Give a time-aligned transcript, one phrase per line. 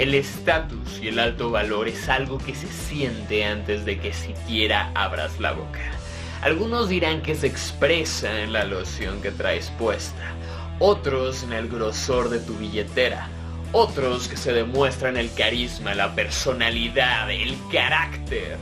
[0.00, 4.90] El estatus y el alto valor es algo que se siente antes de que siquiera
[4.94, 5.92] abras la boca.
[6.40, 10.32] Algunos dirán que se expresa en la loción que traes puesta,
[10.78, 13.28] otros en el grosor de tu billetera,
[13.72, 18.56] otros que se demuestran el carisma, la personalidad, el carácter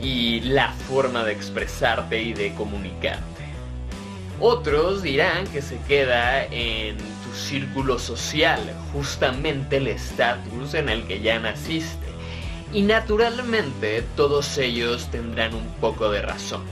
[0.00, 3.26] y la forma de expresarte y de comunicarte.
[4.38, 8.60] Otros dirán que se queda en círculo social,
[8.92, 12.06] justamente el estatus en el que ya naciste.
[12.72, 16.62] Y naturalmente todos ellos tendrán un poco de razón.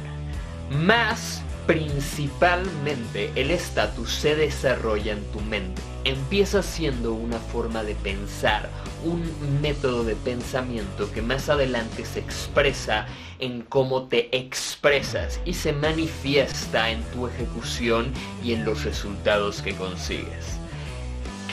[0.70, 5.80] Más principalmente el estatus se desarrolla en tu mente.
[6.02, 8.68] Empieza siendo una forma de pensar,
[9.04, 9.22] un
[9.62, 13.06] método de pensamiento que más adelante se expresa
[13.38, 18.12] en cómo te expresas y se manifiesta en tu ejecución
[18.42, 20.58] y en los resultados que consigues.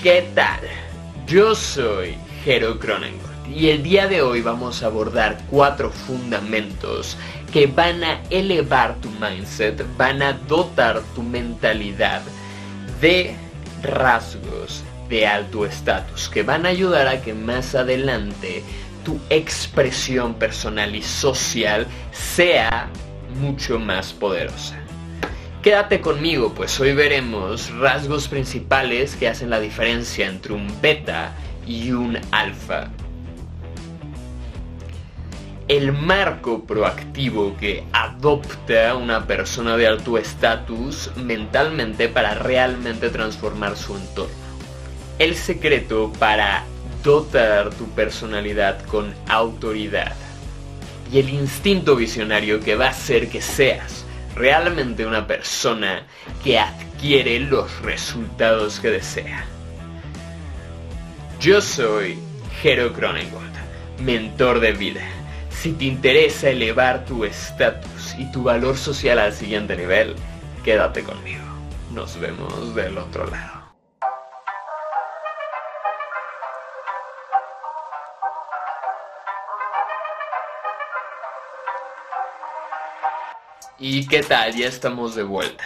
[0.02, 0.62] ¿Qué tal?
[1.28, 7.18] Yo soy Hero Cronengold y el día de hoy vamos a abordar cuatro fundamentos
[7.52, 12.22] que van a elevar tu mindset, van a dotar tu mentalidad
[13.02, 13.36] de
[13.84, 18.64] rasgos de alto estatus que van a ayudar a que más adelante
[19.06, 22.90] tu expresión personal y social sea
[23.40, 24.78] mucho más poderosa.
[25.62, 31.34] Quédate conmigo, pues hoy veremos rasgos principales que hacen la diferencia entre un beta
[31.66, 32.90] y un alfa
[35.68, 43.98] el marco proactivo que adopta una persona de alto estatus mentalmente para realmente transformar su
[43.98, 44.34] entorno.
[45.20, 46.64] El secreto para
[47.04, 50.16] dotar tu personalidad con autoridad.
[51.12, 56.04] Y el instinto visionario que va a hacer que seas realmente una persona
[56.44, 59.46] que adquiere los resultados que desea.
[61.42, 62.18] Yo soy
[62.64, 63.54] Hero Cronengold,
[64.00, 65.17] mentor de vida
[65.62, 70.16] si te interesa elevar tu estatus y tu valor social al siguiente nivel,
[70.64, 71.44] quédate conmigo.
[71.92, 73.58] Nos vemos del otro lado.
[83.80, 84.56] ¿Y qué tal?
[84.56, 85.64] Ya estamos de vuelta.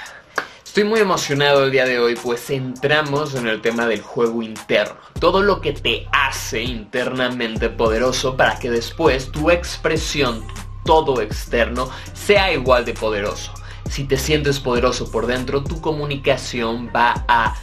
[0.72, 4.96] Estoy muy emocionado el día de hoy, pues entramos en el tema del juego interno.
[5.20, 10.46] Todo lo que te hace internamente poderoso para que después tu expresión,
[10.86, 13.54] todo externo, sea igual de poderoso.
[13.90, 17.53] Si te sientes poderoso por dentro, tu comunicación va a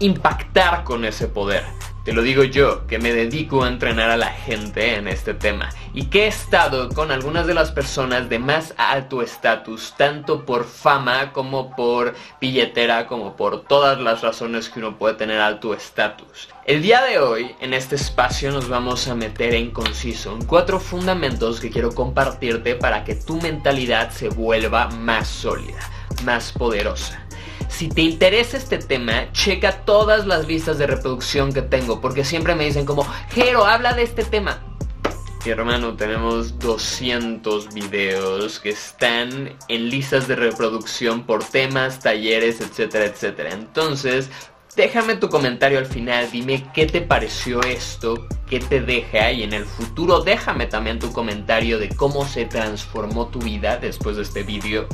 [0.00, 1.64] impactar con ese poder.
[2.06, 5.70] Te lo digo yo, que me dedico a entrenar a la gente en este tema
[5.92, 10.66] y que he estado con algunas de las personas de más alto estatus, tanto por
[10.66, 16.48] fama como por billetera, como por todas las razones que uno puede tener alto estatus.
[16.64, 20.78] El día de hoy, en este espacio, nos vamos a meter en conciso en cuatro
[20.78, 25.80] fundamentos que quiero compartirte para que tu mentalidad se vuelva más sólida,
[26.22, 27.26] más poderosa.
[27.68, 32.54] Si te interesa este tema, checa todas las listas de reproducción que tengo, porque siempre
[32.54, 34.62] me dicen como, Jero, habla de este tema.
[35.44, 43.04] Mi hermano, tenemos 200 videos que están en listas de reproducción por temas, talleres, etcétera,
[43.04, 43.50] etcétera.
[43.52, 44.28] Entonces,
[44.74, 49.52] déjame tu comentario al final, dime qué te pareció esto, qué te deja y en
[49.52, 54.42] el futuro déjame también tu comentario de cómo se transformó tu vida después de este
[54.42, 54.88] video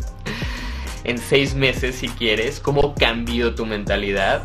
[1.04, 4.42] en seis meses si quieres, cómo cambió tu mentalidad.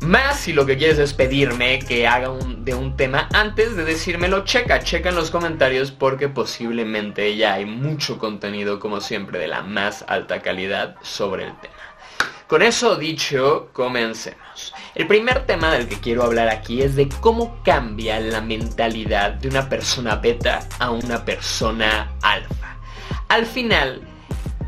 [0.00, 3.84] Más si lo que quieres es pedirme que haga un, de un tema antes de
[3.84, 9.48] decírmelo, checa, checa en los comentarios porque posiblemente ya hay mucho contenido como siempre de
[9.48, 11.74] la más alta calidad sobre el tema.
[12.46, 14.72] Con eso dicho, comencemos.
[14.94, 19.48] El primer tema del que quiero hablar aquí es de cómo cambia la mentalidad de
[19.48, 22.76] una persona beta a una persona alfa.
[23.26, 24.00] Al final,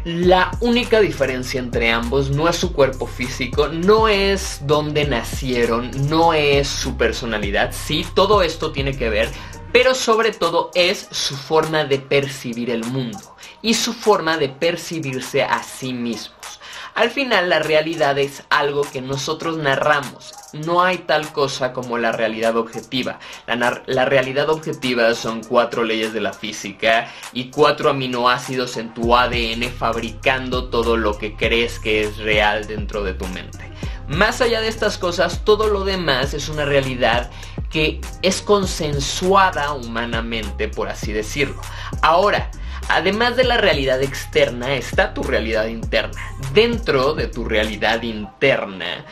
[0.09, 6.33] la única diferencia entre ambos no es su cuerpo físico, no es dónde nacieron, no
[6.33, 7.73] es su personalidad.
[7.73, 9.29] Sí, todo esto tiene que ver,
[9.71, 15.43] pero sobre todo es su forma de percibir el mundo y su forma de percibirse
[15.43, 16.59] a sí mismos.
[16.95, 20.33] Al final la realidad es algo que nosotros narramos.
[20.53, 23.19] No hay tal cosa como la realidad objetiva.
[23.47, 29.71] La, realidad objetiva son cuatro leyes de la física y cuatro aminoácidos en tu ADN
[29.71, 33.59] fabricando todo lo que crees que es real dentro de tu mente.
[34.09, 37.31] Más allá de estas cosas, todo lo demás es una realidad
[37.71, 41.61] que es consensuada humanamente, por así decirlo.
[42.01, 42.51] Ahora,
[42.91, 46.19] Además de la realidad externa está tu realidad interna.
[46.55, 49.05] Dentro de tu realidad interna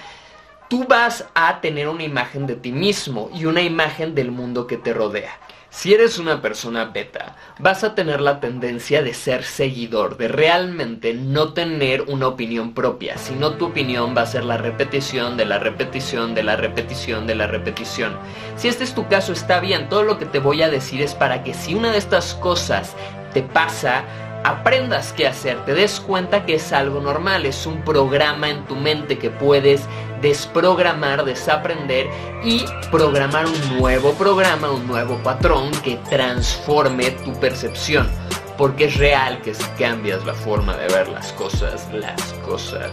[0.69, 4.77] tú vas a tener una imagen de ti mismo y una imagen del mundo que
[4.77, 5.39] te rodea.
[5.69, 11.13] Si eres una persona beta, vas a tener la tendencia de ser seguidor, de realmente
[11.13, 15.59] no tener una opinión propia, sino tu opinión va a ser la repetición de la
[15.59, 18.17] repetición de la repetición de la repetición.
[18.57, 21.15] Si este es tu caso, está bien, todo lo que te voy a decir es
[21.15, 22.95] para que si una de estas cosas
[23.35, 24.05] te pasa,
[24.45, 28.77] aprendas qué hacer, te des cuenta que es algo normal, es un programa en tu
[28.77, 29.83] mente que puedes
[30.21, 32.09] desprogramar, desaprender
[32.45, 38.09] y programar un nuevo programa, un nuevo patrón que transforme tu percepción.
[38.57, 42.91] Porque es real que si cambias la forma de ver las cosas, las cosas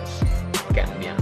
[0.74, 1.16] cambian.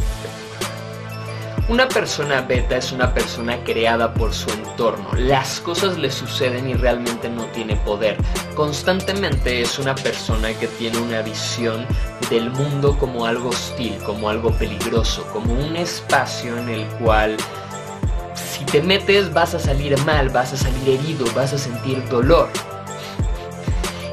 [1.72, 5.08] Una persona beta es una persona creada por su entorno.
[5.16, 8.18] Las cosas le suceden y realmente no tiene poder.
[8.56, 11.88] Constantemente es una persona que tiene una visión
[12.30, 17.38] del mundo como algo hostil, como algo peligroso, como un espacio en el cual
[18.36, 22.50] si te metes vas a salir mal, vas a salir herido, vas a sentir dolor.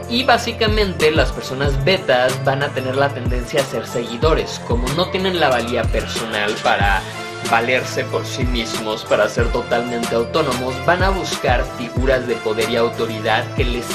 [0.09, 5.11] Y básicamente las personas betas van a tener la tendencia a ser seguidores, como no
[5.11, 7.03] tienen la valía personal para
[7.51, 12.77] valerse por sí mismos, para ser totalmente autónomos, van a buscar figuras de poder y
[12.77, 13.87] autoridad que les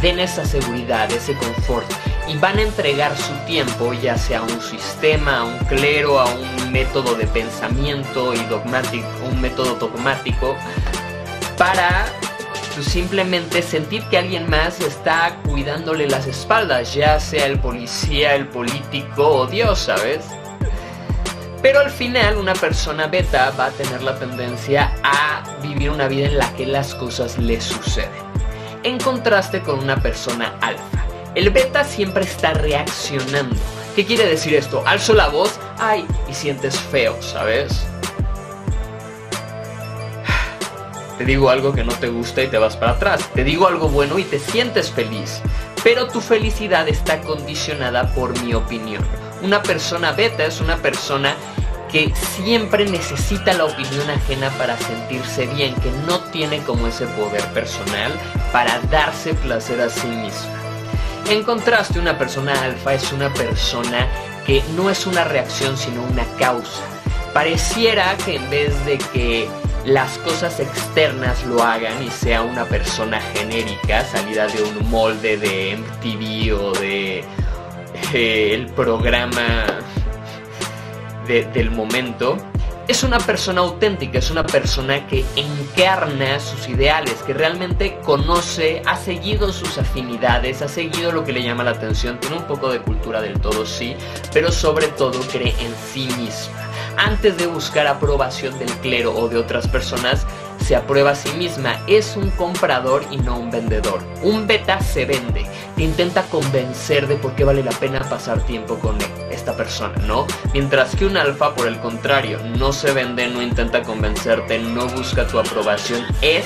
[0.00, 1.86] den esa seguridad, ese confort
[2.26, 6.26] y van a entregar su tiempo ya sea a un sistema, a un clero, a
[6.26, 10.56] un método de pensamiento y dogmático, un método dogmático
[11.58, 12.06] para
[12.74, 18.46] pues, simplemente sentir que alguien más está cuidándole las espaldas, ya sea el policía, el
[18.46, 20.24] político o Dios, ¿sabes?
[21.62, 26.26] Pero al final una persona beta va a tener la tendencia a vivir una vida
[26.26, 28.10] en la que las cosas le suceden.
[28.82, 31.04] En contraste con una persona alfa.
[31.34, 33.56] El beta siempre está reaccionando.
[33.94, 34.82] ¿Qué quiere decir esto?
[34.86, 37.86] Alzo la voz, ay, y sientes feo, ¿sabes?
[41.18, 43.28] Te digo algo que no te gusta y te vas para atrás.
[43.34, 45.42] Te digo algo bueno y te sientes feliz.
[45.84, 49.04] Pero tu felicidad está condicionada por mi opinión.
[49.42, 51.34] Una persona beta es una persona
[51.90, 57.44] que siempre necesita la opinión ajena para sentirse bien, que no tiene como ese poder
[57.48, 58.12] personal
[58.52, 60.60] para darse placer a sí misma.
[61.28, 64.06] En contraste, una persona alfa es una persona
[64.46, 66.82] que no es una reacción sino una causa.
[67.32, 69.48] Pareciera que en vez de que
[69.84, 75.76] las cosas externas lo hagan y sea una persona genérica, salida de un molde de
[75.76, 77.24] MTV o de
[78.12, 79.66] el programa
[81.26, 82.36] del momento,
[82.88, 88.96] es una persona auténtica, es una persona que encarna sus ideales, que realmente conoce, ha
[88.96, 92.80] seguido sus afinidades, ha seguido lo que le llama la atención, tiene un poco de
[92.80, 93.94] cultura del todo, sí,
[94.32, 96.68] pero sobre todo cree en sí misma.
[96.96, 100.26] Antes de buscar aprobación del clero o de otras personas,
[100.64, 104.00] se aprueba a sí misma, es un comprador y no un vendedor.
[104.22, 105.46] Un beta se vende,
[105.76, 108.96] te intenta convencer de por qué vale la pena pasar tiempo con
[109.30, 110.26] esta persona, ¿no?
[110.52, 115.26] Mientras que un alfa, por el contrario, no se vende, no intenta convencerte, no busca
[115.26, 116.44] tu aprobación, es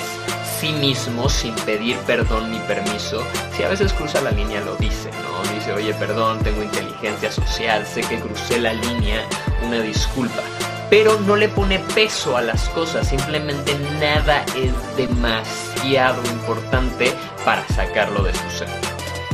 [0.61, 3.23] sí mismo sin pedir perdón ni permiso.
[3.57, 5.55] Si a veces cruza la línea lo dice, ¿no?
[5.55, 9.23] Dice, oye, perdón, tengo inteligencia social, sé que crucé la línea,
[9.67, 10.43] una disculpa
[10.91, 17.13] pero no le pone peso a las cosas, simplemente nada es demasiado importante
[17.45, 18.69] para sacarlo de su ser.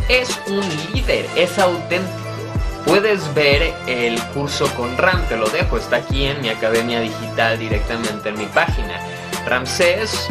[0.09, 2.19] Es un líder, es auténtico.
[2.85, 7.59] Puedes ver el curso con Ram, te lo dejo, está aquí en mi academia digital
[7.59, 8.99] directamente en mi página.
[9.47, 10.29] Ramsés,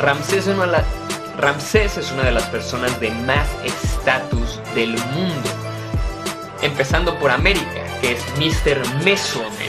[0.00, 0.46] Ramsés,
[1.36, 5.50] Ramsés es una de las personas de más estatus del mundo,
[6.62, 9.04] empezando por América que es Mr.
[9.04, 9.68] Mesoamérica,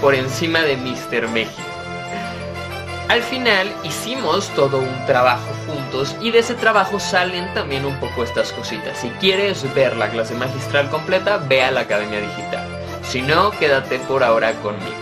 [0.00, 1.28] por encima de Mr.
[1.28, 1.62] México.
[3.08, 8.22] Al final hicimos todo un trabajo juntos y de ese trabajo salen también un poco
[8.22, 8.98] estas cositas.
[8.98, 12.64] Si quieres ver la clase magistral completa, ve a la Academia Digital.
[13.02, 14.94] Si no, quédate por ahora conmigo.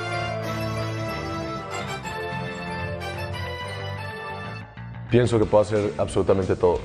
[5.11, 6.81] Pienso que puedo hacer absolutamente todo.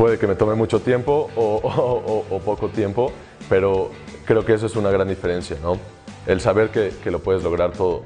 [0.00, 3.12] Puede que me tome mucho tiempo o, o poco tiempo,
[3.50, 3.90] pero
[4.24, 5.76] creo que eso es una gran diferencia, ¿no?
[6.24, 8.02] El saber que, que lo puedes lograr todo.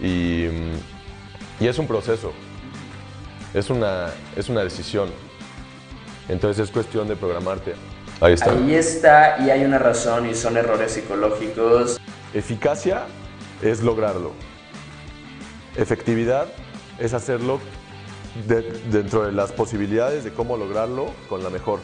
[0.00, 0.46] Y,
[1.60, 2.32] y, es un proceso,
[3.52, 5.10] es una, es una decisión.
[6.30, 7.74] Entonces es cuestión de programarte.
[8.22, 8.52] Ahí está.
[8.52, 12.00] Ahí está y hay una razón y son errores psicológicos.
[12.32, 13.02] Eficacia
[13.60, 14.32] es lograrlo.
[15.76, 16.46] Efectividad
[16.98, 17.60] es hacerlo
[18.90, 21.80] dentro de las posibilidades de cómo lograrlo con la mejor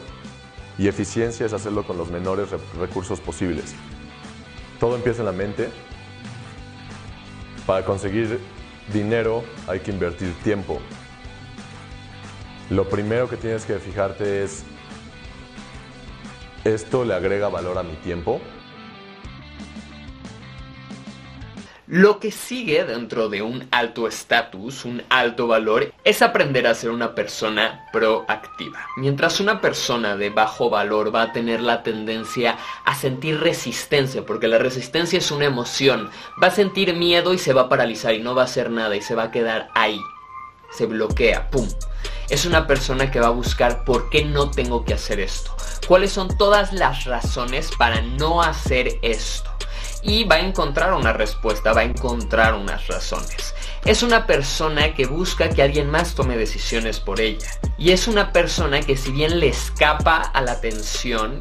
[0.77, 2.49] y eficiencia es hacerlo con los menores
[2.79, 3.75] recursos posibles.
[4.79, 5.69] todo empieza en la mente.
[7.65, 8.39] Para conseguir
[8.93, 10.79] dinero hay que invertir tiempo.
[12.69, 14.63] Lo primero que tienes que fijarte es,
[16.63, 18.39] ¿esto le agrega valor a mi tiempo?
[21.89, 26.89] Lo que sigue dentro de un alto estatus, un alto valor, es aprender a ser
[26.89, 28.85] una persona proactiva.
[28.97, 34.49] Mientras una persona de bajo valor va a tener la tendencia a sentir resistencia, porque
[34.49, 36.09] la resistencia es una emoción,
[36.43, 38.93] va a sentir miedo y se va a paralizar y no va a hacer nada
[38.97, 40.01] y se va a quedar ahí.
[40.71, 41.69] Se bloquea, ¡pum!
[42.29, 45.55] Es una persona que va a buscar por qué no tengo que hacer esto.
[45.87, 49.46] ¿Cuáles son todas las razones para no hacer esto?
[50.07, 53.53] Y va a encontrar una respuesta, va a encontrar unas razones.
[53.83, 57.47] Es una persona que busca que alguien más tome decisiones por ella.
[57.77, 61.37] Y es una persona que si bien le escapa a la atención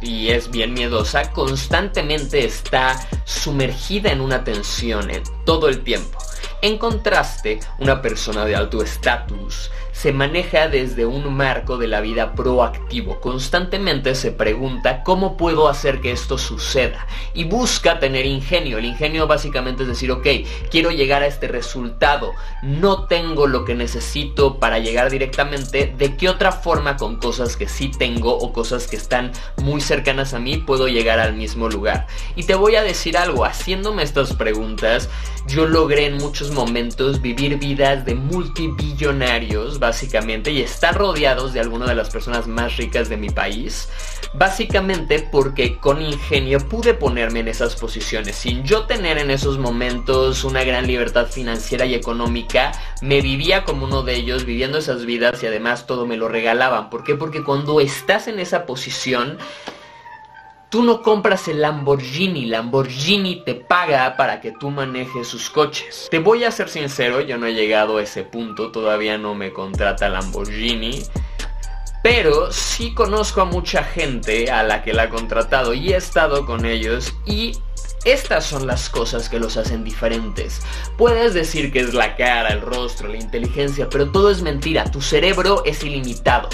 [0.00, 6.18] y es bien miedosa, constantemente está sumergida en una tensión en todo el tiempo.
[6.62, 9.70] En contraste, una persona de alto estatus
[10.00, 13.20] se maneja desde un marco de la vida proactivo.
[13.20, 18.78] Constantemente se pregunta cómo puedo hacer que esto suceda y busca tener ingenio.
[18.78, 20.26] El ingenio básicamente es decir, ok,
[20.70, 22.32] quiero llegar a este resultado,
[22.62, 27.68] no tengo lo que necesito para llegar directamente, ¿de qué otra forma con cosas que
[27.68, 32.06] sí tengo o cosas que están muy cercanas a mí puedo llegar al mismo lugar?
[32.36, 35.10] Y te voy a decir algo, haciéndome estas preguntas,
[35.46, 36.16] yo logré en
[36.52, 42.76] momentos vivir vidas de multibillonarios, básicamente, y estar rodeados de algunas de las personas más
[42.76, 43.88] ricas de mi país,
[44.34, 48.36] básicamente porque con ingenio pude ponerme en esas posiciones.
[48.36, 52.72] Sin yo tener en esos momentos una gran libertad financiera y económica,
[53.02, 56.90] me vivía como uno de ellos, viviendo esas vidas y además todo me lo regalaban.
[56.90, 57.16] ¿Por qué?
[57.16, 59.38] Porque cuando estás en esa posición,
[60.70, 66.06] Tú no compras el Lamborghini, Lamborghini te paga para que tú manejes sus coches.
[66.12, 69.52] Te voy a ser sincero, yo no he llegado a ese punto, todavía no me
[69.52, 71.02] contrata Lamborghini.
[72.04, 76.46] Pero sí conozco a mucha gente a la que la ha contratado y he estado
[76.46, 77.58] con ellos y
[78.04, 80.60] estas son las cosas que los hacen diferentes.
[80.96, 84.84] Puedes decir que es la cara, el rostro, la inteligencia, pero todo es mentira.
[84.84, 86.48] Tu cerebro es ilimitado.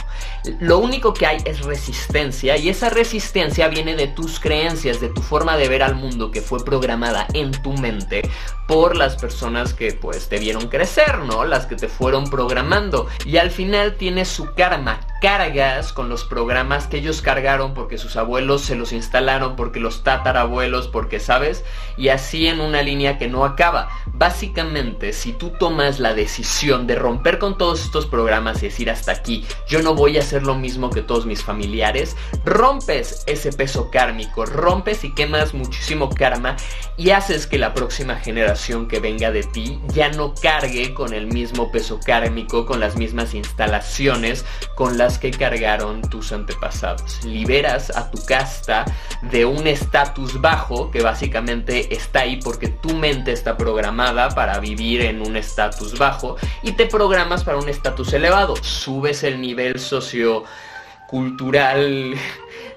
[0.61, 5.23] Lo único que hay es resistencia y esa resistencia viene de tus creencias, de tu
[5.23, 8.23] forma de ver al mundo que fue programada en tu mente
[8.67, 11.45] por las personas que pues te vieron crecer, ¿no?
[11.45, 15.01] Las que te fueron programando y al final tienes su karma.
[15.21, 20.03] Cargas con los programas que ellos cargaron porque sus abuelos se los instalaron, porque los
[20.03, 21.65] tatarabuelos, porque sabes,
[21.97, 23.89] y así en una línea que no acaba.
[24.07, 29.13] Básicamente, si tú tomas la decisión de romper con todos estos programas y decir hasta
[29.13, 33.91] aquí, yo no voy a hacer lo mismo que todos mis familiares, rompes ese peso
[33.91, 36.57] kármico, rompes y quemas muchísimo karma
[36.97, 41.27] y haces que la próxima generación que venga de ti ya no cargue con el
[41.27, 44.45] mismo peso kármico, con las mismas instalaciones
[44.75, 47.25] con las que cargaron tus antepasados.
[47.25, 48.85] Liberas a tu casta
[49.23, 55.03] de un estatus bajo que básicamente está ahí porque tu mente está programada para vivir
[55.03, 58.57] en un estatus bajo y te programas para un estatus elevado.
[58.57, 62.15] Subes el nivel sociocultural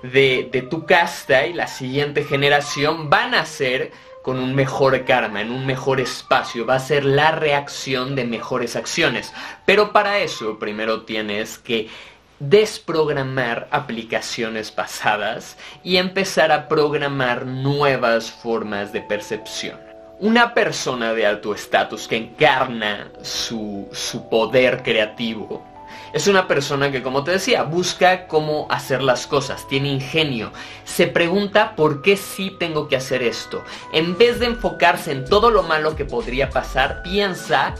[0.04, 5.42] de, de tu casta y la siguiente generación van a ser con un mejor karma,
[5.42, 9.34] en un mejor espacio, va a ser la reacción de mejores acciones.
[9.66, 11.90] Pero para eso primero tienes que
[12.40, 19.80] desprogramar aplicaciones pasadas y empezar a programar nuevas formas de percepción.
[20.20, 25.64] Una persona de alto estatus que encarna su, su poder creativo
[26.12, 30.52] es una persona que, como te decía, busca cómo hacer las cosas, tiene ingenio,
[30.84, 33.64] se pregunta por qué sí tengo que hacer esto.
[33.94, 37.76] En vez de enfocarse en todo lo malo que podría pasar, piensa,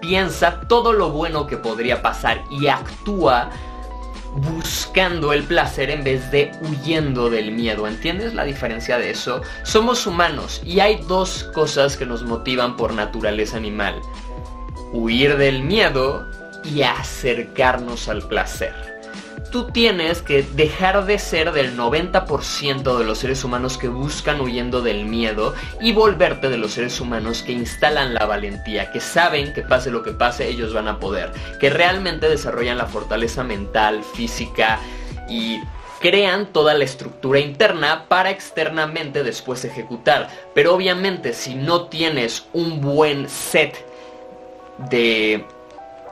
[0.00, 3.50] piensa todo lo bueno que podría pasar y actúa
[4.38, 7.86] buscando el placer en vez de huyendo del miedo.
[7.86, 9.42] ¿Entiendes la diferencia de eso?
[9.62, 14.00] Somos humanos y hay dos cosas que nos motivan por naturaleza animal.
[14.92, 16.26] Huir del miedo
[16.64, 18.97] y acercarnos al placer.
[19.50, 24.82] Tú tienes que dejar de ser del 90% de los seres humanos que buscan huyendo
[24.82, 29.62] del miedo y volverte de los seres humanos que instalan la valentía, que saben que
[29.62, 34.80] pase lo que pase, ellos van a poder, que realmente desarrollan la fortaleza mental, física
[35.30, 35.60] y
[36.00, 40.28] crean toda la estructura interna para externamente después ejecutar.
[40.54, 43.84] Pero obviamente si no tienes un buen set
[44.90, 45.44] de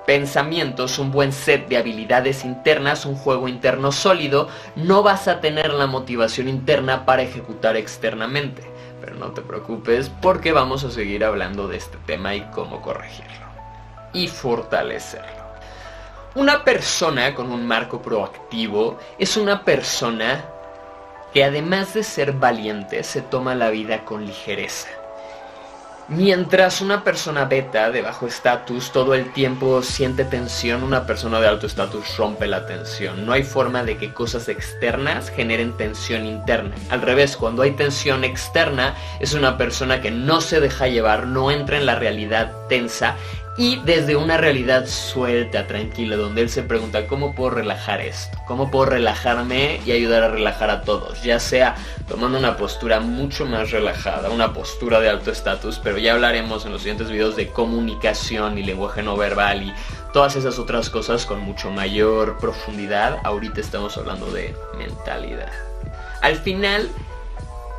[0.07, 5.75] pensamientos, un buen set de habilidades internas, un juego interno sólido, no vas a tener
[5.75, 8.63] la motivación interna para ejecutar externamente.
[9.01, 13.47] Pero no te preocupes porque vamos a seguir hablando de este tema y cómo corregirlo.
[14.13, 15.45] Y fortalecerlo.
[16.37, 20.45] Una persona con un marco proactivo es una persona
[21.33, 24.89] que además de ser valiente se toma la vida con ligereza.
[26.09, 31.49] Mientras una persona beta de bajo estatus todo el tiempo siente tensión, una persona de
[31.49, 33.27] alto estatus rompe la tensión.
[33.27, 36.77] No hay forma de que cosas externas generen tensión interna.
[36.91, 41.51] Al revés, cuando hay tensión externa es una persona que no se deja llevar, no
[41.51, 43.17] entra en la realidad tensa
[43.59, 48.71] y desde una realidad suelta, tranquila, donde él se pregunta cómo puedo relajar esto, cómo
[48.71, 51.75] puedo relajarme y ayudar a relajar a todos, ya sea
[52.07, 56.73] tomando una postura mucho más relajada, una postura de alto estatus, pero ya hablaremos en
[56.73, 59.75] los siguientes videos de comunicación y lenguaje no verbal y
[60.13, 63.19] todas esas otras cosas con mucho mayor profundidad.
[63.25, 65.51] Ahorita estamos hablando de mentalidad.
[66.21, 66.89] Al final,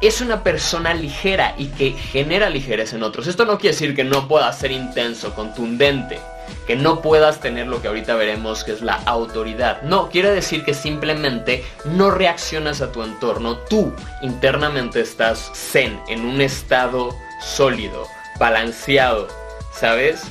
[0.02, 3.28] es una persona ligera y que genera ligereza en otros.
[3.28, 6.20] Esto no quiere decir que no puedas ser intenso, contundente,
[6.66, 9.82] que no puedas tener lo que ahorita veremos que es la autoridad.
[9.82, 13.58] No, quiere decir que simplemente no reaccionas a tu entorno.
[13.58, 18.08] Tú internamente estás zen, en un estado sólido,
[18.40, 19.28] balanceado,
[19.72, 20.22] ¿sabes?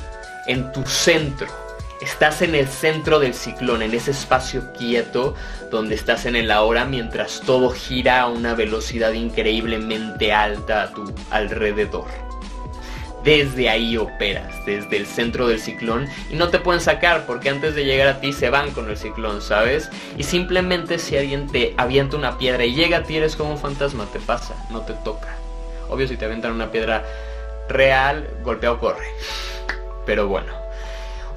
[0.46, 1.65] En tu centro
[2.00, 5.34] Estás en el centro del ciclón, en ese espacio quieto
[5.70, 11.14] donde estás en el ahora mientras todo gira a una velocidad increíblemente alta a tu
[11.30, 12.06] alrededor.
[13.24, 17.74] Desde ahí operas, desde el centro del ciclón y no te pueden sacar porque antes
[17.74, 19.88] de llegar a ti se van con el ciclón, ¿sabes?
[20.18, 23.58] Y simplemente si alguien te avienta una piedra y llega a ti eres como un
[23.58, 25.34] fantasma, te pasa, no te toca.
[25.88, 27.04] Obvio si te avientan una piedra
[27.68, 29.08] real, golpea corre.
[30.04, 30.65] Pero bueno,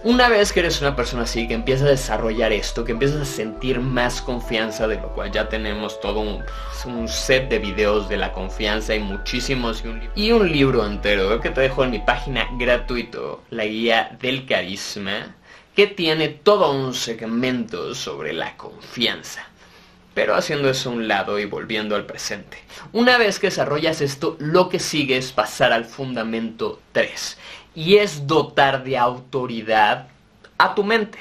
[0.04, 3.26] una vez que eres una persona así, que empieza a desarrollar esto, que empiezas a
[3.26, 8.32] sentir más confianza, de lo cual ya tenemos todo un, set de videos de la
[8.32, 12.48] confianza y muchísimos y un, y un libro entero que te dejo en mi página
[12.58, 15.36] gratuito, la guía del carisma,
[15.76, 19.50] que tiene todo un segmento sobre la confianza
[20.20, 22.58] pero haciendo eso a un lado y volviendo al presente.
[22.92, 27.38] Una vez que desarrollas esto, lo que sigue es pasar al fundamento 3,
[27.80, 30.10] y es dotar de autoridad
[30.58, 31.18] a tu mente.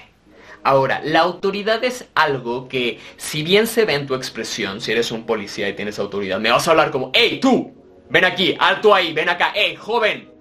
[0.65, 5.13] Ahora, la autoridad es algo que, si bien se ve en tu expresión, si eres
[5.13, 7.73] un policía y tienes autoridad, me vas a hablar como, ¡Hey, tú!
[8.11, 10.33] Ven aquí, alto ahí, ven acá, ¡Hey, joven!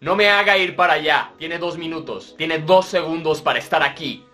[0.00, 4.24] No me haga ir para allá, tiene dos minutos, tiene dos segundos para estar aquí.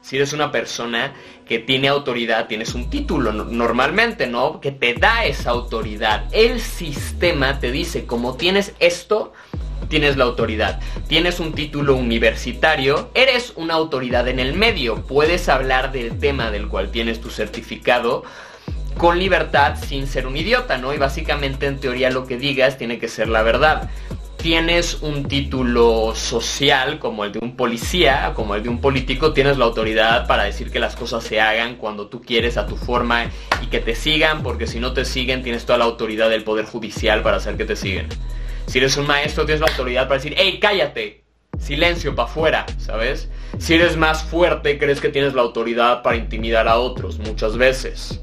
[0.00, 1.12] Si eres una persona
[1.46, 4.58] que tiene autoridad, tienes un título normalmente, ¿no?
[4.58, 6.24] Que te da esa autoridad.
[6.32, 9.34] El sistema te dice, como tienes esto,
[9.92, 10.80] tienes la autoridad.
[11.06, 16.68] Tienes un título universitario, eres una autoridad en el medio, puedes hablar del tema del
[16.68, 18.24] cual tienes tu certificado
[18.96, 20.94] con libertad sin ser un idiota, ¿no?
[20.94, 23.90] Y básicamente en teoría lo que digas tiene que ser la verdad.
[24.38, 29.58] Tienes un título social como el de un policía, como el de un político, tienes
[29.58, 33.26] la autoridad para decir que las cosas se hagan cuando tú quieres a tu forma
[33.60, 36.64] y que te sigan, porque si no te siguen tienes toda la autoridad del poder
[36.64, 38.08] judicial para hacer que te siguen.
[38.66, 41.24] Si eres un maestro, tienes la autoridad para decir, hey, cállate,
[41.58, 43.28] silencio para afuera, ¿sabes?
[43.58, 48.20] Si eres más fuerte, crees que tienes la autoridad para intimidar a otros, muchas veces.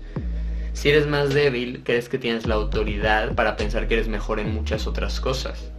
[0.74, 4.54] Si eres más débil, crees que tienes la autoridad para pensar que eres mejor en
[4.54, 5.72] muchas otras cosas.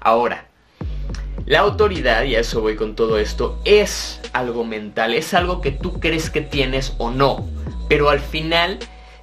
[0.00, 0.48] Ahora,
[1.46, 5.70] la autoridad, y a eso voy con todo esto, es algo mental, es algo que
[5.70, 7.48] tú crees que tienes o no,
[7.88, 8.78] pero al final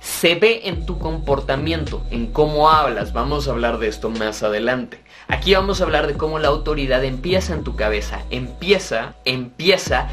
[0.05, 3.11] se ve en tu comportamiento, en cómo hablas.
[3.11, 4.99] Vamos a hablar de esto más adelante.
[5.27, 10.07] Aquí vamos a hablar de cómo la autoridad empieza en tu cabeza, empieza, empieza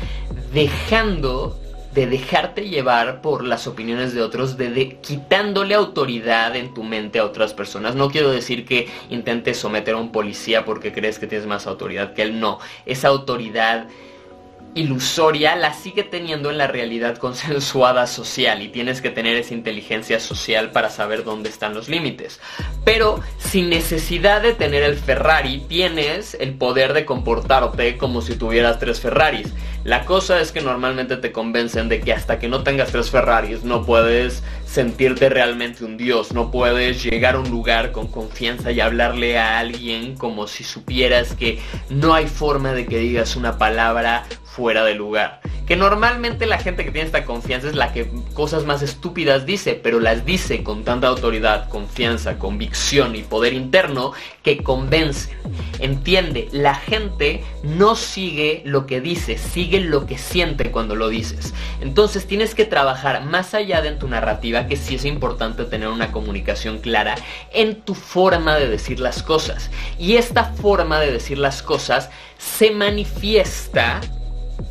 [0.54, 1.58] dejando
[1.92, 7.26] de dejarte llevar por las opiniones de otros, de, quitándole autoridad en tu mente a
[7.26, 7.94] otras personas.
[7.94, 12.14] No quiero decir que intentes someter a un policía porque crees que tienes más autoridad
[12.14, 12.60] que él, no.
[12.86, 13.88] Esa autoridad
[14.74, 20.20] ilusoria la sigue teniendo en la realidad consensuada social y tienes que tener esa inteligencia
[20.20, 22.40] social para saber dónde están los límites.
[22.84, 28.78] Pero sin necesidad de tener el Ferrari, tienes el poder de comportarte como si tuvieras
[28.78, 29.52] tres Ferraris.
[29.84, 33.64] La cosa es que normalmente te convencen de que hasta que no tengas tres Ferraris
[33.64, 38.80] no puedes sentirte realmente un dios, no puedes llegar a un lugar con confianza y
[38.80, 41.58] hablarle a alguien como si supieras que
[41.90, 45.40] no hay forma de que digas una palabra fuera de lugar.
[45.66, 49.74] Que normalmente la gente que tiene esta confianza es la que cosas más estúpidas dice,
[49.74, 55.36] pero las dice con tanta autoridad, confianza, convicción y poder interno que convencen.
[55.78, 61.54] Entiende, la gente no sigue lo que dice, sigue lo que siente cuando lo dices.
[61.80, 66.12] Entonces tienes que trabajar más allá de tu narrativa que sí es importante tener una
[66.12, 67.14] comunicación clara
[67.52, 69.70] en tu forma de decir las cosas.
[69.98, 74.00] Y esta forma de decir las cosas se manifiesta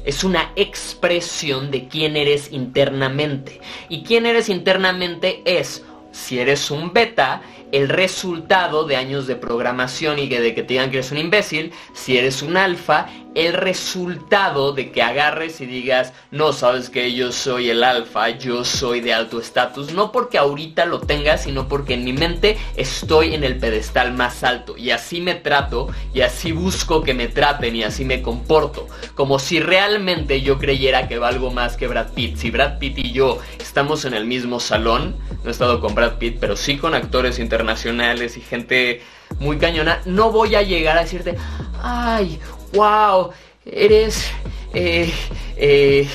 [0.05, 3.61] es una expresión de quién eres internamente.
[3.89, 10.19] Y quién eres internamente es, si eres un beta, el resultado de años de programación
[10.19, 14.73] y de que te digan que eres un imbécil, si eres un alfa, el resultado
[14.73, 19.13] de que agarres y digas, no, sabes que yo soy el alfa, yo soy de
[19.13, 23.57] alto estatus, no porque ahorita lo tenga, sino porque en mi mente estoy en el
[23.57, 24.77] pedestal más alto.
[24.77, 29.39] Y así me trato y así busco que me traten y así me comporto, como
[29.39, 32.37] si realmente yo creyera que valgo más que Brad Pitt.
[32.37, 36.17] Si Brad Pitt y yo estamos en el mismo salón, no he estado con Brad
[36.17, 39.01] Pitt, pero sí con actores internacionales y gente
[39.39, 41.37] muy cañona, no voy a llegar a decirte,
[41.81, 42.39] ay,
[42.73, 43.31] wow,
[43.65, 44.31] eres
[44.73, 45.13] eh,
[45.57, 46.07] eh,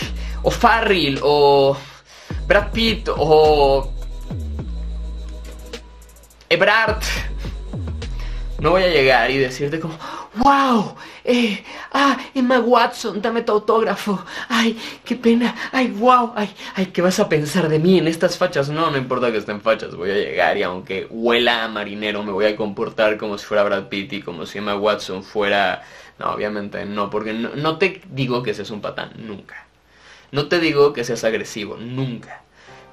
[0.42, 1.76] o Farrell o
[2.46, 3.92] Brad Pitt o
[6.48, 7.02] Ebrard.
[8.58, 9.94] No voy a llegar y decirte como,
[10.38, 10.94] wow,
[11.24, 14.24] eh, ah, Emma Watson, dame tu autógrafo.
[14.48, 18.36] Ay, qué pena, ay, wow, ay, ay, ¿qué vas a pensar de mí en estas
[18.36, 18.68] fachas?
[18.68, 22.32] No, no importa que estén fachas, voy a llegar y aunque huela a marinero, me
[22.32, 25.82] voy a comportar como si fuera Brad Pitt y como si Emma Watson fuera
[26.18, 29.66] no, obviamente no, porque no, te digo que seas un patán, nunca.
[30.32, 32.42] No te digo que seas agresivo, nunca.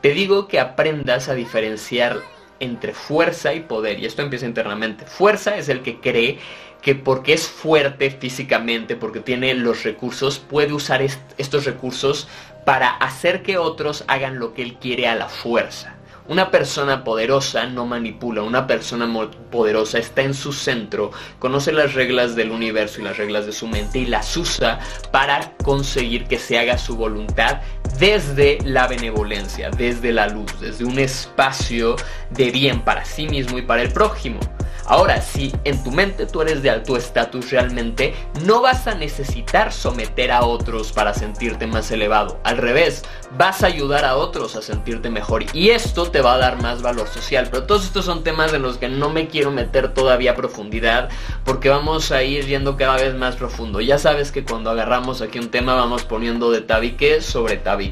[0.01, 2.21] Te digo que aprendas a diferenciar
[2.59, 5.05] entre fuerza y poder, y esto empieza internamente.
[5.05, 6.39] Fuerza es el que cree
[6.83, 12.27] que porque es fuerte físicamente, porque tiene los recursos, puede usar estos recursos
[12.65, 15.95] para hacer que otros hagan lo que él quiere a la fuerza.
[16.27, 19.09] Una persona poderosa no manipula, una persona
[19.51, 23.67] poderosa está en su centro, conoce las reglas del universo y las reglas de su
[23.67, 24.79] mente y las usa
[25.11, 27.61] para conseguir que se haga su voluntad
[27.99, 31.95] desde la benevolencia, desde la luz, desde un espacio
[32.31, 34.39] de bien para sí mismo y para el prójimo.
[34.85, 38.13] Ahora, si en tu mente tú eres de alto estatus realmente,
[38.45, 42.39] no vas a necesitar someter a otros para sentirte más elevado.
[42.43, 43.03] Al revés,
[43.37, 45.45] vas a ayudar a otros a sentirte mejor.
[45.53, 47.47] Y esto te va a dar más valor social.
[47.49, 51.09] Pero todos estos son temas en los que no me quiero meter todavía a profundidad
[51.45, 53.79] porque vamos a ir yendo cada vez más profundo.
[53.79, 57.82] Ya sabes que cuando agarramos aquí un tema vamos poniendo de tabique sobre tabique.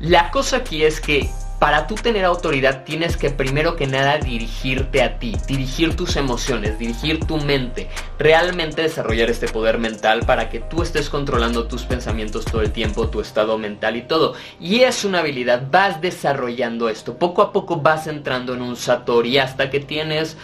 [0.00, 1.30] La cosa aquí es que
[1.62, 6.76] para tú tener autoridad tienes que primero que nada dirigirte a ti, dirigir tus emociones,
[6.76, 12.46] dirigir tu mente, realmente desarrollar este poder mental para que tú estés controlando tus pensamientos
[12.46, 14.34] todo el tiempo, tu estado mental y todo.
[14.58, 19.38] Y es una habilidad, vas desarrollando esto, poco a poco vas entrando en un satori
[19.38, 20.36] hasta que tienes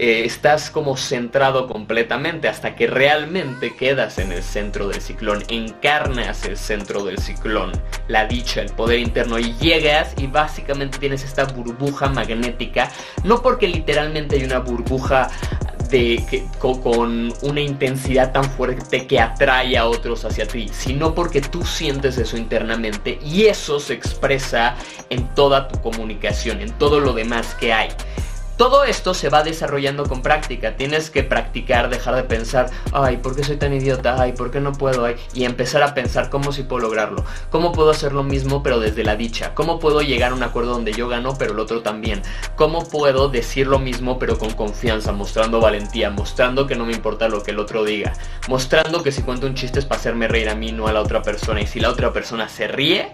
[0.00, 6.44] eh, estás como centrado completamente hasta que realmente quedas en el centro del ciclón, encarnas
[6.44, 7.72] el centro del ciclón,
[8.06, 12.92] la dicha, el poder interno y llegas y básicamente tienes esta burbuja magnética,
[13.24, 15.30] no porque literalmente hay una burbuja
[15.90, 21.40] de, que, con una intensidad tan fuerte que atrae a otros hacia ti, sino porque
[21.40, 24.76] tú sientes eso internamente y eso se expresa
[25.10, 27.88] en toda tu comunicación, en todo lo demás que hay.
[28.58, 30.76] Todo esto se va desarrollando con práctica.
[30.76, 34.20] Tienes que practicar, dejar de pensar, ay, ¿por qué soy tan idiota?
[34.20, 35.04] Ay, ¿por qué no puedo?
[35.04, 37.24] Ay, y empezar a pensar cómo si puedo lograrlo.
[37.50, 39.54] ¿Cómo puedo hacer lo mismo pero desde la dicha?
[39.54, 42.20] ¿Cómo puedo llegar a un acuerdo donde yo gano pero el otro también?
[42.56, 47.28] ¿Cómo puedo decir lo mismo pero con confianza, mostrando valentía, mostrando que no me importa
[47.28, 48.12] lo que el otro diga,
[48.48, 51.00] mostrando que si cuento un chiste es para hacerme reír a mí, no a la
[51.00, 53.12] otra persona y si la otra persona se ríe,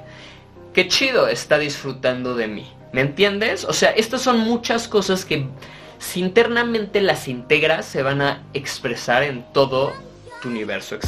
[0.72, 2.72] qué chido, está disfrutando de mí.
[2.94, 3.64] ¿Me entiendes?
[3.64, 5.48] O sea, estas son muchas cosas que
[5.98, 9.92] si internamente las integras se van a expresar en todo
[10.40, 11.00] tu universo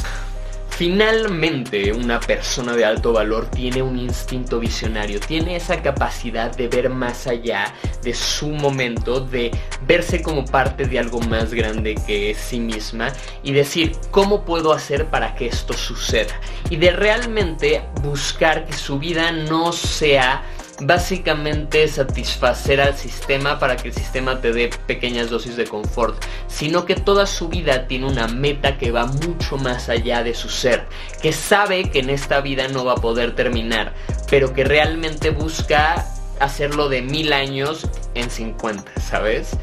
[0.69, 6.89] Finalmente, una persona de alto valor tiene un instinto visionario, tiene esa capacidad de ver
[6.89, 7.73] más allá
[8.03, 9.49] de su momento, de
[9.87, 15.05] verse como parte de algo más grande que sí misma y decir, ¿cómo puedo hacer
[15.05, 16.39] para que esto suceda?
[16.69, 20.43] Y de realmente buscar que su vida no sea
[20.79, 26.85] básicamente satisfacer al sistema para que el sistema te dé pequeñas dosis de confort, sino
[26.85, 30.85] que toda su vida tiene una meta que va mucho más allá de su ser,
[31.21, 33.93] que sabe que en esta vida no va a poder terminar,
[34.29, 36.05] pero que realmente busca
[36.39, 39.57] hacerlo de mil años en 50, ¿sabes?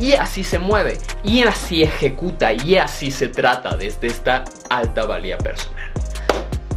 [0.00, 5.38] Y así se mueve, y así ejecuta, y así se trata desde esta alta valía
[5.38, 5.90] personal.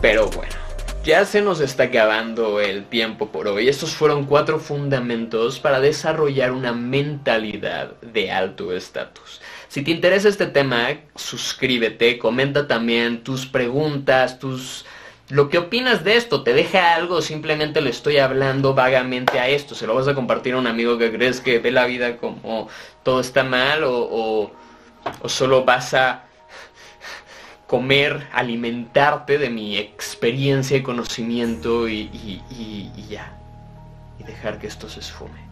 [0.01, 0.66] Pero bueno
[1.07, 3.69] ya se nos está acabando el tiempo por hoy.
[3.69, 9.39] Estos fueron cuatro fundamentos para desarrollar una mentalidad de alto estatus.
[9.69, 14.83] Si te interesa este tema, suscríbete, comenta también tus preguntas, tus
[15.29, 17.21] lo que opinas de esto, ¿te deja algo?
[17.21, 19.75] Simplemente le estoy hablando vagamente a esto.
[19.75, 22.67] ¿Se lo vas a compartir a un amigo que crees que ve la vida como
[23.03, 23.85] todo está mal?
[23.85, 24.51] ¿O,
[25.21, 26.26] o, solo vas a
[27.67, 32.09] comer, alimentarte de mi experiencia y conocimiento y,
[32.49, 33.37] y ya?
[34.19, 35.47] Y dejar que esto se esfume.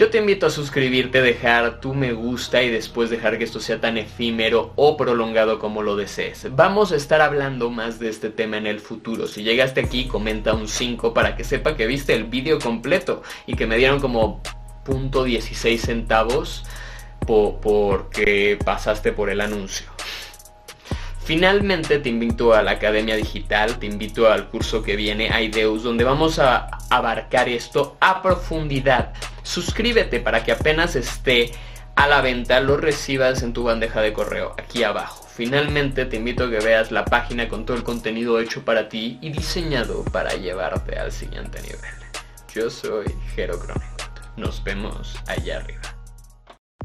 [0.00, 3.82] Yo te invito a suscribirte, dejar tu me gusta y después dejar que esto sea
[3.82, 6.46] tan efímero o prolongado como lo desees.
[6.56, 9.26] Vamos a estar hablando más de este tema en el futuro.
[9.26, 13.56] Si llegaste aquí, comenta un 5 para que sepa que viste el vídeo completo y
[13.56, 14.40] que me dieron como
[14.86, 16.64] .16 centavos
[17.26, 19.89] porque pasaste por el anuncio.
[21.30, 26.02] Finalmente te invito a la Academia Digital, te invito al curso que viene, Aideus, donde
[26.02, 29.12] vamos a abarcar esto a profundidad.
[29.44, 31.52] Suscríbete para que apenas esté
[31.94, 35.24] a la venta lo recibas en tu bandeja de correo aquí abajo.
[35.32, 39.20] Finalmente te invito a que veas la página con todo el contenido hecho para ti
[39.22, 41.94] y diseñado para llevarte al siguiente nivel.
[42.52, 43.56] Yo soy Jero
[44.36, 45.96] Nos vemos allá arriba.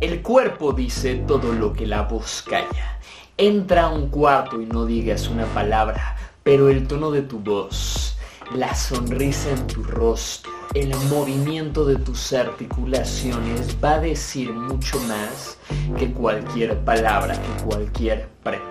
[0.01, 2.99] El cuerpo dice todo lo que la voz calla.
[3.37, 8.15] Entra a un cuarto y no digas una palabra, pero el tono de tu voz,
[8.55, 15.57] la sonrisa en tu rostro, el movimiento de tus articulaciones va a decir mucho más
[15.99, 18.69] que cualquier palabra, que cualquier prenda.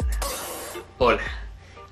[0.96, 1.20] Hola,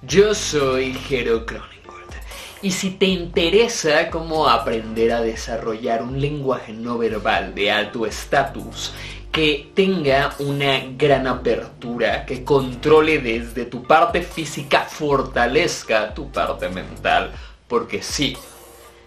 [0.01, 2.15] yo soy Jero Cronencourt
[2.63, 8.95] y si te interesa cómo aprender a desarrollar un lenguaje no verbal de alto estatus
[9.33, 17.33] que tenga una gran apertura, que controle desde tu parte física, fortalezca tu parte mental.
[17.66, 18.37] Porque sí,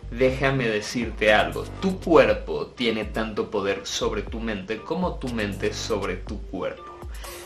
[0.10, 6.16] déjame decirte algo, tu cuerpo tiene tanto poder sobre tu mente como tu mente sobre
[6.16, 6.84] tu cuerpo.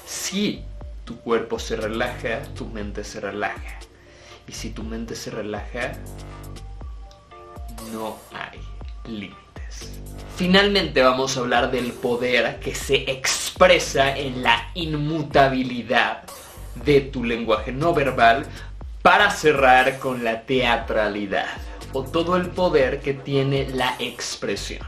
[0.06, 0.64] Si
[1.04, 3.78] tu cuerpo se relaja, tu mente se relaja.
[4.48, 5.92] Y si tu mente se relaja,
[7.92, 8.60] no hay
[9.06, 9.49] límite.
[10.36, 16.24] Finalmente vamos a hablar del poder que se expresa en la inmutabilidad
[16.86, 18.46] de tu lenguaje no verbal
[19.02, 21.50] para cerrar con la teatralidad
[21.94, 24.88] o todo el poder que tiene la expresión.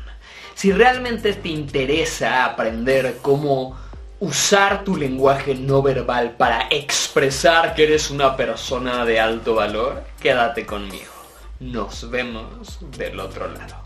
[0.53, 3.77] Si realmente te interesa aprender cómo
[4.19, 10.65] usar tu lenguaje no verbal para expresar que eres una persona de alto valor, quédate
[10.65, 11.11] conmigo.
[11.59, 13.80] Nos vemos del otro lado.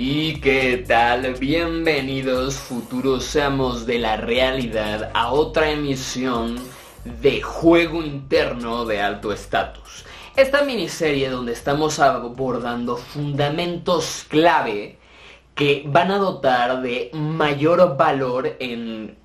[0.00, 1.34] ¿Y qué tal?
[1.40, 6.56] Bienvenidos futuros amos de la realidad a otra emisión
[7.20, 10.04] de Juego Interno de Alto Estatus.
[10.36, 14.98] Esta miniserie donde estamos abordando fundamentos clave
[15.56, 19.18] que van a dotar de mayor valor en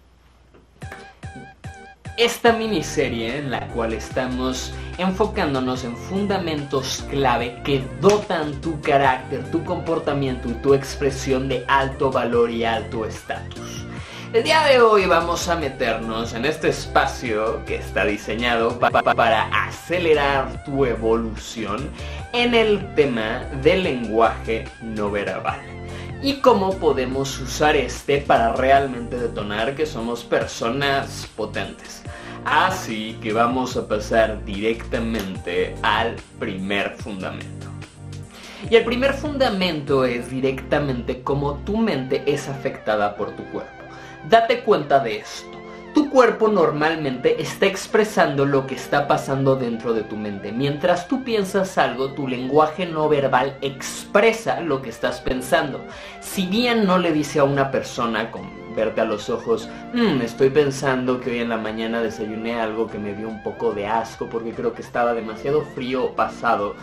[2.17, 9.63] esta miniserie en la cual estamos enfocándonos en fundamentos clave que dotan tu carácter, tu
[9.63, 13.85] comportamiento y tu expresión de alto valor y alto estatus.
[14.31, 20.63] El día de hoy vamos a meternos en este espacio que está diseñado para acelerar
[20.63, 21.89] tu evolución
[22.33, 25.61] en el tema del lenguaje no verbal
[26.23, 32.01] y cómo podemos usar este para realmente detonar que somos personas potentes.
[32.45, 37.67] Así que vamos a pasar directamente al primer fundamento.
[38.69, 43.83] Y el primer fundamento es directamente cómo tu mente es afectada por tu cuerpo.
[44.29, 45.52] Date cuenta de esto.
[45.93, 50.51] Tu cuerpo normalmente está expresando lo que está pasando dentro de tu mente.
[50.51, 55.85] Mientras tú piensas algo, tu lenguaje no verbal expresa lo que estás pensando.
[56.19, 60.49] Si bien no le dice a una persona con verte a los ojos, mm, estoy
[60.49, 64.27] pensando que hoy en la mañana desayuné algo que me dio un poco de asco
[64.29, 66.75] porque creo que estaba demasiado frío pasado.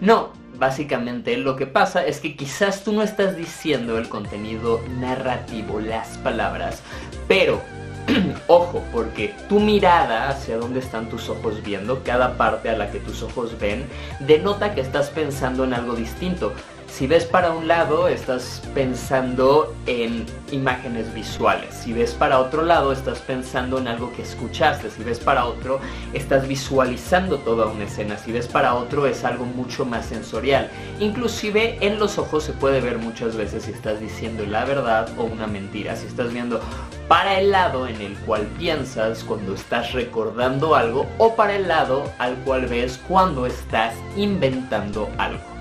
[0.00, 5.78] No, básicamente lo que pasa es que quizás tú no estás diciendo el contenido narrativo,
[5.78, 6.82] las palabras,
[7.28, 7.62] pero
[8.46, 13.00] ojo, porque tu mirada hacia dónde están tus ojos viendo, cada parte a la que
[13.00, 13.86] tus ojos ven,
[14.20, 16.52] denota que estás pensando en algo distinto.
[16.96, 21.74] Si ves para un lado, estás pensando en imágenes visuales.
[21.74, 24.88] Si ves para otro lado, estás pensando en algo que escuchaste.
[24.88, 25.78] Si ves para otro,
[26.14, 28.16] estás visualizando toda una escena.
[28.16, 30.70] Si ves para otro, es algo mucho más sensorial.
[30.98, 35.24] Inclusive en los ojos se puede ver muchas veces si estás diciendo la verdad o
[35.24, 35.96] una mentira.
[35.96, 36.62] Si estás viendo
[37.08, 42.10] para el lado en el cual piensas cuando estás recordando algo o para el lado
[42.16, 45.55] al cual ves cuando estás inventando algo.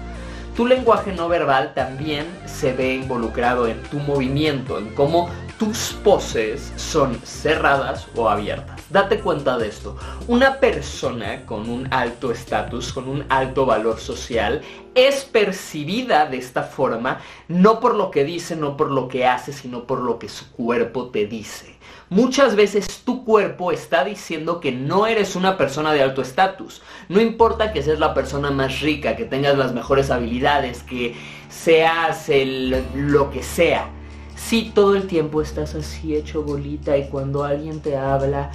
[0.55, 6.71] Tu lenguaje no verbal también se ve involucrado en tu movimiento, en cómo tus poses
[6.77, 8.81] son cerradas o abiertas.
[8.89, 9.97] Date cuenta de esto.
[10.27, 14.61] Una persona con un alto estatus, con un alto valor social,
[14.95, 19.51] es percibida de esta forma no por lo que dice, no por lo que hace,
[19.51, 21.74] sino por lo que su cuerpo te dice.
[22.09, 26.83] Muchas veces tu cuerpo está diciendo que no eres una persona de alto estatus.
[27.09, 31.15] No importa que seas la persona más rica, que tengas las mejores habilidades, que
[31.49, 33.89] seas el, lo que sea.
[34.35, 38.51] Si todo el tiempo estás así hecho bolita y cuando alguien te habla,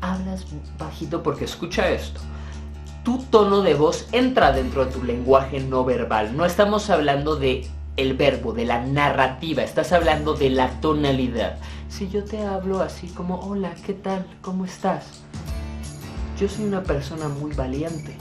[0.00, 0.46] hablas
[0.78, 2.20] bajito porque escucha esto.
[3.04, 6.34] Tu tono de voz entra dentro de tu lenguaje no verbal.
[6.34, 11.58] No estamos hablando de el verbo, de la narrativa, estás hablando de la tonalidad.
[11.88, 14.26] Si yo te hablo así como, hola, ¿qué tal?
[14.42, 15.22] ¿Cómo estás?
[16.38, 18.16] Yo soy una persona muy valiente.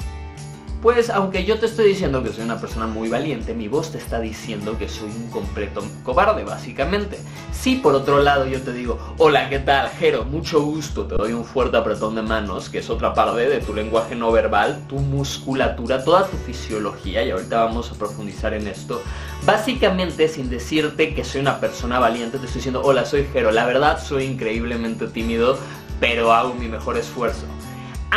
[0.81, 3.97] Pues aunque yo te estoy diciendo que soy una persona muy valiente, mi voz te
[3.97, 7.17] está diciendo que soy un completo cobarde, básicamente.
[7.51, 10.25] Si por otro lado yo te digo, hola, ¿qué tal, Jero?
[10.25, 13.73] Mucho gusto, te doy un fuerte apretón de manos, que es otra parte de tu
[13.73, 19.01] lenguaje no verbal, tu musculatura, toda tu fisiología, y ahorita vamos a profundizar en esto.
[19.43, 23.51] Básicamente, sin decirte que soy una persona valiente, te estoy diciendo, hola, soy Jero.
[23.51, 25.57] La verdad, soy increíblemente tímido,
[25.99, 27.47] pero hago mi mejor esfuerzo.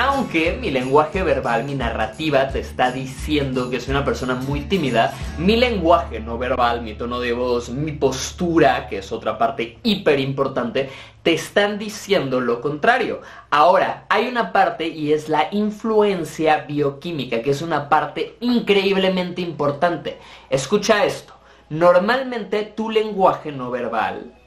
[0.00, 5.12] Aunque mi lenguaje verbal, mi narrativa te está diciendo que soy una persona muy tímida,
[5.38, 10.20] mi lenguaje no verbal, mi tono de voz, mi postura, que es otra parte hiper
[10.20, 10.88] importante,
[11.24, 13.22] te están diciendo lo contrario.
[13.50, 20.18] Ahora, hay una parte y es la influencia bioquímica, que es una parte increíblemente importante.
[20.48, 21.34] Escucha esto.
[21.70, 24.37] Normalmente tu lenguaje no verbal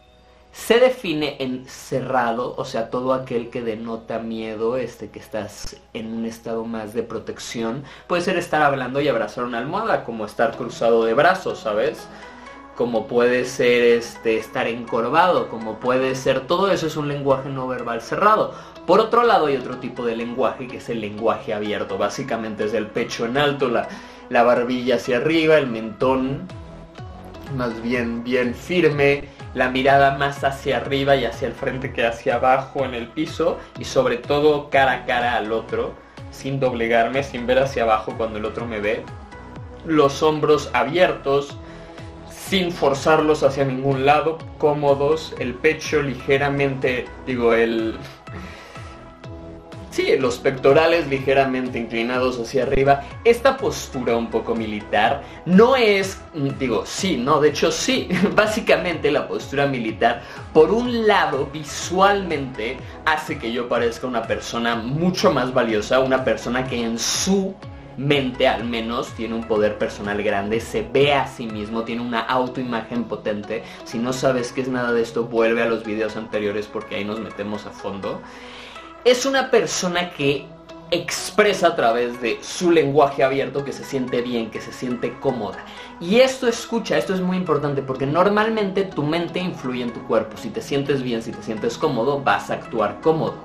[0.52, 6.14] se define en cerrado, o sea, todo aquel que denota miedo, este que estás en
[6.14, 7.84] un estado más de protección.
[8.08, 12.06] Puede ser estar hablando y abrazar una almohada, como estar cruzado de brazos, ¿sabes?
[12.76, 17.68] Como puede ser este estar encorvado, como puede ser todo eso es un lenguaje no
[17.68, 18.54] verbal cerrado.
[18.86, 22.74] Por otro lado hay otro tipo de lenguaje que es el lenguaje abierto, básicamente es
[22.74, 23.88] el pecho en alto, la,
[24.30, 26.48] la barbilla hacia arriba, el mentón
[27.56, 32.36] más bien bien firme, la mirada más hacia arriba y hacia el frente que hacia
[32.36, 35.94] abajo en el piso y sobre todo cara a cara al otro,
[36.32, 39.04] sin doblegarme, sin ver hacia abajo cuando el otro me ve.
[39.86, 41.58] Los hombros abiertos,
[42.30, 47.98] sin forzarlos hacia ningún lado, cómodos, el pecho ligeramente, digo, el
[49.92, 53.04] Sí, los pectorales ligeramente inclinados hacia arriba.
[53.26, 58.08] Esta postura un poco militar no es, mm, digo, sí, no, de hecho sí.
[58.34, 60.22] Básicamente la postura militar,
[60.54, 66.66] por un lado, visualmente hace que yo parezca una persona mucho más valiosa, una persona
[66.66, 67.54] que en su
[67.98, 72.22] mente al menos tiene un poder personal grande, se ve a sí mismo, tiene una
[72.22, 73.64] autoimagen potente.
[73.84, 77.04] Si no sabes qué es nada de esto, vuelve a los videos anteriores porque ahí
[77.04, 78.22] nos metemos a fondo
[79.04, 80.46] es una persona que
[80.92, 85.60] expresa a través de su lenguaje abierto que se siente bien, que se siente cómoda.
[86.02, 90.38] Y esto escucha, esto es muy importante porque normalmente tu mente influye en tu cuerpo.
[90.38, 93.36] Si te sientes bien, si te sientes cómodo, vas a actuar cómodo.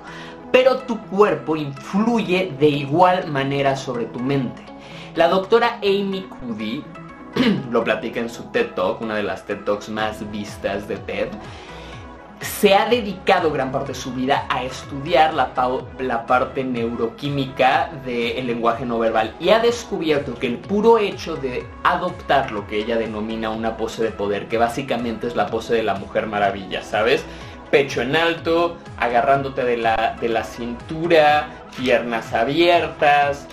[0.51, 4.61] Pero tu cuerpo influye de igual manera sobre tu mente.
[5.15, 6.83] La doctora Amy Cuddy
[7.71, 11.29] lo platica en su TED Talk, una de las TED Talks más vistas de TED
[12.41, 15.53] se ha dedicado gran parte de su vida a estudiar la,
[16.25, 22.51] parte neuroquímica del lenguaje no verbal y ha descubierto que el puro hecho de adoptar
[22.51, 25.95] lo que ella denomina una pose de poder, que básicamente es la pose de la
[25.95, 27.23] mujer maravilla, ¿sabes?
[27.71, 33.47] Pecho en alto, agarrándote de la, de la cintura, piernas abiertas,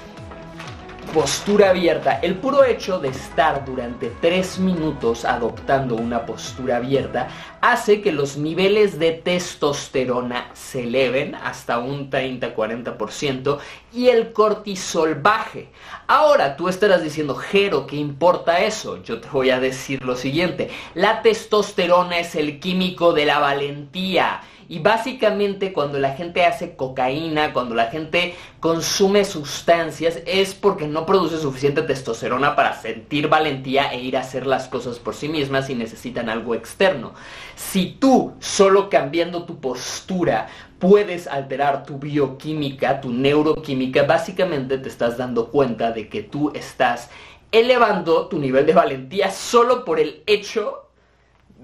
[1.12, 2.18] postura abierta.
[2.20, 7.28] El puro hecho de estar durante 3 minutos adoptando una postura abierta
[7.60, 13.58] hace que los niveles de testosterona se eleven hasta un 30-40%
[13.92, 15.68] y el cortisol baje.
[16.06, 19.02] Ahora tú estarás diciendo, Jero, ¿qué importa eso?
[19.02, 20.70] Yo te voy a decir lo siguiente.
[20.94, 27.52] La testosterona es el químico de la valentía y básicamente cuando la gente hace cocaína,
[27.52, 34.00] cuando la gente consume sustancias, es porque no produce suficiente testosterona para sentir valentía e
[34.00, 37.15] ir a hacer las cosas por sí mismas y necesitan algo externo.
[37.56, 40.48] Si tú, solo cambiando tu postura,
[40.79, 47.10] puedes alterar tu bioquímica, tu neuroquímica, básicamente te estás dando cuenta de que tú estás
[47.52, 50.83] elevando tu nivel de valentía solo por el hecho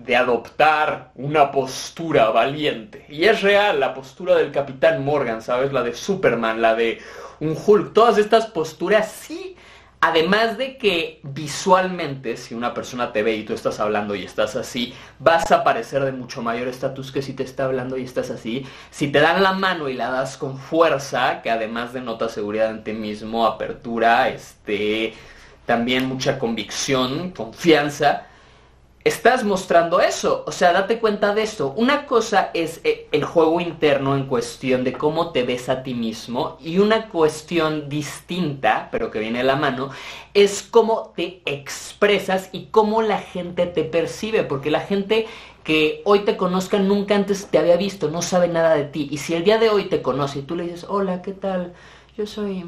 [0.05, 3.05] de adoptar una postura valiente.
[3.09, 5.73] Y es real la postura del Capitán Morgan, ¿sabes?
[5.73, 6.99] La de Superman, la de
[7.41, 7.93] un Hulk.
[7.93, 9.57] Todas estas posturas sí
[10.03, 14.57] Además de que visualmente, si una persona te ve y tú estás hablando y estás
[14.57, 18.31] así, vas a parecer de mucho mayor estatus que si te está hablando y estás
[18.31, 18.67] así.
[18.91, 22.83] Si te dan la mano y la das con fuerza, que además denota seguridad en
[22.83, 25.13] ti mismo, apertura, este,
[25.67, 28.27] también mucha convicción, confianza,
[29.05, 30.45] estás mostrando eso.
[30.47, 31.73] O sea, date cuenta de esto.
[31.77, 35.95] Una cosa es eh, el juego interno en cuestión de cómo te ves a ti
[35.95, 39.91] mismo y una cuestión distinta, pero que viene de la mano,
[40.35, 44.45] es cómo te expresas y cómo la gente te percibe.
[44.45, 45.27] Porque la gente
[45.65, 49.09] que hoy te conozca nunca antes te había visto, no sabe nada de ti.
[49.11, 51.73] Y si el día de hoy te conoce y tú le dices, hola, ¿qué tal?
[52.17, 52.65] Yo soy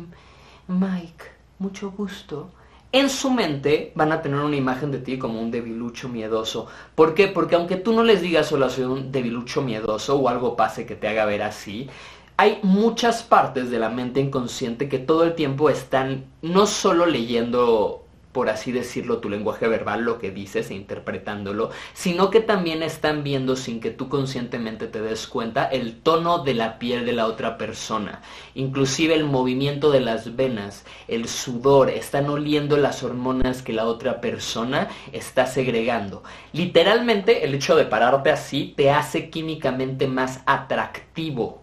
[0.68, 1.24] Mike,
[1.58, 2.50] mucho gusto
[2.92, 6.66] en su mente van a tener una imagen de ti como un debilucho miedoso.
[6.94, 7.28] ¿Por qué?
[7.28, 10.94] Porque aunque tú no les digas solo soy un debilucho miedoso o algo pase que
[10.94, 11.88] te haga ver así,
[12.36, 18.01] hay muchas partes de la mente inconsciente que todo el tiempo están no solo leyendo
[18.32, 23.22] por así decirlo, tu lenguaje verbal, lo que dices e interpretándolo, sino que también están
[23.22, 27.26] viendo sin que tú conscientemente te des cuenta el tono de la piel de la
[27.26, 28.22] otra persona,
[28.54, 34.20] inclusive el movimiento de las venas, el sudor, están oliendo las hormonas que la otra
[34.20, 36.22] persona está segregando.
[36.52, 41.62] Literalmente el hecho de pararte así te hace químicamente más atractivo.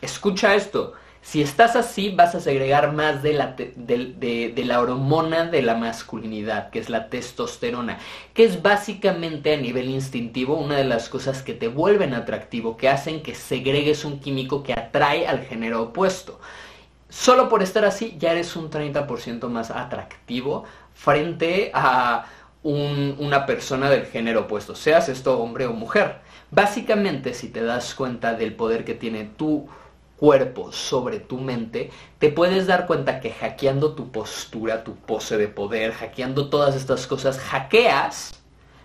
[0.00, 5.62] Escucha esto, si estás así, vas a segregar más de la, de, la, hormona de
[5.62, 7.98] la masculinidad, que es la testosterona,
[8.34, 12.88] que es básicamente a nivel instintivo una de las cosas que te vuelven atractivo, que
[12.88, 16.40] hacen que segregues un químico que atrae al género opuesto.
[17.08, 22.26] Solo por estar así ya eres un 30% más atractivo frente a
[22.64, 26.16] una persona del género opuesto, seas esto hombre o mujer.
[26.50, 29.68] Básicamente, si te das cuenta del poder que tiene tu
[30.22, 35.48] cuerpo sobre tu mente, te puedes dar cuenta que hackeando tu postura, tu pose de
[35.48, 38.32] poder, hackeando todas estas cosas, hackeas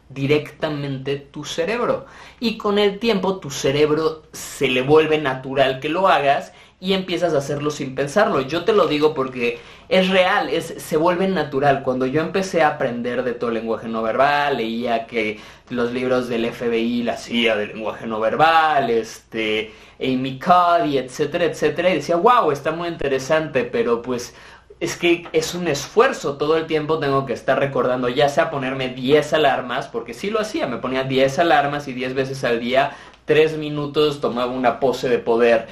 [0.10, 2.08] directamente tu cerebro.
[2.40, 7.34] Y con el tiempo tu cerebro se le vuelve natural que lo hagas y empiezas
[7.34, 8.42] a hacerlo sin pensarlo.
[8.42, 9.60] Yo te lo digo porque
[9.90, 11.82] es real, es, se vuelve natural.
[11.82, 16.30] Cuando yo empecé a aprender de todo el lenguaje no verbal, leía que los libros
[16.30, 22.16] del FBI, la CIA del lenguaje no verbal, este, Amy Cuddy, etcétera, etcétera, y decía,
[22.16, 24.36] wow, está muy interesante, pero pues
[24.80, 28.90] es que es un esfuerzo, todo el tiempo tengo que estar recordando, ya sea ponerme
[28.90, 32.92] 10 alarmas, porque sí lo hacía, me ponía 10 alarmas y 10 veces al día,
[33.26, 35.68] 3 minutos tomaba una pose de poder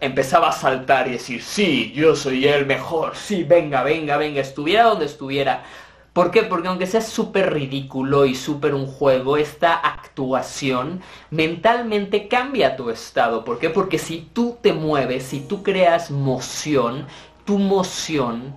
[0.00, 4.84] empezaba a saltar y decir, sí, yo soy el mejor, sí, venga, venga, venga, estuviera
[4.84, 5.64] donde estuviera.
[6.12, 6.44] ¿Por qué?
[6.44, 13.44] Porque aunque sea súper ridículo y súper un juego, esta actuación mentalmente cambia tu estado.
[13.44, 13.68] ¿Por qué?
[13.68, 17.06] Porque si tú te mueves, si tú creas moción,
[17.44, 18.56] tu moción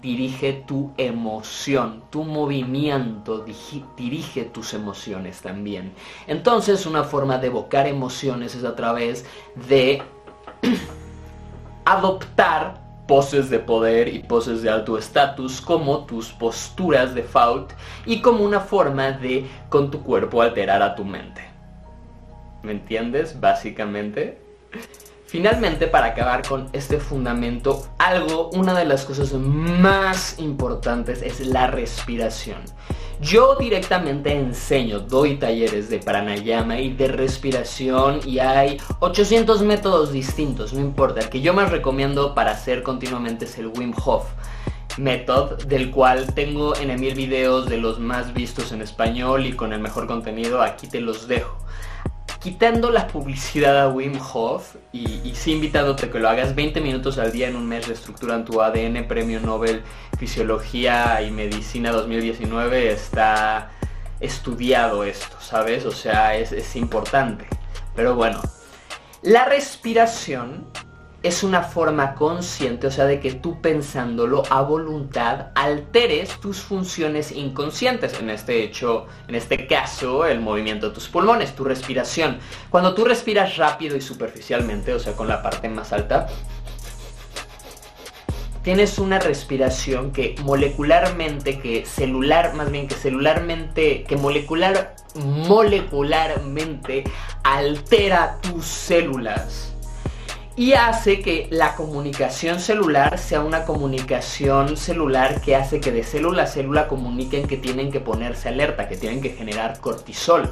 [0.00, 3.44] dirige tu emoción, tu movimiento
[3.96, 5.92] dirige tus emociones también.
[6.28, 9.26] Entonces una forma de evocar emociones es a través
[9.68, 10.02] de
[11.84, 17.72] adoptar poses de poder y poses de alto estatus como tus posturas de fault
[18.04, 21.42] y como una forma de con tu cuerpo alterar a tu mente.
[22.62, 23.38] ¿Me entiendes?
[23.38, 24.40] Básicamente.
[25.26, 31.66] Finalmente, para acabar con este fundamento, algo, una de las cosas más importantes es la
[31.66, 32.58] respiración.
[33.20, 40.74] Yo directamente enseño, doy talleres de pranayama y de respiración y hay 800 métodos distintos,
[40.74, 41.20] no importa.
[41.20, 44.26] El que yo más recomiendo para hacer continuamente es el Wim Hof
[44.98, 49.72] Method, del cual tengo en mil videos de los más vistos en español y con
[49.72, 51.56] el mejor contenido, aquí te los dejo
[52.46, 57.18] quitando la publicidad a Wim Hof y, y sí invitándote que lo hagas 20 minutos
[57.18, 59.82] al día en un mes reestructuran tu ADN, Premio Nobel
[60.16, 63.72] Fisiología y Medicina 2019, está
[64.20, 65.86] estudiado esto, ¿sabes?
[65.86, 67.48] O sea, es, es importante.
[67.96, 68.40] Pero bueno,
[69.22, 70.68] la respiración
[71.22, 77.32] es una forma consciente, o sea, de que tú pensándolo a voluntad alteres tus funciones
[77.32, 78.20] inconscientes.
[78.20, 82.38] En este hecho, en este caso, el movimiento de tus pulmones, tu respiración.
[82.70, 86.28] Cuando tú respiras rápido y superficialmente, o sea, con la parte más alta,
[88.62, 97.04] tienes una respiración que molecularmente, que celular, más bien que celularmente, que molecular, molecularmente
[97.42, 99.75] altera tus células
[100.56, 106.44] y hace que la comunicación celular sea una comunicación celular que hace que de célula
[106.44, 110.50] a célula comuniquen que tienen que ponerse alerta, que tienen que generar cortisol,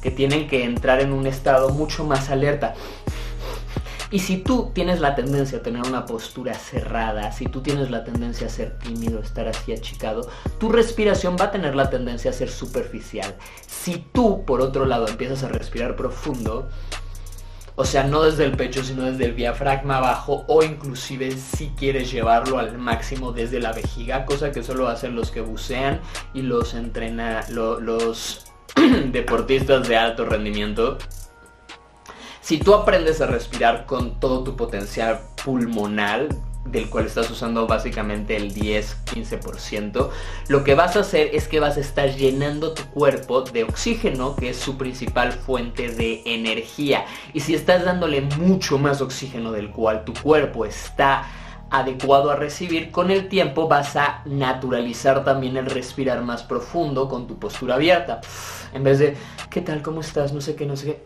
[0.00, 2.74] que tienen que entrar en un estado mucho más alerta.
[4.12, 8.02] Y si tú tienes la tendencia a tener una postura cerrada, si tú tienes la
[8.02, 10.28] tendencia a ser tímido, estar así achicado,
[10.58, 13.36] tu respiración va a tener la tendencia a ser superficial.
[13.66, 16.68] Si tú, por otro lado, empiezas a respirar profundo,
[17.76, 22.10] o sea, no desde el pecho, sino desde el diafragma abajo o inclusive si quieres
[22.10, 26.00] llevarlo al máximo desde la vejiga, cosa que solo hacen los que bucean
[26.34, 28.46] y los entrena los
[29.12, 30.98] deportistas de alto rendimiento.
[32.40, 36.28] Si tú aprendes a respirar con todo tu potencial pulmonar,
[36.64, 40.10] del cual estás usando básicamente el 10-15%,
[40.48, 44.36] lo que vas a hacer es que vas a estar llenando tu cuerpo de oxígeno,
[44.36, 47.06] que es su principal fuente de energía.
[47.32, 51.26] Y si estás dándole mucho más oxígeno del cual tu cuerpo está
[51.70, 57.26] adecuado a recibir, con el tiempo vas a naturalizar también el respirar más profundo con
[57.26, 58.20] tu postura abierta.
[58.74, 59.16] En vez de,
[59.50, 59.82] ¿qué tal?
[59.82, 60.32] ¿Cómo estás?
[60.32, 61.04] No sé qué, no sé qué.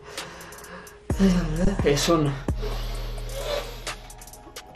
[1.89, 2.31] Es un...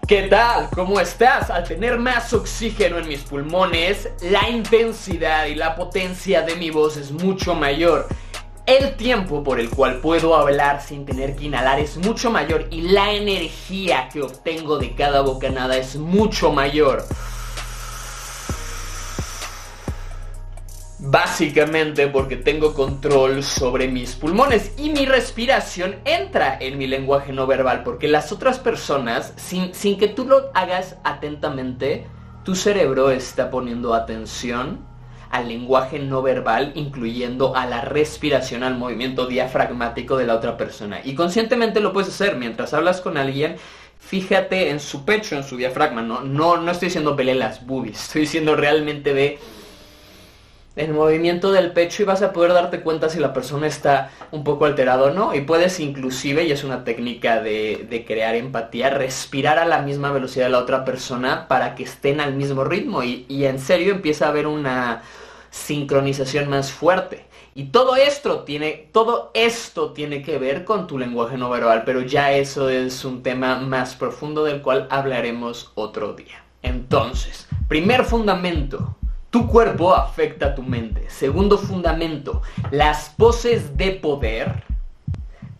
[0.10, 0.72] ¿Qué tal?
[0.74, 1.51] ¿Cómo estás?
[1.51, 6.97] Al tener más oxígeno en mis pulmones, la intensidad y la potencia de mi voz
[6.97, 8.07] es mucho mayor.
[8.66, 12.82] El tiempo por el cual puedo hablar sin tener que inhalar es mucho mayor y
[12.82, 17.05] la energía que obtengo de cada bocanada es mucho mayor.
[21.02, 27.47] Básicamente porque tengo control sobre mis pulmones y mi respiración entra en mi lenguaje no
[27.47, 32.06] verbal porque las otras personas, sin, sin que tú lo hagas atentamente,
[32.43, 34.89] tu cerebro está poniendo atención
[35.30, 41.00] al lenguaje no verbal, incluyendo a la respiración, al movimiento diafragmático de la otra persona.
[41.04, 43.56] Y conscientemente lo puedes hacer mientras hablas con alguien.
[44.00, 46.02] Fíjate en su pecho, en su diafragma.
[46.02, 49.39] No, no, no estoy diciendo vele las boobies, estoy diciendo realmente de
[50.80, 54.45] el movimiento del pecho y vas a poder darte cuenta si la persona está un
[54.45, 55.36] poco alterada o no.
[55.36, 60.45] Y puedes inclusive, y es una técnica de, crear empatía, respirar a la misma velocidad
[60.45, 63.03] de la otra persona para que estén al mismo ritmo.
[63.03, 65.03] Y, y en serio empieza a haber una
[65.49, 67.25] sincronización más fuerte.
[67.55, 72.01] Y todo esto tiene, todo esto tiene que ver con tu lenguaje no verbal, pero
[72.01, 76.43] ya eso es un tema más profundo del cual hablaremos otro día.
[76.61, 78.95] Entonces, primer fundamento,
[79.30, 81.09] tu cuerpo afecta a tu mente.
[81.09, 84.63] Segundo fundamento, las poses de poder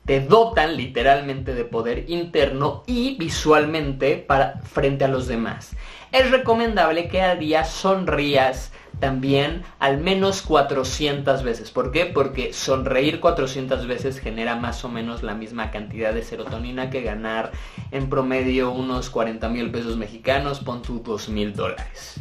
[0.05, 5.76] te dotan literalmente de poder interno y visualmente para, frente a los demás.
[6.11, 11.70] Es recomendable que al día sonrías también al menos 400 veces.
[11.70, 12.07] ¿Por qué?
[12.07, 17.51] Porque sonreír 400 veces genera más o menos la misma cantidad de serotonina que ganar
[17.91, 22.20] en promedio unos 40 mil pesos mexicanos, pon tu 2 mil dólares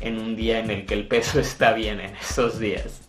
[0.00, 3.02] en un día en el que el peso está bien en esos días.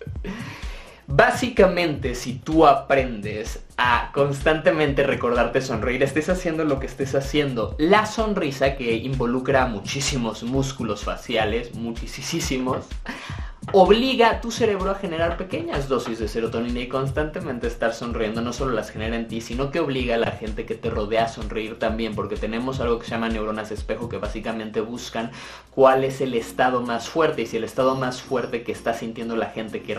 [1.14, 8.06] Básicamente, si tú aprendes a constantemente recordarte sonreír, estés haciendo lo que estés haciendo, la
[8.06, 12.86] sonrisa que involucra muchísimos músculos faciales, muchísimos,
[13.74, 18.54] obliga a tu cerebro a generar pequeñas dosis de serotonina y constantemente estar sonriendo no
[18.54, 21.28] solo las genera en ti, sino que obliga a la gente que te rodea a
[21.28, 25.32] sonreír también, porque tenemos algo que se llama neuronas espejo que básicamente buscan
[25.70, 29.36] cuál es el estado más fuerte y si el estado más fuerte que está sintiendo
[29.36, 29.98] la gente que,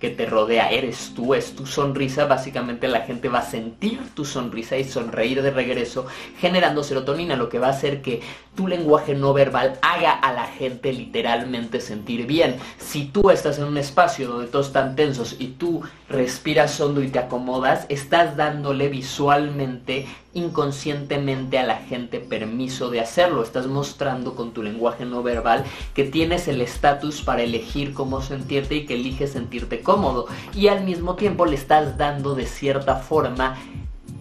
[0.00, 4.24] que te rodea eres tú, es tu sonrisa, básicamente la gente va a sentir tu
[4.24, 6.06] sonrisa y sonreír de regreso
[6.38, 8.22] generando serotonina, lo que va a hacer que
[8.56, 12.56] tu lenguaje no verbal haga a la gente literalmente sentir bien
[12.94, 17.08] si tú estás en un espacio donde todos están tensos y tú respiras hondo y
[17.08, 23.42] te acomodas, estás dándole visualmente, inconscientemente a la gente permiso de hacerlo.
[23.42, 28.76] Estás mostrando con tu lenguaje no verbal que tienes el estatus para elegir cómo sentirte
[28.76, 30.28] y que eliges sentirte cómodo.
[30.54, 33.56] Y al mismo tiempo le estás dando de cierta forma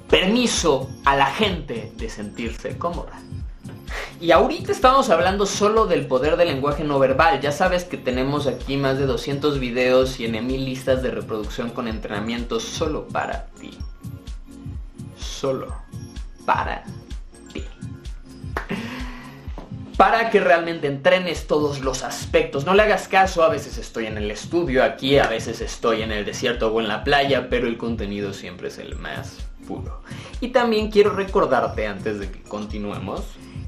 [0.09, 3.21] permiso a la gente de sentirse cómoda.
[4.19, 7.41] Y ahorita estamos hablando solo del poder del lenguaje no verbal.
[7.41, 11.69] Ya sabes que tenemos aquí más de 200 videos y en mil listas de reproducción
[11.69, 13.77] con entrenamientos solo para ti.
[15.17, 15.75] Solo
[16.45, 16.83] para
[17.51, 17.63] ti.
[19.97, 22.65] Para que realmente entrenes todos los aspectos.
[22.65, 26.11] No le hagas caso, a veces estoy en el estudio aquí, a veces estoy en
[26.11, 29.37] el desierto o en la playa, pero el contenido siempre es el más
[29.67, 30.01] puro.
[30.41, 33.23] Y también quiero recordarte antes de que continuemos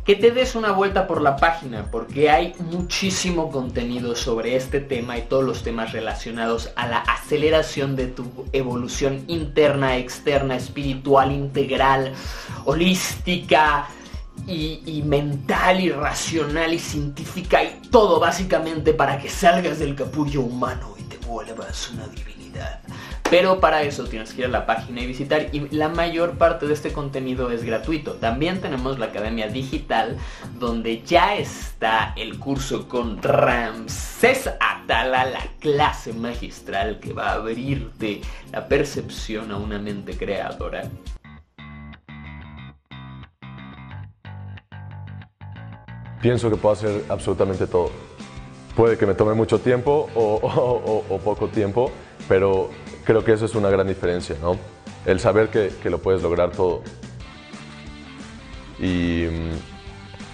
[0.05, 5.17] que te des una vuelta por la página porque hay muchísimo contenido sobre este tema
[5.17, 12.13] y todos los temas relacionados a la aceleración de tu evolución interna, externa, espiritual, integral,
[12.65, 13.87] holística
[14.47, 20.93] y, mental y racional y científica y todo básicamente para que salgas del capullo humano
[20.99, 22.79] y te vuelvas una divinidad
[23.29, 26.67] Pero para eso tienes que ir a la página y visitar y la mayor parte
[26.67, 28.13] de este contenido es gratuito.
[28.13, 30.17] También tenemos la Academia Digital
[30.59, 38.21] donde ya está el curso con Ramses Atala, la clase magistral que va a abrirte
[38.51, 40.83] la percepción a una mente creadora.
[46.21, 47.91] Pienso que puedo hacer absolutamente todo.
[48.75, 51.91] Puede que me tome mucho tiempo o, poco tiempo,
[52.27, 52.69] pero
[53.05, 54.57] creo que eso es una gran diferencia, ¿no?
[55.05, 56.81] El saber que, lo puedes lograr todo.
[58.79, 59.25] Y,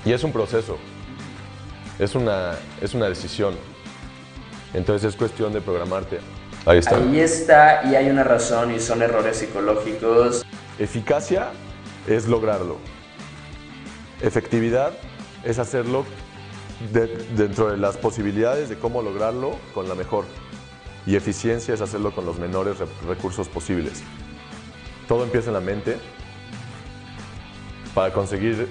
[0.06, 0.78] y, es un proceso,
[2.00, 3.56] es una, es una decisión.
[4.74, 6.20] Entonces es cuestión de programarte.
[6.66, 6.96] Ahí está.
[6.96, 10.46] Ahí está y hay una razón y son errores psicológicos.
[10.80, 11.50] Eficacia
[12.08, 12.78] es lograrlo.
[14.22, 14.94] Efectividad
[15.44, 16.06] es hacerlo
[17.36, 20.26] dentro de las posibilidades de cómo lograrlo con la mejor.
[21.06, 22.78] Y eficiencia es hacerlo con los menores
[23.08, 24.04] recursos posibles.
[25.08, 25.98] Todo empieza en la mente.
[27.94, 28.68] Para conseguir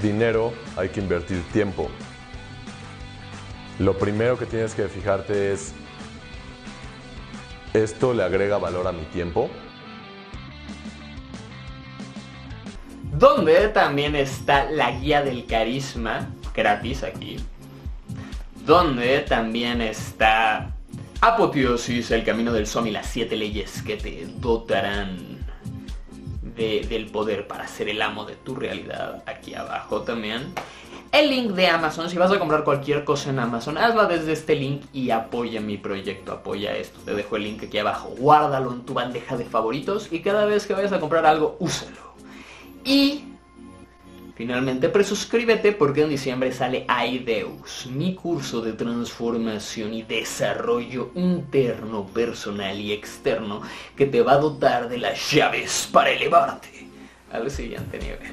[0.00, 1.90] dinero hay que invertir tiempo.
[3.78, 5.74] Lo primero que tienes que fijarte es,
[7.74, 9.50] ¿esto le agrega valor a mi tiempo?
[13.12, 17.36] Donde también está la guía del carisma, gratis aquí.
[18.64, 20.71] Donde también está
[21.24, 25.38] Apoteosis, el camino del son y las siete leyes que te dotarán
[26.56, 29.22] del poder para ser el amo de tu realidad.
[29.26, 30.52] Aquí abajo también.
[31.12, 34.56] El link de Amazon, si vas a comprar cualquier cosa en Amazon, hazlo desde este
[34.56, 36.98] link y apoya mi proyecto, apoya esto.
[37.04, 40.66] Te dejo el link aquí abajo, guárdalo en tu bandeja de favoritos y cada vez
[40.66, 42.16] que vayas a comprar algo, úsalo.
[42.84, 43.26] Y
[44.34, 52.80] finalmente presuscríbete porque en diciembre sale Aideus, mi curso de transformación y desarrollo interno, personal
[52.80, 53.62] y externo
[53.96, 56.86] que te va a dotar de las llaves para elevarte
[57.32, 58.32] al siguiente nivel.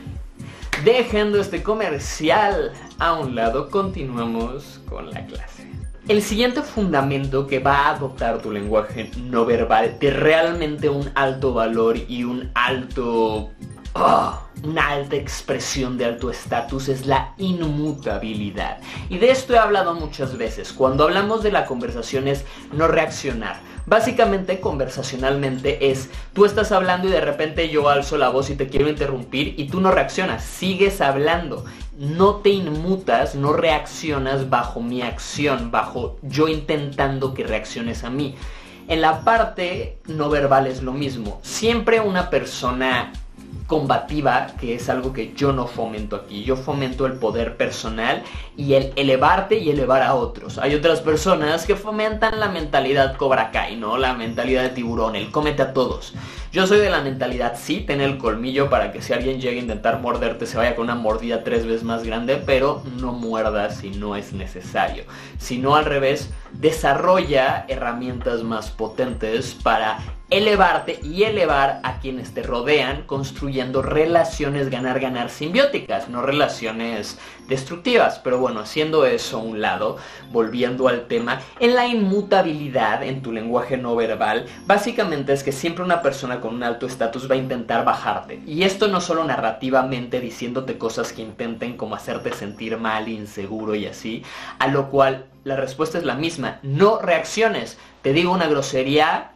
[0.84, 5.68] Dejando este comercial a un lado, continuamos con la clase.
[6.08, 11.54] El siguiente fundamento que va a adoptar tu lenguaje no verbal de realmente un alto
[11.54, 13.52] valor y un alto
[14.02, 18.78] Oh, una alta expresión de alto estatus es la inmutabilidad.
[19.10, 20.72] Y de esto he hablado muchas veces.
[20.72, 23.60] Cuando hablamos de la conversación es no reaccionar.
[23.86, 28.70] Básicamente, conversacionalmente es tú estás hablando y de repente yo alzo la voz y te
[28.70, 31.66] quiero interrumpir y tú no reaccionas, sigues hablando.
[31.98, 38.36] No te inmutas, no reaccionas bajo mi acción, bajo yo intentando que reacciones a mí.
[38.88, 41.42] En la parte no verbal es lo mismo.
[41.44, 43.12] Siempre una persona
[43.70, 46.44] combativa, que es algo que yo no fomento aquí.
[46.44, 48.24] Yo fomento el poder personal
[48.58, 50.58] y el elevarte y elevar a otros.
[50.58, 53.98] Hay otras personas que fomentan la mentalidad Cobra Kai, ¿no?
[53.98, 56.16] La mentalidad de tiburón, el cómete a todos.
[56.52, 59.62] Yo soy de la mentalidad, sí, ten el colmillo para que si alguien llega a
[59.62, 63.92] intentar morderte se vaya con una mordida tres veces más grande, pero no muerdas si
[63.92, 65.04] no es necesario.
[65.38, 73.04] Sino al revés, desarrolla herramientas más potentes para elevarte y elevar a quienes te rodean
[73.04, 78.20] construyendo relaciones ganar-ganar simbióticas, no relaciones destructivas.
[78.20, 79.98] Pero bueno, haciendo eso a un lado,
[80.32, 85.84] volviendo al tema, en la inmutabilidad en tu lenguaje no verbal, básicamente es que siempre
[85.84, 88.42] una persona con un alto estatus va a intentar bajarte.
[88.46, 93.88] Y esto no solo narrativamente diciéndote cosas que intenten como hacerte sentir mal, inseguro y
[93.88, 94.24] así,
[94.60, 97.78] a lo cual la respuesta es la misma, no reacciones.
[98.04, 99.32] Te digo una grosería,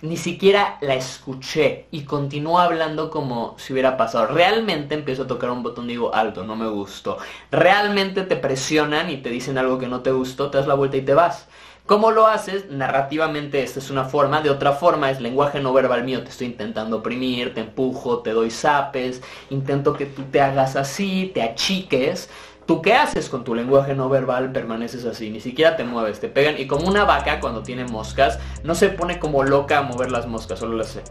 [0.00, 4.28] ni siquiera la escuché y continúo hablando como si hubiera pasado.
[4.28, 7.18] Realmente empiezo a tocar un botón digo alto, no me gustó.
[7.50, 10.98] Realmente te presionan y te dicen algo que no te gustó, te das la vuelta
[10.98, 11.48] y te vas.
[11.84, 12.70] ¿Cómo lo haces?
[12.70, 16.48] Narrativamente esta es una forma, de otra forma es lenguaje no verbal mío, te estoy
[16.48, 22.28] intentando oprimir, te empujo, te doy zapes, intento que tú te hagas así, te achiques,
[22.66, 24.50] ¿Tú qué haces con tu lenguaje no verbal?
[24.50, 26.58] Permaneces así, ni siquiera te mueves, te pegan.
[26.58, 30.26] Y como una vaca cuando tiene moscas, no se pone como loca a mover las
[30.26, 31.04] moscas, solo las hace.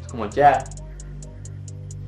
[0.00, 0.62] Es como ya.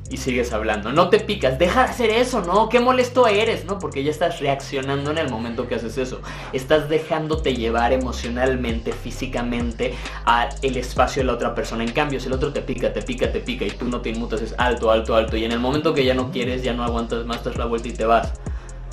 [0.09, 0.93] Y sigues hablando.
[0.93, 2.69] No te picas, deja de hacer eso, ¿no?
[2.69, 3.81] Qué molesto eres, ¿no?
[3.81, 6.21] Porque ya estás reaccionando en el momento que haces eso.
[6.53, 9.95] Estás dejándote llevar emocionalmente, físicamente,
[10.25, 11.83] al espacio de la otra persona.
[11.83, 14.11] En cambio, si el otro te pica, te pica, te pica y tú no te
[14.11, 15.37] inmutas, es alto, alto, alto.
[15.37, 17.89] Y en el momento que ya no quieres, ya no aguantas más, das la vuelta
[17.89, 18.33] y te vas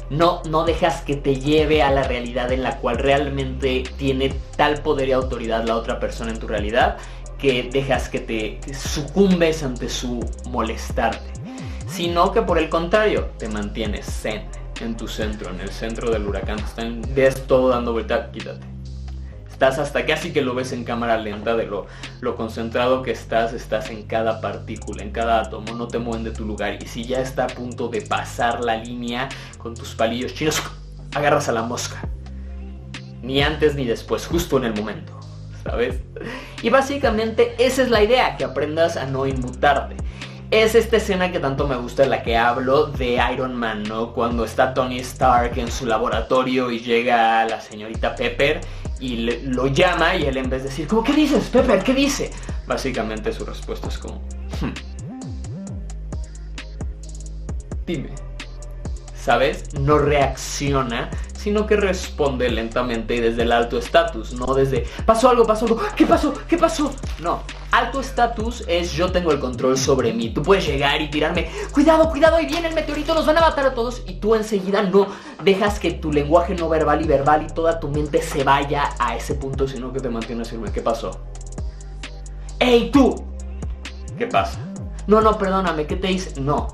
[0.10, 4.82] no, no dejas que te lleve a la realidad en la cual realmente tiene tal
[4.82, 6.98] poder y autoridad la otra persona en tu realidad
[7.38, 11.32] que dejas que te sucumbes ante su molestarte,
[11.88, 14.46] sino que por el contrario te mantienes zen
[14.82, 16.58] en tu centro, en el centro del huracán,
[17.14, 18.77] ves todo dando vuelta, quítate
[19.58, 21.88] Estás hasta casi que lo ves en cámara lenta de lo,
[22.36, 26.46] concentrado que estás, estás en cada partícula, en cada átomo, no te mueven de tu
[26.46, 26.78] lugar.
[26.80, 30.62] Y si ya está a punto de pasar la línea con tus palillos chinos,
[31.16, 32.08] agarras a la mosca.
[33.24, 35.20] Ni antes ni después, justo en el momento.
[35.64, 36.02] ¿Sabes?
[36.62, 39.96] Y básicamente esa es la idea, que aprendas a no inmutarte
[40.52, 44.14] es esta escena que tanto me gusta, en la que hablo de Iron Man, ¿no?
[44.14, 48.62] Cuando está Tony Stark en su laboratorio y llega la señorita Pepper
[49.00, 51.84] y lo llama y él en vez de decir, como, ¿qué dices, Pepper?
[51.84, 52.32] ¿Qué dice?
[52.66, 54.16] Básicamente su respuesta es como,
[54.62, 54.74] hmm.
[57.86, 58.10] dime.
[59.16, 59.74] ¿Sabes?
[59.74, 61.10] No reacciona
[61.48, 65.80] sino que responde lentamente y desde el alto estatus, no desde pasó algo, pasó algo,
[65.96, 66.34] ¿qué pasó?
[66.46, 66.94] ¿Qué pasó?
[67.20, 70.30] No, alto estatus es yo tengo el control sobre mí.
[70.30, 73.66] Tú puedes llegar y tirarme, cuidado, cuidado, ahí viene el meteorito, nos van a matar
[73.66, 75.08] a todos y tú enseguida no
[75.44, 79.16] dejas que tu lenguaje no verbal y verbal y toda tu mente se vaya a
[79.16, 80.72] ese punto, sino que te mantienes firme.
[80.72, 81.20] ¿Qué pasó?
[82.60, 83.24] ¡Ey, tú!
[84.18, 84.60] ¿Qué pasa?
[85.06, 86.42] No, no, perdóname, ¿qué te dice?
[86.42, 86.68] No,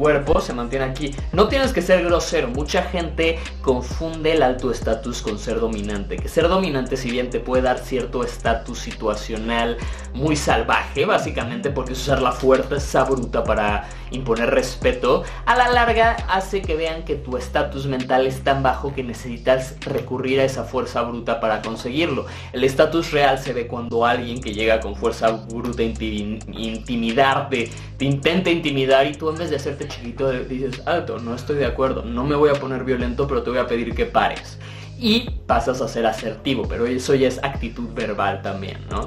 [0.00, 1.14] cuerpo se mantiene aquí.
[1.32, 2.48] No tienes que ser grosero.
[2.48, 6.16] Mucha gente confunde el alto estatus con ser dominante.
[6.16, 9.76] Que ser dominante, si bien te puede dar cierto estatus situacional
[10.14, 16.16] muy salvaje, básicamente porque es usar la fuerza bruta para imponer respeto, a la larga
[16.28, 20.64] hace que vean que tu estatus mental es tan bajo que necesitas recurrir a esa
[20.64, 22.24] fuerza bruta para conseguirlo.
[22.52, 28.50] El estatus real se ve cuando alguien que llega con fuerza bruta intimidarte, te intenta
[28.50, 32.24] intimidar y tú en vez de hacerte chiquito dices, alto, no estoy de acuerdo, no
[32.24, 34.58] me voy a poner violento, pero te voy a pedir que pares.
[34.98, 39.06] Y pasas a ser asertivo, pero eso ya es actitud verbal también, ¿no?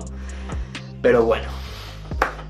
[1.02, 1.48] Pero bueno.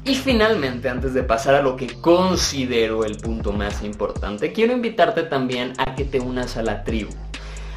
[0.05, 5.23] Y finalmente, antes de pasar a lo que considero el punto más importante, quiero invitarte
[5.23, 7.11] también a que te unas a la tribu.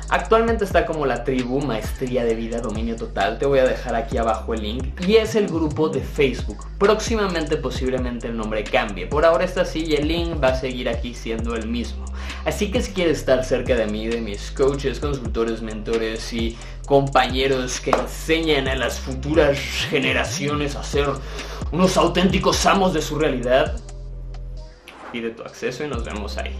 [0.08, 4.18] Actualmente está como la tribu Maestría de Vida Dominio Total, te voy a dejar aquí
[4.18, 6.64] abajo el link, y es el grupo de Facebook.
[6.78, 10.88] Próximamente posiblemente el nombre cambie, por ahora está así y el link va a seguir
[10.88, 12.04] aquí siendo el mismo.
[12.44, 17.80] Así que si quieres estar cerca de mí, de mis coaches, consultores, mentores y compañeros
[17.80, 19.58] que enseñan a las futuras
[19.90, 21.08] generaciones a ser
[21.72, 23.76] unos auténticos amos de su realidad,
[25.10, 26.56] pide tu acceso y nos vemos ahí.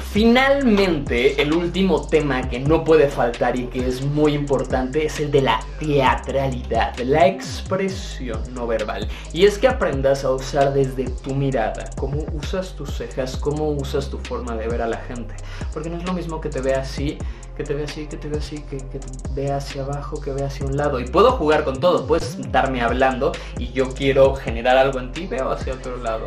[0.00, 5.30] Finalmente, el último tema que no puede faltar y que es muy importante es el
[5.30, 9.08] de la teatralidad, la expresión no verbal.
[9.32, 14.08] Y es que aprendas a usar desde tu mirada, cómo usas tus cejas, cómo usas
[14.10, 15.34] tu forma de ver a la gente.
[15.72, 17.18] Porque no es lo mismo que te vea así,
[17.56, 20.32] que te vea así, que te vea así, que, que te vea hacia abajo, que
[20.32, 21.00] vea hacia un lado.
[21.00, 25.26] Y puedo jugar con todo, puedes estarme hablando y yo quiero generar algo en ti,
[25.26, 26.26] veo hacia otro lado.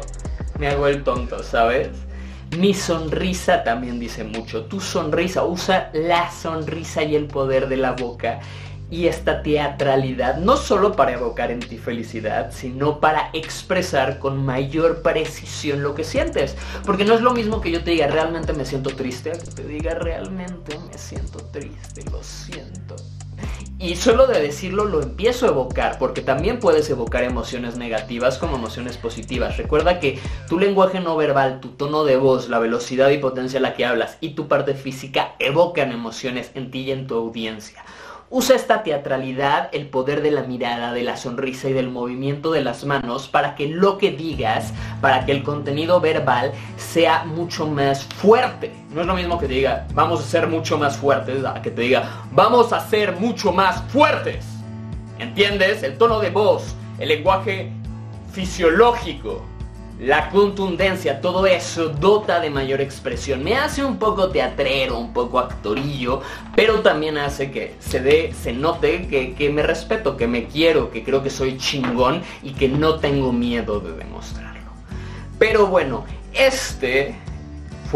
[0.60, 1.90] Me hago el tonto, ¿sabes?
[2.58, 4.66] Mi sonrisa también dice mucho.
[4.66, 8.40] Tu sonrisa, usa la sonrisa y el poder de la boca
[8.90, 15.02] y esta teatralidad, no solo para evocar en ti felicidad, sino para expresar con mayor
[15.02, 16.56] precisión lo que sientes.
[16.86, 19.52] Porque no es lo mismo que yo te diga realmente me siento triste, a que
[19.52, 22.96] te diga realmente me siento triste, lo siento.
[23.78, 28.56] Y solo de decirlo lo empiezo a evocar, porque también puedes evocar emociones negativas como
[28.56, 29.58] emociones positivas.
[29.58, 30.18] Recuerda que
[30.48, 33.86] tu lenguaje no verbal, tu tono de voz, la velocidad y potencia a la que
[33.86, 37.84] hablas y tu parte física evocan emociones en ti y en tu audiencia.
[38.32, 42.64] Usa esta teatralidad, el poder de la mirada, de la sonrisa y del movimiento de
[42.64, 48.04] las manos para que lo que digas, para que el contenido verbal sea mucho más
[48.04, 48.74] fuerte.
[48.90, 51.70] No es lo mismo que te diga, vamos a ser mucho más fuertes, a que
[51.70, 54.44] te diga, vamos a ser mucho más fuertes.
[55.20, 55.84] ¿Entiendes?
[55.84, 57.72] El tono de voz, el lenguaje
[58.34, 59.46] fisiológico
[60.00, 63.44] la contundencia, todo eso dota de mayor expresión.
[63.44, 66.22] Me hace un poco teatrero, un poco actorillo,
[66.56, 70.92] pero también hace que se dé, se note que, que me respeto, que me quiero,
[70.92, 74.72] que creo que soy chingón y que no tengo miedo de demostrarlo.
[75.40, 77.16] Pero bueno, este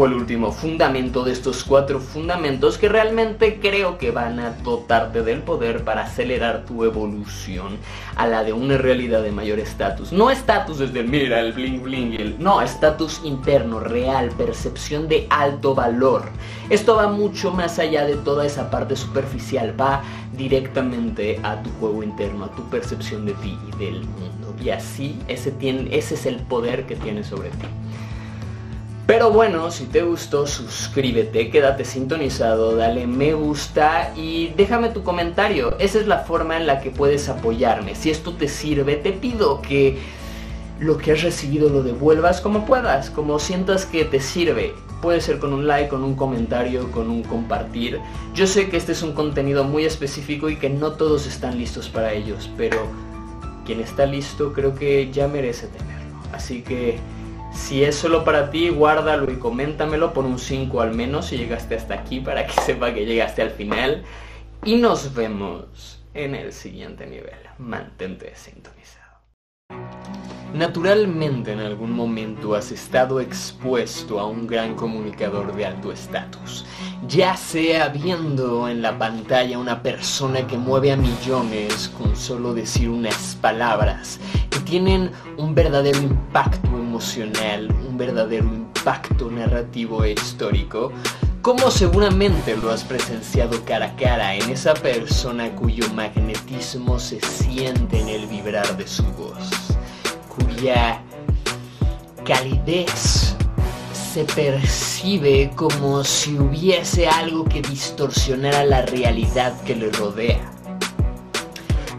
[0.06, 5.40] el último fundamento de estos cuatro fundamentos que realmente creo que van a dotarte del
[5.42, 7.78] poder para acelerar tu evolución
[8.16, 10.12] a la de una realidad de mayor estatus.
[10.12, 15.26] No estatus desde el mira, el bling bling, el, no, estatus interno, real, percepción de
[15.30, 16.24] alto valor.
[16.68, 20.02] Esto va mucho más allá de toda esa parte superficial, va
[20.36, 24.54] directamente a tu juego interno, a tu percepción de ti y del mundo.
[24.62, 27.66] Y así ese, tiene, ese es el poder que tienes sobre ti.
[29.10, 35.76] Pero bueno, si te gustó, suscríbete, quédate sintonizado, dale me gusta y déjame tu comentario.
[35.80, 37.96] Esa es la forma en la que puedes apoyarme.
[37.96, 39.98] Si esto te sirve, te pido que
[40.78, 44.74] lo que has recibido lo devuelvas como puedas, como sientas que te sirve.
[45.02, 47.98] Puede ser con un like, con un comentario, con un compartir.
[48.32, 51.88] Yo sé que este es un contenido muy específico y que no todos están listos
[51.88, 52.86] para ellos, pero
[53.66, 56.16] quien está listo creo que ya merece tenerlo.
[56.32, 57.00] Así que
[57.52, 61.74] si es solo para ti, guárdalo y coméntamelo por un 5 al menos si llegaste
[61.74, 64.04] hasta aquí para que sepa que llegaste al final.
[64.64, 67.38] Y nos vemos en el siguiente nivel.
[67.58, 68.79] Mantente sintonizado.
[70.54, 76.66] Naturalmente en algún momento has estado expuesto a un gran comunicador de alto estatus,
[77.06, 82.88] ya sea viendo en la pantalla una persona que mueve a millones con solo decir
[82.88, 84.18] unas palabras,
[84.50, 90.90] que tienen un verdadero impacto emocional, un verdadero impacto narrativo e histórico,
[91.42, 98.00] como seguramente lo has presenciado cara a cara en esa persona cuyo magnetismo se siente
[98.00, 99.79] en el vibrar de su voz
[100.30, 101.02] cuya
[102.24, 103.36] calidez
[104.12, 110.40] se percibe como si hubiese algo que distorsionara la realidad que le rodea.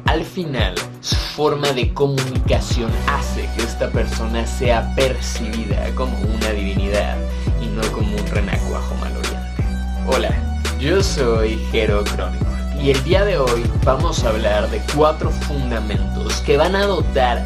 [0.05, 7.17] Al final, su forma de comunicación hace que esta persona sea percibida como una divinidad
[7.61, 9.63] y no como un renacuajo maloriente.
[10.07, 10.31] Hola,
[10.79, 12.45] yo soy Jero Crónico
[12.81, 17.45] y el día de hoy vamos a hablar de cuatro fundamentos que van a dotar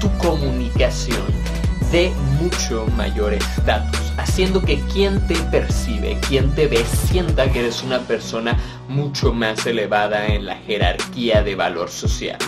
[0.00, 1.26] tu comunicación
[1.92, 7.82] de mucho mayor estatus, haciendo que quien te percibe, quien te ve, sienta que eres
[7.82, 8.56] una persona
[8.88, 12.38] mucho más elevada en la jerarquía de valor social.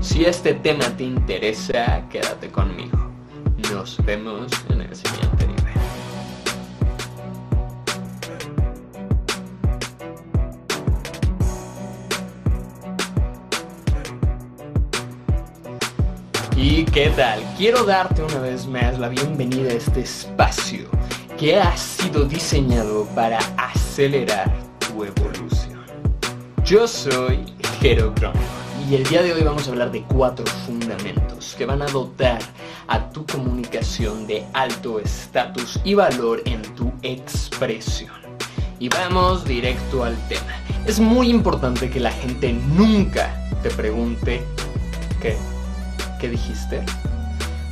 [0.00, 3.10] Si este tema te interesa, quédate conmigo.
[3.72, 5.46] Nos vemos en el siguiente
[16.92, 17.40] qué tal?
[17.56, 20.88] Quiero darte una vez más la bienvenida a este espacio
[21.38, 25.84] que ha sido diseñado para acelerar tu evolución.
[26.64, 27.44] Yo soy
[27.80, 28.12] Jero
[28.88, 32.40] y el día de hoy vamos a hablar de cuatro fundamentos que van a dotar
[32.88, 38.14] a tu comunicación de alto estatus y valor en tu expresión.
[38.80, 40.56] Y vamos directo al tema.
[40.86, 44.42] Es muy importante que la gente nunca te pregunte
[45.20, 45.36] qué
[46.20, 46.82] ¿Qué dijiste?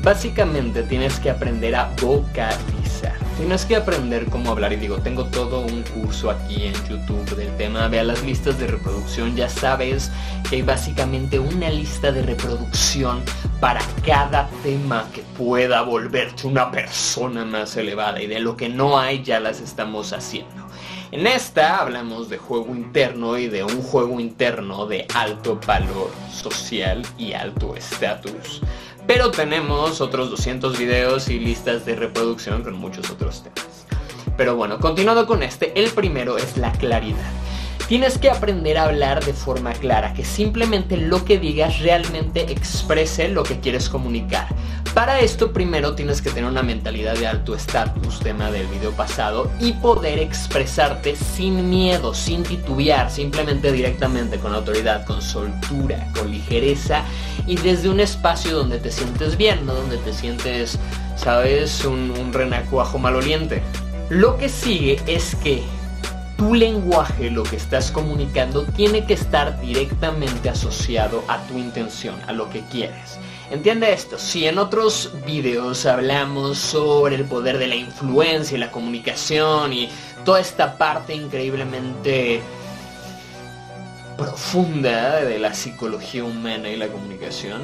[0.02, 3.12] Básicamente tienes que aprender a vocalizar.
[3.36, 7.54] Tienes que aprender cómo hablar y digo, tengo todo un curso aquí en YouTube del
[7.58, 7.88] tema.
[7.88, 10.10] Ve a las listas de reproducción, ya sabes
[10.48, 13.20] que hay básicamente una lista de reproducción
[13.60, 18.98] para cada tema que pueda volverte una persona más elevada y de lo que no
[18.98, 20.67] hay ya las estamos haciendo.
[21.10, 27.02] En esta hablamos de juego interno y de un juego interno de alto valor social
[27.16, 28.60] y alto estatus.
[29.06, 33.86] Pero tenemos otros 200 videos y listas de reproducción con muchos otros temas.
[34.36, 37.32] Pero bueno, continuando con este, el primero es la claridad.
[37.88, 43.30] Tienes que aprender a hablar de forma clara, que simplemente lo que digas realmente exprese
[43.30, 44.46] lo que quieres comunicar.
[44.92, 49.50] Para esto primero tienes que tener una mentalidad de alto estatus, tema del video pasado,
[49.58, 57.04] y poder expresarte sin miedo, sin titubear, simplemente directamente con autoridad, con soltura, con ligereza
[57.46, 60.78] y desde un espacio donde te sientes bien, no donde te sientes,
[61.16, 63.62] sabes, un, un renacuajo maloliente.
[64.10, 65.62] Lo que sigue es que
[66.38, 72.32] tu lenguaje, lo que estás comunicando, tiene que estar directamente asociado a tu intención, a
[72.32, 73.18] lo que quieres.
[73.50, 78.70] Entiende esto, si en otros videos hablamos sobre el poder de la influencia y la
[78.70, 79.88] comunicación y
[80.24, 82.40] toda esta parte increíblemente
[84.18, 87.62] profunda de la psicología humana y la comunicación,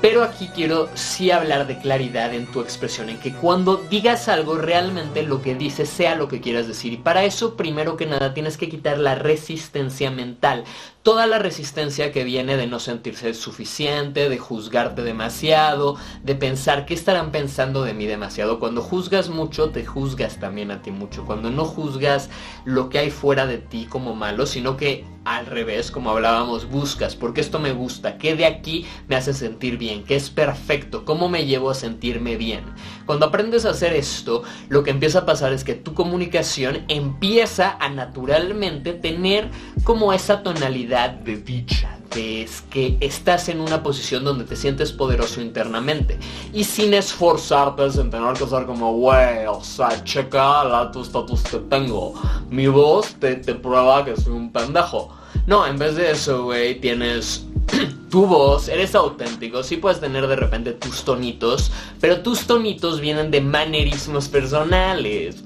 [0.00, 4.56] pero aquí quiero sí hablar de claridad en tu expresión, en que cuando digas algo
[4.56, 6.92] realmente lo que dices sea lo que quieras decir.
[6.92, 10.64] Y para eso, primero que nada, tienes que quitar la resistencia mental.
[11.06, 15.94] Toda la resistencia que viene de no sentirse suficiente, de juzgarte demasiado,
[16.24, 18.58] de pensar qué estarán pensando de mí demasiado.
[18.58, 21.24] Cuando juzgas mucho, te juzgas también a ti mucho.
[21.24, 22.28] Cuando no juzgas
[22.64, 27.16] lo que hay fuera de ti como malo, sino que al revés, como hablábamos, buscas,
[27.16, 31.28] porque esto me gusta, qué de aquí me hace sentir bien, qué es perfecto, cómo
[31.28, 32.64] me llevo a sentirme bien.
[33.06, 37.76] Cuando aprendes a hacer esto, lo que empieza a pasar es que tu comunicación empieza
[37.80, 39.50] a naturalmente tener
[39.82, 45.42] como esa tonalidad de dicha, es que estás en una posición donde te sientes poderoso
[45.42, 46.18] internamente
[46.54, 51.42] y sin esforzarte sin tener que ser como, wey, o sea, checa la tu estatus
[51.42, 52.14] que tengo.
[52.48, 55.14] Mi voz te, te prueba que soy un pendejo.
[55.46, 57.46] No, en vez de eso, güey, tienes
[58.10, 63.30] tu voz, eres auténtico, sí puedes tener de repente tus tonitos, pero tus tonitos vienen
[63.30, 65.42] de manerismos personales.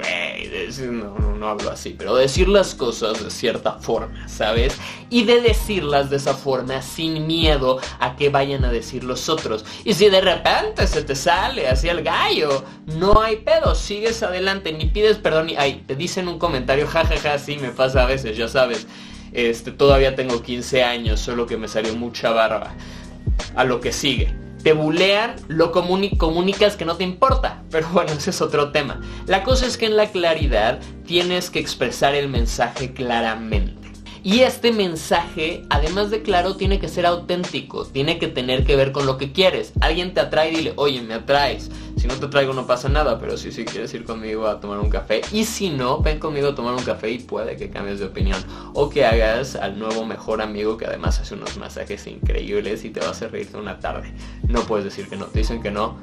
[0.81, 4.77] no, no, no hablo así, pero decir las cosas de cierta forma, ¿sabes?
[5.09, 9.65] Y de decirlas de esa forma sin miedo a que vayan a decir los otros.
[9.85, 12.65] Y si de repente se te sale así el gallo,
[12.99, 17.17] no hay pedo, sigues adelante, ni pides perdón, ni, ay, te dicen un comentario, jajaja,
[17.17, 18.87] ja, sí me pasa a veces, ya sabes.
[19.33, 22.75] Este, todavía tengo 15 años, solo que me salió mucha barba.
[23.55, 24.35] A lo que sigue.
[24.63, 27.63] Te bulean, lo comunicas que no te importa.
[27.71, 29.01] Pero bueno, ese es otro tema.
[29.27, 33.80] La cosa es que en la claridad tienes que expresar el mensaje claramente.
[34.23, 38.93] Y este mensaje, además de claro, tiene que ser auténtico, tiene que tener que ver
[38.93, 39.73] con lo que quieres.
[39.81, 41.71] Alguien te atrae, dile, oye, me atraes.
[41.97, 44.79] Si no te traigo no pasa nada, pero si sí quieres ir conmigo a tomar
[44.79, 45.23] un café.
[45.33, 48.43] Y si no, ven conmigo a tomar un café y puede que cambies de opinión.
[48.75, 53.01] O que hagas al nuevo mejor amigo que además hace unos masajes increíbles y te
[53.01, 54.13] va a hacer reírte una tarde.
[54.49, 55.97] No puedes decir que no, te dicen que no.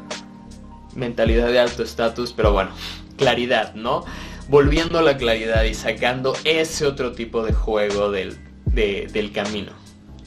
[0.96, 2.72] Mentalidad de alto estatus, pero bueno,
[3.16, 4.06] claridad, ¿no?
[4.50, 9.72] Volviendo a la claridad y sacando ese otro tipo de juego del, del camino.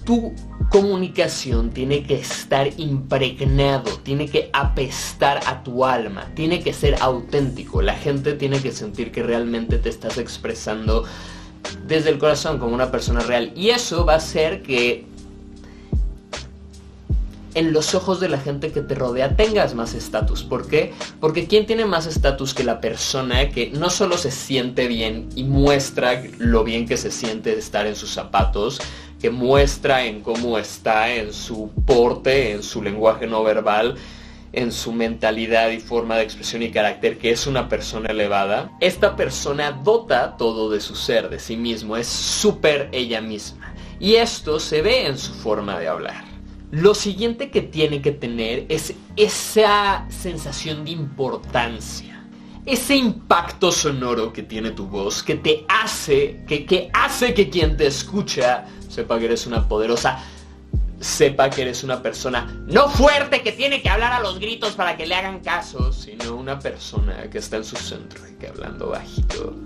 [0.04, 0.34] Tu
[0.70, 7.82] comunicación tiene que estar impregnado, tiene que apestar a tu alma, tiene que ser auténtico.
[7.82, 11.04] La gente tiene que sentir que realmente te estás expresando
[11.86, 13.52] desde el corazón como una persona real.
[13.54, 15.06] Y eso va a hacer que
[17.54, 20.42] en los ojos de la gente que te rodea tengas más estatus.
[20.42, 20.92] ¿Por qué?
[21.20, 25.44] Porque ¿quién tiene más estatus que la persona que no solo se siente bien y
[25.44, 28.80] muestra lo bien que se siente estar en sus zapatos,
[29.20, 33.96] que muestra en cómo está, en su porte, en su lenguaje no verbal,
[34.52, 39.16] en su mentalidad y forma de expresión y carácter, que es una persona elevada, esta
[39.16, 43.74] persona dota todo de su ser, de sí mismo, es súper ella misma.
[44.00, 46.29] Y esto se ve en su forma de hablar.
[46.70, 52.24] Lo siguiente que tiene que tener es esa sensación de importancia.
[52.64, 57.76] Ese impacto sonoro que tiene tu voz, que te hace, que, que hace que quien
[57.76, 60.22] te escucha sepa que eres una poderosa,
[61.00, 64.96] sepa que eres una persona no fuerte que tiene que hablar a los gritos para
[64.96, 68.90] que le hagan caso, sino una persona que está en su centro y que hablando
[68.90, 69.56] bajito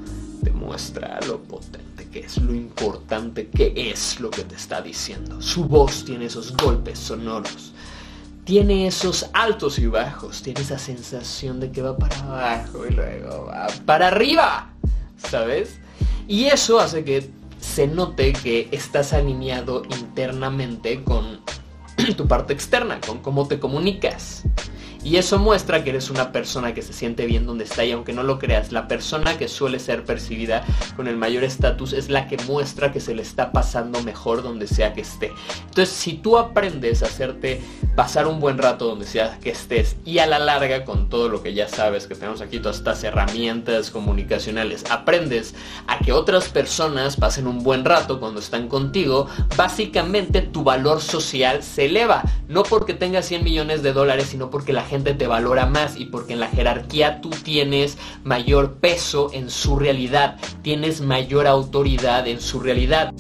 [0.41, 5.41] demuestra lo potente es, lo importante que es lo que te está diciendo.
[5.41, 7.73] Su voz tiene esos golpes sonoros,
[8.45, 13.47] tiene esos altos y bajos, tiene esa sensación de que va para abajo y luego
[13.47, 14.71] va para arriba,
[15.17, 15.79] ¿sabes?
[16.29, 21.41] Y eso hace que se note que estás alineado internamente con
[22.17, 24.45] tu parte externa, con cómo te comunicas.
[25.05, 28.15] Y eso muestra que eres una persona que se siente bien donde está y aunque
[28.15, 30.65] no lo creas, la persona que suele ser percibida
[30.97, 34.67] con el mayor estatus es la que muestra que se le está pasando mejor donde
[34.67, 35.31] sea que esté.
[35.69, 37.61] Entonces, si tú aprendes a hacerte
[37.95, 41.43] pasar un buen rato donde sea que estés y a la larga con todo lo
[41.43, 45.55] que ya sabes que tenemos aquí, todas estas herramientas comunicacionales, aprendes
[45.87, 51.63] a que otras personas pasen un buen rato cuando están contigo, básicamente tu valor social
[51.63, 55.67] se eleva, no porque tengas 100 millones de dólares, sino porque la gente te valora
[55.67, 61.47] más y porque en la jerarquía tú tienes mayor peso en su realidad, tienes mayor
[61.47, 63.13] autoridad en su realidad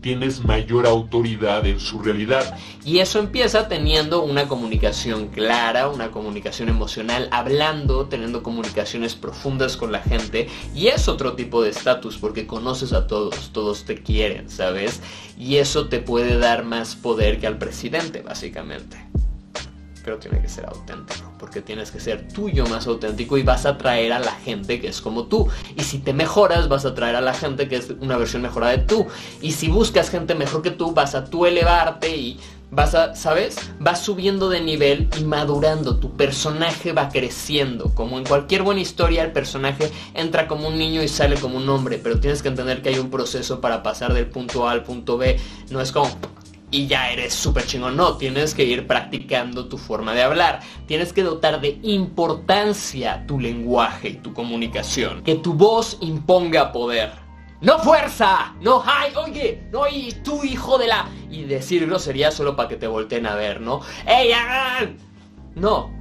[0.00, 2.56] tienes mayor autoridad en su realidad.
[2.84, 9.92] Y eso empieza teniendo una comunicación clara, una comunicación emocional, hablando, teniendo comunicaciones profundas con
[9.92, 10.48] la gente.
[10.74, 15.02] Y es otro tipo de estatus porque conoces a todos, todos te quieren, ¿sabes?
[15.36, 18.96] Y eso te puede dar más poder que al presidente, básicamente
[20.08, 23.70] pero tiene que ser auténtico, porque tienes que ser tuyo más auténtico y vas a
[23.72, 25.48] atraer a la gente que es como tú.
[25.76, 28.72] Y si te mejoras, vas a atraer a la gente que es una versión mejorada
[28.72, 29.06] de tú.
[29.42, 32.40] Y si buscas gente mejor que tú, vas a tú elevarte y
[32.70, 33.58] vas a, ¿sabes?
[33.80, 35.98] Vas subiendo de nivel y madurando.
[35.98, 37.94] Tu personaje va creciendo.
[37.94, 41.68] Como en cualquier buena historia, el personaje entra como un niño y sale como un
[41.68, 42.00] hombre.
[42.02, 45.18] Pero tienes que entender que hay un proceso para pasar del punto A al punto
[45.18, 45.38] B.
[45.68, 46.08] No es como
[46.70, 47.96] y ya eres súper chingón.
[47.96, 50.60] No, tienes que ir practicando tu forma de hablar.
[50.86, 55.22] Tienes que dotar de importancia tu lenguaje y tu comunicación.
[55.22, 57.12] Que tu voz imponga poder.
[57.60, 61.08] No fuerza, no hay, oye, no y tú hijo de la...
[61.28, 63.80] Y decir grosería solo para que te volteen a ver, ¿no?
[64.06, 64.96] ¡Ey, hagan!
[65.56, 65.92] No.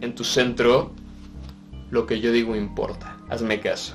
[0.00, 0.94] En tu centro,
[1.90, 3.18] lo que yo digo importa.
[3.28, 3.94] Hazme caso.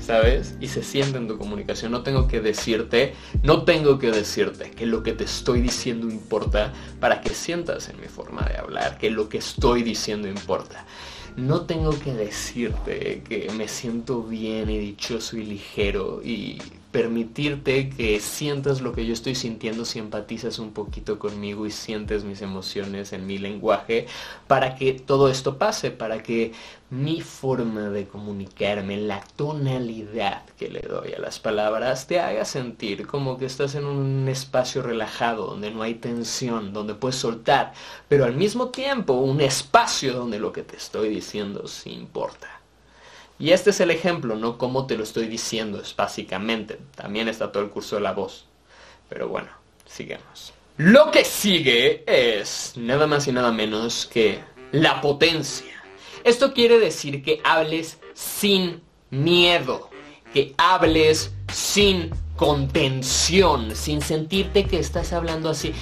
[0.00, 0.56] ¿Sabes?
[0.60, 1.92] Y se siente en tu comunicación.
[1.92, 6.72] No tengo que decirte, no tengo que decirte que lo que te estoy diciendo importa
[6.98, 10.86] para que sientas en mi forma de hablar, que lo que estoy diciendo importa.
[11.36, 16.58] No tengo que decirte que me siento bien y dichoso y ligero y
[16.90, 22.24] permitirte que sientas lo que yo estoy sintiendo si empatizas un poquito conmigo y sientes
[22.24, 24.06] mis emociones en mi lenguaje
[24.46, 26.52] para que todo esto pase, para que
[26.90, 33.06] mi forma de comunicarme, la tonalidad que le doy a las palabras, te haga sentir
[33.06, 37.72] como que estás en un espacio relajado, donde no hay tensión, donde puedes soltar,
[38.08, 42.59] pero al mismo tiempo un espacio donde lo que te estoy diciendo sí importa.
[43.40, 46.78] Y este es el ejemplo, no como te lo estoy diciendo, es básicamente.
[46.94, 48.44] También está todo el curso de la voz.
[49.08, 49.48] Pero bueno,
[49.86, 50.52] sigamos.
[50.76, 54.40] Lo que sigue es nada más y nada menos que
[54.72, 55.82] la potencia.
[56.22, 59.88] Esto quiere decir que hables sin miedo,
[60.34, 65.72] que hables sin contención, sin sentirte que estás hablando así.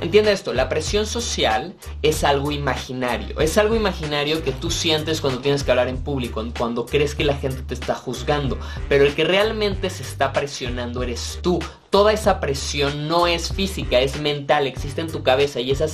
[0.00, 3.38] Entiende esto, la presión social es algo imaginario.
[3.38, 7.22] Es algo imaginario que tú sientes cuando tienes que hablar en público, cuando crees que
[7.24, 8.58] la gente te está juzgando.
[8.88, 11.58] Pero el que realmente se está presionando eres tú.
[11.90, 15.86] Toda esa presión no es física, es mental, existe en tu cabeza y esa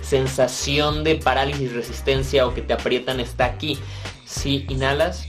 [0.00, 3.78] sensación de parálisis, resistencia o que te aprietan está aquí.
[4.24, 5.26] Si inhalas,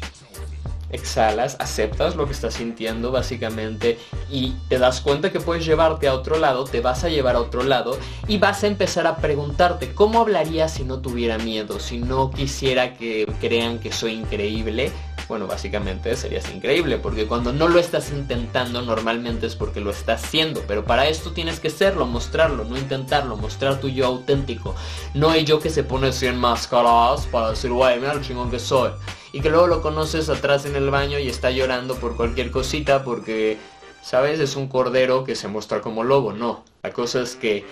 [0.92, 6.14] exhalas, aceptas lo que estás sintiendo básicamente y te das cuenta que puedes llevarte a
[6.14, 9.94] otro lado, te vas a llevar a otro lado y vas a empezar a preguntarte
[9.94, 14.92] cómo hablaría si no tuviera miedo, si no quisiera que crean que soy increíble.
[15.28, 20.26] Bueno, básicamente serías increíble, porque cuando no lo estás intentando normalmente es porque lo estás
[20.26, 24.76] haciendo, pero para esto tienes que serlo, mostrarlo, no intentarlo, mostrar tu yo auténtico,
[25.14, 28.60] no el yo que se pone 100 máscaras para decir, guay, mira lo chingón que
[28.60, 28.92] soy
[29.34, 33.04] y que luego lo conoces atrás en el baño y está llorando por cualquier cosita
[33.04, 33.58] porque,
[34.02, 34.40] ¿sabes?
[34.40, 36.34] Es un cordero que se muestra como lobo.
[36.34, 37.66] No, la cosa es que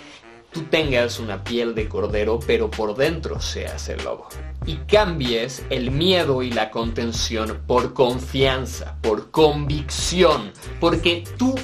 [0.51, 4.30] tú tengas una piel de cordero, pero por dentro seas el lobo.
[4.66, 11.55] Y cambies el miedo y la contención por confianza, por convicción, porque tu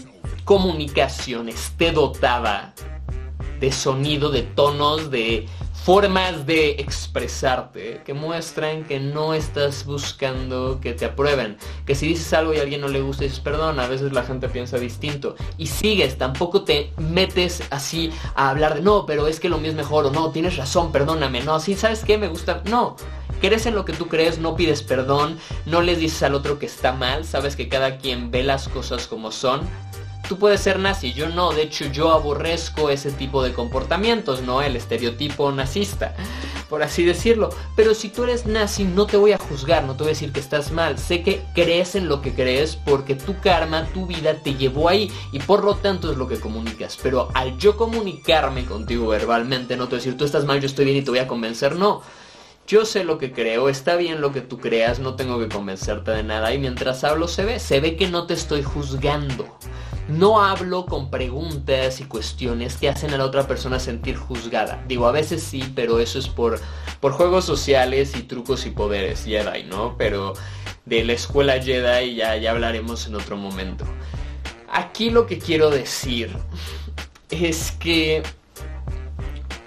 [0.43, 2.73] comunicación esté dotada
[3.59, 5.47] de sonido, de tonos, de
[5.86, 11.57] formas de expresarte que muestran que no estás buscando que te aprueben.
[11.86, 14.23] Que si dices algo y a alguien no le gusta, dices perdón, a veces la
[14.23, 15.36] gente piensa distinto.
[15.59, 19.69] Y sigues, tampoco te metes así a hablar de no, pero es que lo mío
[19.69, 22.17] es mejor o no, tienes razón, perdóname, no, sí, ¿sabes qué?
[22.17, 22.63] Me gusta.
[22.65, 22.95] No.
[23.41, 26.65] Crees en lo que tú crees, no pides perdón, no les dices al otro que
[26.65, 29.61] está mal, sabes que cada quien ve las cosas como son,
[30.28, 34.61] tú puedes ser nazi, yo no, de hecho yo aborrezco ese tipo de comportamientos, ¿no?
[34.61, 36.15] El estereotipo nazista,
[36.69, 37.49] por así decirlo.
[37.76, 40.32] Pero si tú eres nazi no te voy a juzgar, no te voy a decir
[40.32, 44.36] que estás mal, sé que crees en lo que crees porque tu karma, tu vida
[44.41, 46.97] te llevó ahí y por lo tanto es lo que comunicas.
[47.01, 50.67] Pero al yo comunicarme contigo verbalmente, no te voy a decir tú estás mal, yo
[50.67, 52.01] estoy bien y te voy a convencer, no.
[52.67, 56.09] Yo sé lo que creo, está bien lo que tú creas, no tengo que convencerte
[56.09, 59.55] de nada y mientras hablo se ve, se ve que no te estoy juzgando.
[60.08, 64.84] No hablo con preguntas y cuestiones que hacen a la otra persona sentir juzgada.
[64.88, 66.60] Digo, a veces sí, pero eso es por,
[66.99, 69.95] por juegos sociales y trucos y poderes Jedi, ¿no?
[69.97, 70.34] Pero
[70.86, 73.86] de la escuela Jedi ya, ya hablaremos en otro momento.
[74.72, 76.30] Aquí lo que quiero decir
[77.32, 78.22] es que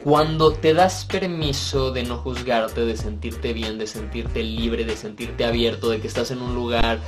[0.05, 5.45] cuando te das permiso de no juzgarte, de sentirte bien, de sentirte libre, de sentirte
[5.45, 7.01] abierto, de que estás en un lugar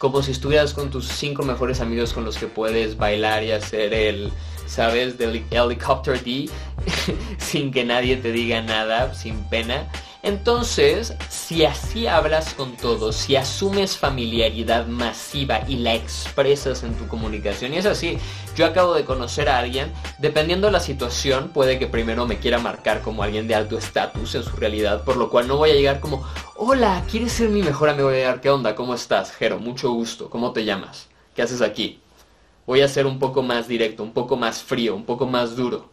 [0.00, 3.92] como si estuvieras con tus cinco mejores amigos con los que puedes bailar y hacer
[3.92, 4.32] el,
[4.66, 5.18] ¿sabes?
[5.18, 6.48] Del helicopter D
[7.38, 9.92] sin que nadie te diga nada, sin pena.
[10.22, 17.08] Entonces, si así hablas con todos, si asumes familiaridad masiva y la expresas en tu
[17.08, 18.18] comunicación, y es así,
[18.54, 22.58] yo acabo de conocer a alguien, dependiendo de la situación, puede que primero me quiera
[22.58, 25.74] marcar como alguien de alto estatus en su realidad, por lo cual no voy a
[25.74, 26.22] llegar como,
[26.54, 28.08] hola, ¿quieres ser mi mejor amigo?
[28.08, 28.74] Voy a llegar, ¿qué onda?
[28.74, 29.32] ¿Cómo estás?
[29.32, 31.08] Jero, mucho gusto, ¿cómo te llamas?
[31.34, 31.98] ¿Qué haces aquí?
[32.66, 35.88] Voy a ser un poco más directo, un poco más frío, un poco más duro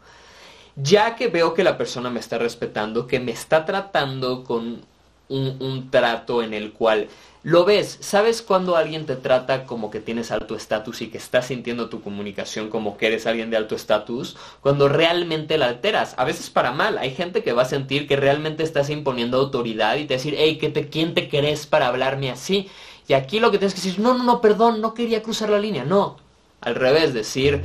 [0.77, 4.81] ya que veo que la persona me está respetando, que me está tratando con
[5.29, 7.09] un, trato en el cual
[7.43, 11.47] lo ves, ¿sabes cuando alguien te trata como que tienes alto estatus y que estás
[11.47, 14.37] sintiendo tu comunicación como que eres alguien de alto estatus?
[14.61, 18.15] Cuando realmente la alteras, a veces para mal, hay gente que va a sentir que
[18.15, 22.69] realmente estás imponiendo autoridad y te decir, hey, te, ¿quién te crees para hablarme así?
[23.07, 25.59] Y aquí lo que tienes que decir, no, no, no, perdón, no quería cruzar la
[25.59, 26.17] línea, no.
[26.59, 27.63] Al revés, decir,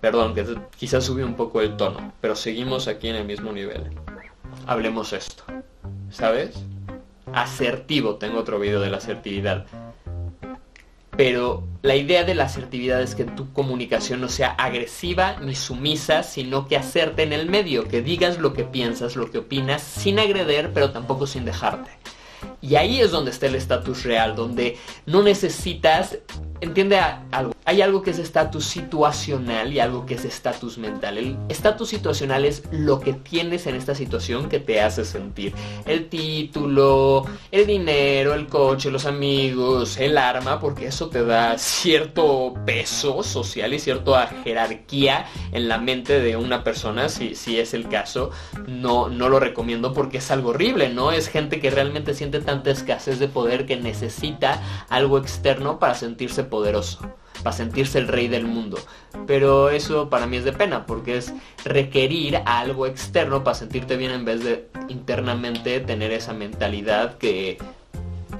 [0.00, 0.46] Perdón, que
[0.76, 3.90] quizás subí un poco el tono, pero seguimos aquí en el mismo nivel.
[4.66, 5.44] Hablemos esto.
[6.10, 6.64] ¿Sabes?
[7.32, 9.66] Asertivo, tengo otro video de la asertividad.
[11.16, 16.22] Pero la idea de la asertividad es que tu comunicación no sea agresiva ni sumisa,
[16.22, 20.18] sino que hacerte en el medio, que digas lo que piensas, lo que opinas, sin
[20.18, 21.90] agreder, pero tampoco sin dejarte.
[22.62, 24.76] Y ahí es donde está el estatus real, donde
[25.06, 26.18] no necesitas
[26.60, 26.98] entiende
[27.30, 27.54] algo.
[27.64, 31.18] Hay algo que es estatus situacional y algo que es estatus mental.
[31.18, 35.54] El estatus situacional es lo que tienes en esta situación que te hace sentir.
[35.86, 42.54] El título, el dinero, el coche, los amigos, el arma, porque eso te da cierto
[42.66, 47.88] peso social y cierta jerarquía en la mente de una persona, si, si es el
[47.88, 48.30] caso.
[48.66, 51.12] No, no lo recomiendo porque es algo horrible, ¿no?
[51.12, 52.40] Es gente que realmente siente
[52.70, 57.00] escasez de poder que necesita algo externo para sentirse poderoso,
[57.42, 58.78] para sentirse el rey del mundo.
[59.26, 61.32] Pero eso para mí es de pena, porque es
[61.64, 67.58] requerir algo externo para sentirte bien en vez de internamente tener esa mentalidad que,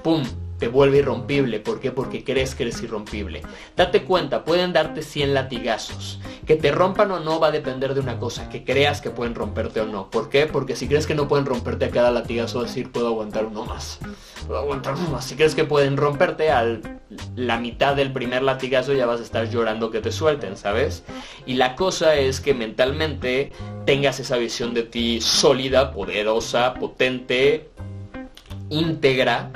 [0.03, 0.25] ¡pum!,
[0.61, 1.59] te vuelve irrompible.
[1.59, 1.91] ¿Por qué?
[1.91, 3.43] Porque crees que eres irrompible.
[3.77, 6.21] Date cuenta, pueden darte 100 latigazos.
[6.47, 9.35] Que te rompan o no va a depender de una cosa, que creas que pueden
[9.35, 10.11] romperte o no.
[10.11, 10.47] ¿Por qué?
[10.47, 13.99] Porque si crees que no pueden romperte a cada latigazo, decir puedo aguantar uno más.
[14.47, 15.25] Puedo aguantar uno más.
[15.25, 16.79] Si crees que pueden romperte a
[17.37, 21.05] la mitad del primer latigazo, ya vas a estar llorando que te suelten, ¿sabes?
[21.47, 23.51] Y la cosa es que mentalmente
[23.87, 27.71] tengas esa visión de ti sólida, poderosa, potente,
[28.69, 29.51] íntegra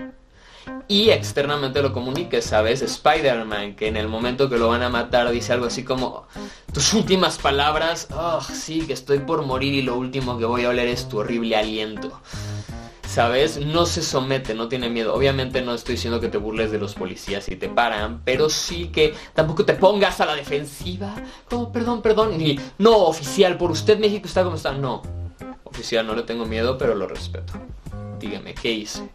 [0.88, 2.82] y externamente lo comunique, ¿sabes?
[2.82, 6.26] Spider-Man, que en el momento que lo van a matar dice algo así como
[6.72, 10.68] tus últimas palabras, oh, sí, que estoy por morir y lo último que voy a
[10.68, 12.20] oler es tu horrible aliento.
[13.06, 13.64] ¿Sabes?
[13.64, 15.14] No se somete, no tiene miedo.
[15.14, 18.88] Obviamente no estoy diciendo que te burles de los policías y te paran, pero sí
[18.88, 21.14] que tampoco te pongas a la defensiva.
[21.48, 22.36] Como, perdón, perdón.
[22.36, 24.72] Ni, no, oficial, por usted México está como está.
[24.72, 25.00] No,
[25.62, 27.52] oficial, no le tengo miedo, pero lo respeto.
[28.18, 29.08] Dígame, ¿qué hice?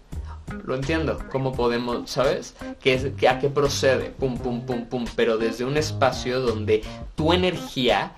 [0.66, 1.20] Lo entiendo.
[1.32, 2.56] ¿Cómo podemos, sabes?
[2.80, 4.12] ¿Qué, ¿A qué procede?
[4.12, 5.06] Pum, pum, pum, pum.
[5.16, 6.84] Pero desde un espacio donde
[7.16, 8.14] tu energía,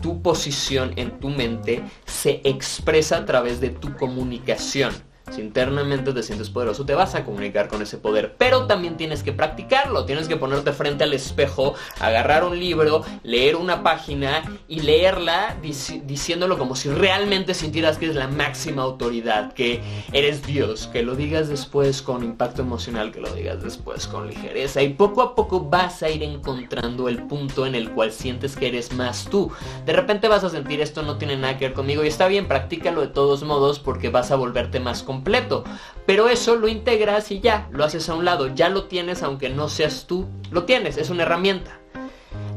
[0.00, 4.92] tu posición en tu mente se expresa a través de tu comunicación.
[5.32, 8.36] Si internamente te sientes poderoso, te vas a comunicar con ese poder.
[8.38, 10.04] Pero también tienes que practicarlo.
[10.04, 16.58] Tienes que ponerte frente al espejo, agarrar un libro, leer una página y leerla diciéndolo
[16.58, 19.80] como si realmente sintieras que eres la máxima autoridad, que
[20.12, 24.82] eres Dios, que lo digas después con impacto emocional, que lo digas después con ligereza.
[24.82, 28.68] Y poco a poco vas a ir encontrando el punto en el cual sientes que
[28.68, 29.50] eres más tú.
[29.84, 32.48] De repente vas a sentir esto no tiene nada que ver conmigo y está bien,
[32.48, 35.64] practícalo de todos modos porque vas a volverte más completo.
[36.04, 39.48] Pero eso lo integras y ya, lo haces a un lado, ya lo tienes aunque
[39.48, 41.80] no seas tú, lo tienes, es una herramienta.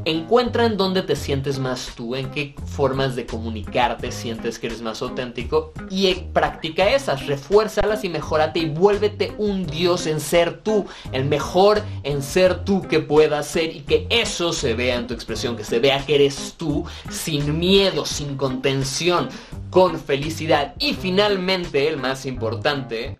[0.04, 4.80] Encuentra en dónde te sientes más tú, en qué formas de comunicarte sientes que eres
[4.80, 10.86] más auténtico y practica esas, refuérzalas y mejórate y vuélvete un dios en ser tú,
[11.12, 15.12] el mejor en ser tú que puedas ser y que eso se vea en tu
[15.12, 19.28] expresión, que se vea que eres tú sin miedo, sin contención,
[19.68, 20.74] con felicidad.
[20.78, 23.18] Y finalmente el más importante,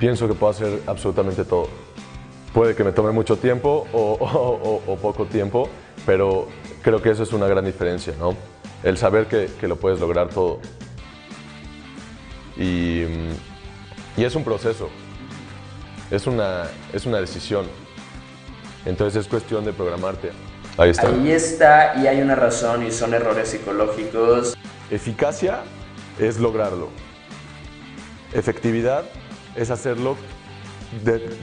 [0.00, 1.68] pienso que puedo hacer absolutamente todo.
[2.52, 5.68] Puede que me tome mucho tiempo o, poco tiempo,
[6.04, 6.48] pero
[6.82, 8.34] creo que eso es una gran diferencia, ¿no?
[8.82, 10.58] El saber que, lo puedes lograr todo.
[12.56, 13.04] Y,
[14.16, 14.90] es un proceso,
[16.10, 17.66] es una, es una decisión.
[18.84, 20.30] Entonces es cuestión de programarte.
[20.76, 21.08] Ahí está.
[21.08, 24.56] Ahí está, y hay una razón, y son errores psicológicos.
[24.90, 25.60] Eficacia
[26.18, 26.88] es lograrlo.
[28.32, 29.04] Efectividad
[29.56, 30.16] es hacerlo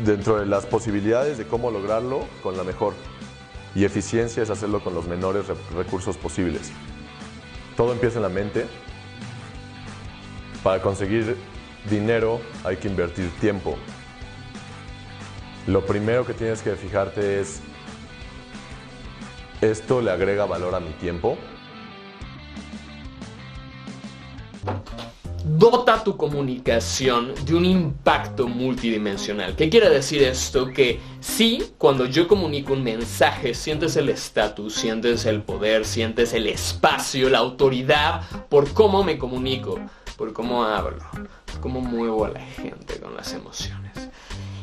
[0.04, 2.94] dentro de las posibilidades de cómo lograrlo con la mejor.
[3.76, 6.72] Y eficiencia es hacerlo con los menores recursos posibles.
[7.76, 8.66] Todo empieza en la mente.
[10.64, 11.38] Para conseguir
[11.90, 13.78] dinero hay que invertir tiempo.
[15.68, 17.62] Lo primero que tienes que fijarte es,
[19.62, 21.38] ¿esto le agrega valor a mi tiempo?
[25.48, 29.56] Dota tu comunicación de un impacto multidimensional.
[29.56, 30.68] ¿Qué quiere decir esto?
[30.68, 36.48] Que sí, cuando yo comunico un mensaje, sientes el estatus, sientes el poder, sientes el
[36.48, 39.80] espacio, la autoridad por cómo me comunico,
[40.18, 41.04] por cómo hablo,
[41.46, 44.10] por cómo muevo a la gente con las emociones.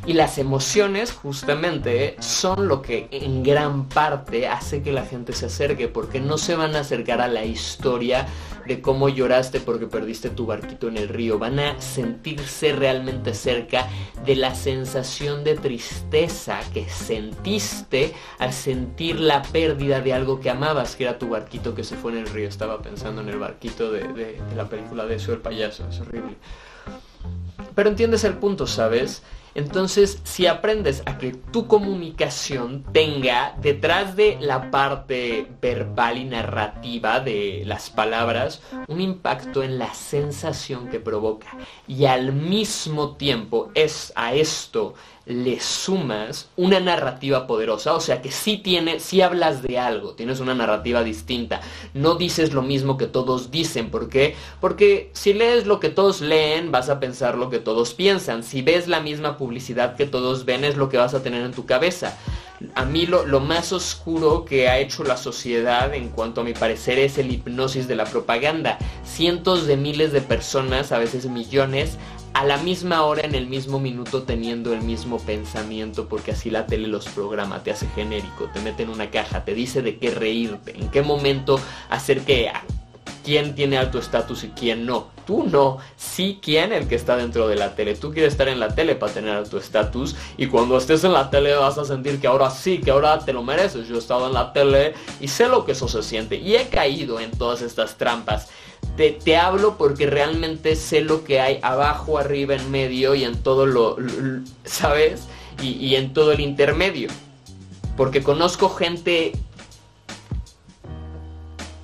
[0.07, 5.47] Y las emociones justamente son lo que en gran parte hace que la gente se
[5.47, 8.27] acerque, porque no se van a acercar a la historia
[8.67, 13.89] de cómo lloraste porque perdiste tu barquito en el río, van a sentirse realmente cerca
[14.25, 20.97] de la sensación de tristeza que sentiste al sentir la pérdida de algo que amabas,
[20.97, 22.49] que era tu barquito que se fue en el río.
[22.49, 26.37] Estaba pensando en el barquito de, la película de eso, el payaso, es horrible.
[27.75, 29.23] Pero entiendes el punto, ¿sabes?
[29.55, 37.21] Entonces, si aprendes a que tu comunicación tenga detrás de la parte verbal y narrativa
[37.21, 41.57] de las palabras un impacto en la sensación que provoca.
[41.87, 44.95] Y al mismo tiempo es a esto
[45.27, 50.41] le sumas una narrativa poderosa, o sea que si tiene, si hablas de algo, tienes
[50.41, 51.61] una narrativa distinta,
[51.95, 54.37] no dices lo mismo que todos dicen, ¿por qué?
[54.61, 58.61] Porque si lees lo que todos leen, vas a pensar lo que todos piensan, si
[58.61, 61.65] ves la misma publicidad que todos ven, es lo que vas a tener en tu
[61.65, 62.19] cabeza.
[62.75, 66.55] A mí lo, lo más oscuro que ha hecho la sociedad en cuanto a mi
[66.55, 68.79] parecer es el hipnosis de la propaganda.
[69.05, 71.99] Cientos de miles de personas, a veces millones,
[72.35, 76.67] a la misma hora, en el mismo minuto, teniendo el mismo pensamiento, porque así la
[76.67, 80.11] tele los programa, te hace genérico, te mete en una caja, te dice de qué
[80.11, 82.51] reírte, en qué momento hacer que
[83.25, 85.15] quién tiene alto estatus y quién no.
[85.27, 87.95] Tú no, sí quién el que está dentro de la tele.
[87.95, 91.31] Tú quieres estar en la tele para tener alto estatus y cuando estés en la
[91.31, 93.89] tele vas a sentir que ahora sí, que ahora te lo mereces.
[93.89, 96.69] Yo he estado en la tele y sé lo que eso se siente y he
[96.69, 98.49] caído en todas estas trampas
[98.97, 103.67] te, hablo porque realmente sé lo que hay abajo, arriba, en medio y en todo
[103.67, 103.97] lo,
[104.65, 105.23] ¿sabes?
[105.63, 107.09] Y, y en todo el intermedio.
[107.97, 109.33] Porque conozco gente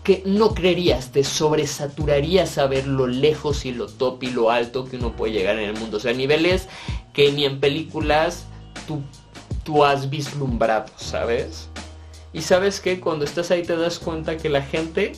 [0.02, 4.96] que no creerías, te sobresaturaría saber lo lejos y lo top y lo alto que
[4.96, 5.98] uno puede llegar en el mundo.
[5.98, 6.68] O sea, niveles
[7.12, 8.44] que ni en películas
[8.86, 9.02] tú,
[9.62, 11.68] tú has vislumbrado, ¿sabes?
[12.32, 15.12] Y sabes que cuando estás ahí te das cuenta que la gente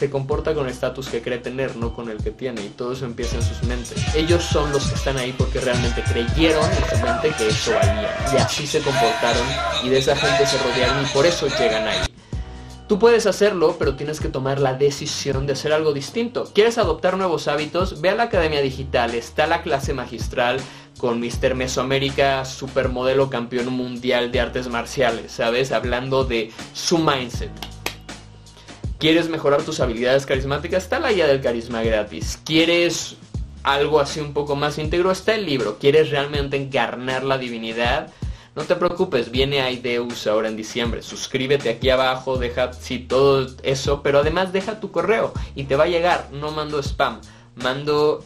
[0.00, 2.94] se comporta con el estatus que cree tener, no con el que tiene, y todo
[2.94, 4.02] eso empieza en sus mentes.
[4.14, 8.16] Ellos son los que están ahí porque realmente creyeron en su mente que eso valía,
[8.32, 9.46] y así se comportaron,
[9.84, 11.98] y de esa gente se rodearon, y por eso llegan ahí.
[12.88, 16.50] Tú puedes hacerlo, pero tienes que tomar la decisión de hacer algo distinto.
[16.54, 18.00] ¿Quieres adoptar nuevos hábitos?
[18.00, 20.60] Ve a la Academia Digital, está la clase magistral
[20.96, 21.54] con Mr.
[21.54, 25.72] Mesoamérica, supermodelo campeón mundial de artes marciales, ¿sabes?
[25.72, 27.50] Hablando de su mindset.
[29.00, 30.82] ¿Quieres mejorar tus habilidades carismáticas?
[30.82, 32.38] Está la guía del carisma gratis.
[32.44, 33.16] ¿Quieres
[33.62, 35.10] algo así un poco más íntegro?
[35.10, 35.78] Está el libro.
[35.78, 38.12] ¿Quieres realmente encarnar la divinidad?
[38.54, 41.00] No te preocupes, viene Aideus ahora en diciembre.
[41.00, 45.84] Suscríbete aquí abajo, deja sí, todo eso, pero además deja tu correo y te va
[45.84, 46.28] a llegar.
[46.30, 47.22] No mando spam,
[47.54, 48.22] mando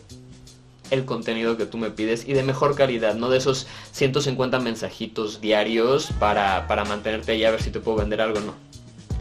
[0.91, 5.41] el contenido que tú me pides y de mejor calidad, no de esos 150 mensajitos
[5.41, 8.75] diarios para, para mantenerte ahí a ver si te puedo vender algo, no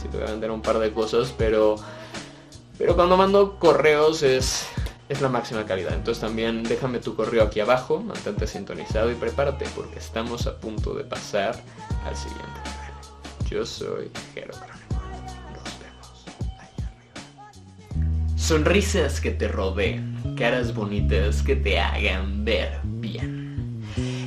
[0.07, 1.75] te voy a vender un par de cosas, pero,
[2.77, 4.67] pero cuando mando correos es,
[5.09, 5.93] es la máxima calidad.
[5.93, 10.93] Entonces también déjame tu correo aquí abajo, mantente sintonizado y prepárate porque estamos a punto
[10.93, 11.55] de pasar
[12.05, 12.61] al siguiente.
[13.49, 16.25] Yo soy Jero Nos vemos
[16.59, 18.37] ahí arriba.
[18.37, 22.79] Sonrisas que te rodeen, caras bonitas que te hagan ver.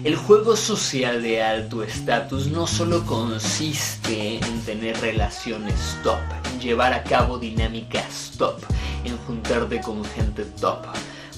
[0.06, 6.92] El juego social de alto estatus no solo consiste en tener relaciones top, en llevar
[6.92, 8.54] a cabo dinámicas top,
[9.02, 10.86] en juntarte con gente top.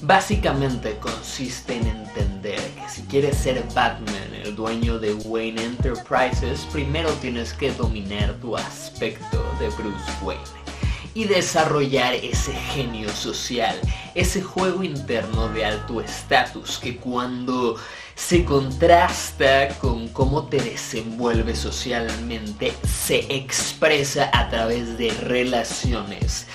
[0.03, 7.09] Básicamente consiste en entender que si quieres ser Batman, el dueño de Wayne Enterprises, primero
[7.23, 10.69] tienes que dominar tu aspecto de Bruce Wayne
[11.15, 13.77] y desarrollar ese genio social,
[14.15, 17.77] ese juego interno de alto estatus que cuando
[18.19, 26.47] se contrasta con cómo te desenvuelves socialmente, se expresa a través de relaciones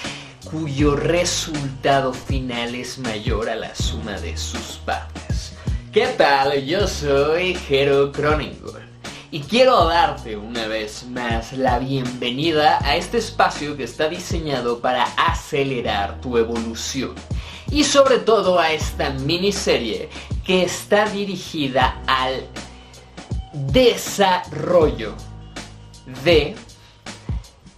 [0.44, 5.54] cuyo resultado final es mayor a la suma de sus partes.
[5.94, 6.64] ¿Qué tal?
[6.66, 8.84] Yo soy Hero Croningol
[9.32, 15.06] y quiero darte una vez más la bienvenida a este espacio que está diseñado para
[15.16, 17.16] acelerar tu evolución
[17.72, 20.10] y sobre todo a esta miniserie
[20.46, 22.48] que está dirigida al
[23.54, 25.16] desarrollo
[26.24, 26.56] de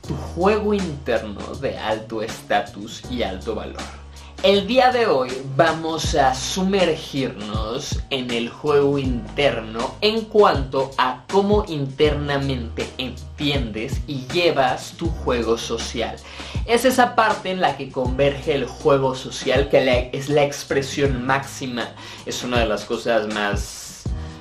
[0.07, 4.04] tu juego interno de alto estatus y alto valor.
[4.43, 11.65] El día de hoy vamos a sumergirnos en el juego interno en cuanto a cómo
[11.67, 16.17] internamente entiendes y llevas tu juego social.
[16.67, 21.89] Es esa parte en la que converge el juego social que es la expresión máxima.
[22.27, 23.85] Es una de las cosas más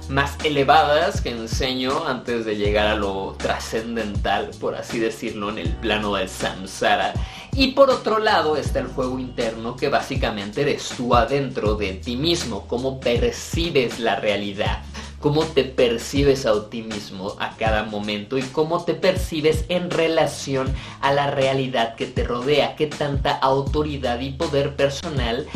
[0.08, 5.70] más elevadas que enseño antes de llegar a lo trascendental, por así decirlo, en el
[5.70, 7.14] plano del samsara.
[7.56, 12.16] Y por otro lado está el juego interno que básicamente eres tú adentro de ti
[12.16, 14.82] mismo, cómo percibes la realidad,
[15.20, 20.74] cómo te percibes a ti mismo a cada momento y cómo te percibes en relación
[21.00, 25.46] a la realidad que te rodea, qué tanta autoridad y poder personal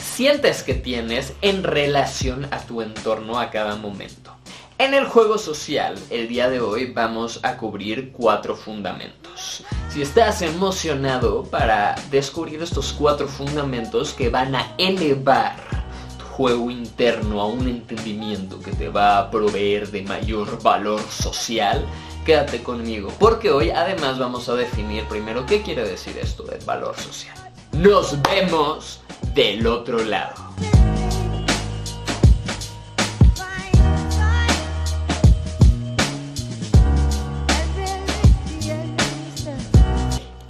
[0.00, 4.27] sientes que tienes en relación a tu entorno a cada momento.
[4.80, 9.64] En el juego social, el día de hoy vamos a cubrir cuatro fundamentos.
[9.90, 15.56] Si estás emocionado para descubrir estos cuatro fundamentos que van a elevar
[16.16, 21.84] tu juego interno a un entendimiento que te va a proveer de mayor valor social,
[22.24, 26.96] quédate conmigo, porque hoy además vamos a definir primero qué quiere decir esto del valor
[26.96, 27.36] social.
[27.72, 29.00] Nos vemos
[29.34, 30.36] del otro lado.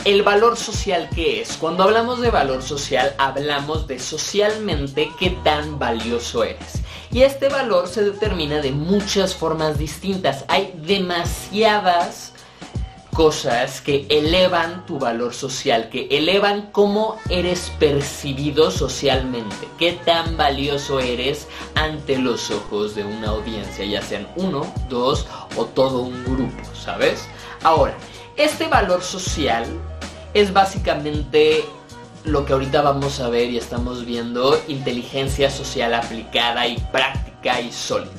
[0.08, 1.58] El valor social qué es?
[1.58, 6.80] Cuando hablamos de valor social hablamos de socialmente qué tan valioso eres.
[7.12, 10.46] Y este valor se determina de muchas formas distintas.
[10.48, 12.32] Hay demasiadas
[13.12, 21.00] cosas que elevan tu valor social, que elevan cómo eres percibido socialmente, qué tan valioso
[21.00, 26.62] eres ante los ojos de una audiencia, ya sean uno, dos o todo un grupo,
[26.74, 27.28] ¿sabes?
[27.62, 27.94] Ahora,
[28.38, 29.66] este valor social
[30.34, 31.64] es básicamente
[32.24, 37.72] lo que ahorita vamos a ver y estamos viendo, inteligencia social aplicada y práctica y
[37.72, 38.12] sólida.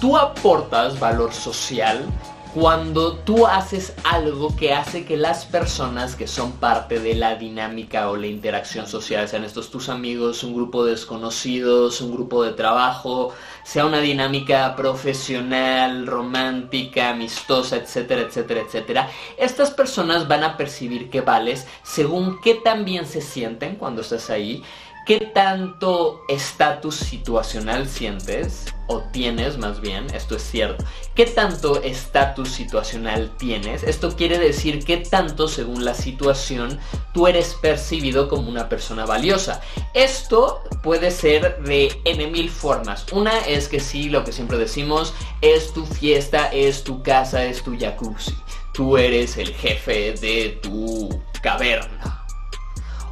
[0.00, 2.04] Tú aportas valor social
[2.54, 8.10] cuando tú haces algo que hace que las personas que son parte de la dinámica
[8.10, 12.52] o la interacción social, sean estos tus amigos, un grupo de desconocidos, un grupo de
[12.52, 13.32] trabajo,
[13.64, 21.22] sea una dinámica profesional, romántica, amistosa, etcétera, etcétera, etcétera, estas personas van a percibir que
[21.22, 24.62] vales según qué tan bien se sienten cuando estás ahí
[25.04, 30.06] ¿Qué tanto estatus situacional sientes o tienes más bien?
[30.14, 30.84] Esto es cierto.
[31.16, 33.82] ¿Qué tanto estatus situacional tienes?
[33.82, 36.78] Esto quiere decir qué tanto según la situación
[37.12, 39.60] tú eres percibido como una persona valiosa.
[39.92, 43.04] Esto puede ser de N mil formas.
[43.10, 47.64] Una es que sí, lo que siempre decimos, es tu fiesta, es tu casa, es
[47.64, 48.36] tu jacuzzi.
[48.72, 51.08] Tú eres el jefe de tu
[51.42, 52.21] caverna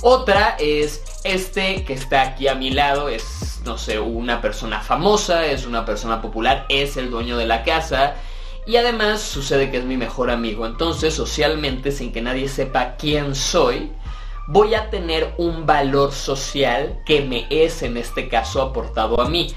[0.02, 5.47] otra es este que está aquí a mi lado, es, no sé, una persona famosa,
[5.47, 8.14] es una persona popular, es el dueño de la casa.
[8.66, 10.66] Y además sucede que es mi mejor amigo.
[10.66, 13.90] Entonces, socialmente, sin que nadie sepa quién soy,
[14.48, 19.55] voy a tener un valor social que me es en este caso aportado a mí.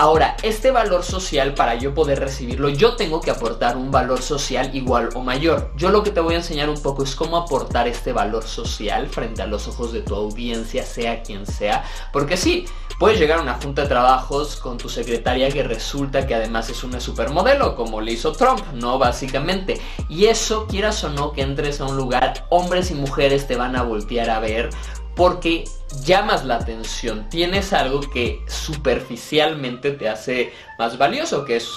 [0.00, 4.70] Ahora, este valor social, para yo poder recibirlo, yo tengo que aportar un valor social
[4.72, 5.72] igual o mayor.
[5.74, 9.08] Yo lo que te voy a enseñar un poco es cómo aportar este valor social
[9.08, 11.82] frente a los ojos de tu audiencia, sea quien sea.
[12.12, 12.66] Porque sí,
[13.00, 16.84] puedes llegar a una junta de trabajos con tu secretaria que resulta que además es
[16.84, 19.00] una supermodelo, como le hizo Trump, ¿no?
[19.00, 19.80] Básicamente.
[20.08, 23.74] Y eso, quieras o no, que entres a un lugar, hombres y mujeres te van
[23.74, 24.70] a voltear a ver
[25.18, 25.64] porque
[26.04, 31.68] llamas la atención, tienes algo que superficialmente te hace más valioso, que es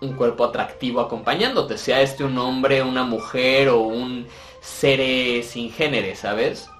[0.00, 4.26] un cuerpo atractivo acompañándote, sea este un hombre, una mujer o un
[4.62, 6.70] ser sin género, ¿sabes?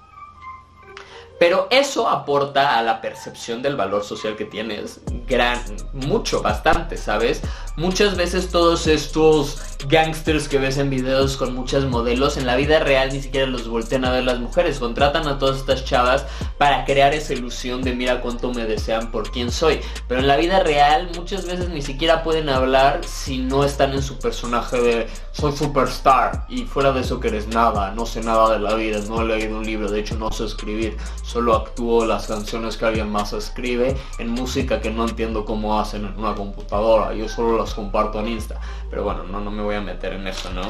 [1.39, 5.61] Pero eso aporta a la percepción del valor social que tienes gran,
[5.93, 7.43] mucho, bastante, ¿sabes?
[7.77, 12.79] Muchas veces todos estos gangsters que ves en videos con muchas modelos, en la vida
[12.79, 14.79] real ni siquiera los voltean a ver las mujeres.
[14.79, 16.25] Contratan a todas estas chavas
[16.57, 19.79] para crear esa ilusión de mira cuánto me desean por quién soy.
[20.07, 24.01] Pero en la vida real muchas veces ni siquiera pueden hablar si no están en
[24.01, 28.53] su personaje de soy superstar y fuera de eso que eres nada, no sé nada
[28.53, 32.07] de la vida, no he leído un libro, de hecho no sé escribir, solo actúo
[32.07, 36.33] las canciones que alguien más escribe en música que no entiendo cómo hacen en una
[36.33, 40.13] computadora, yo solo las comparto en Insta, pero bueno, no, no me voy a meter
[40.13, 40.63] en eso, ¿no?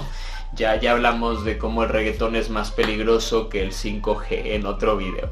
[0.54, 4.98] Ya, ya hablamos de cómo el reggaetón es más peligroso que el 5G en otro
[4.98, 5.30] video.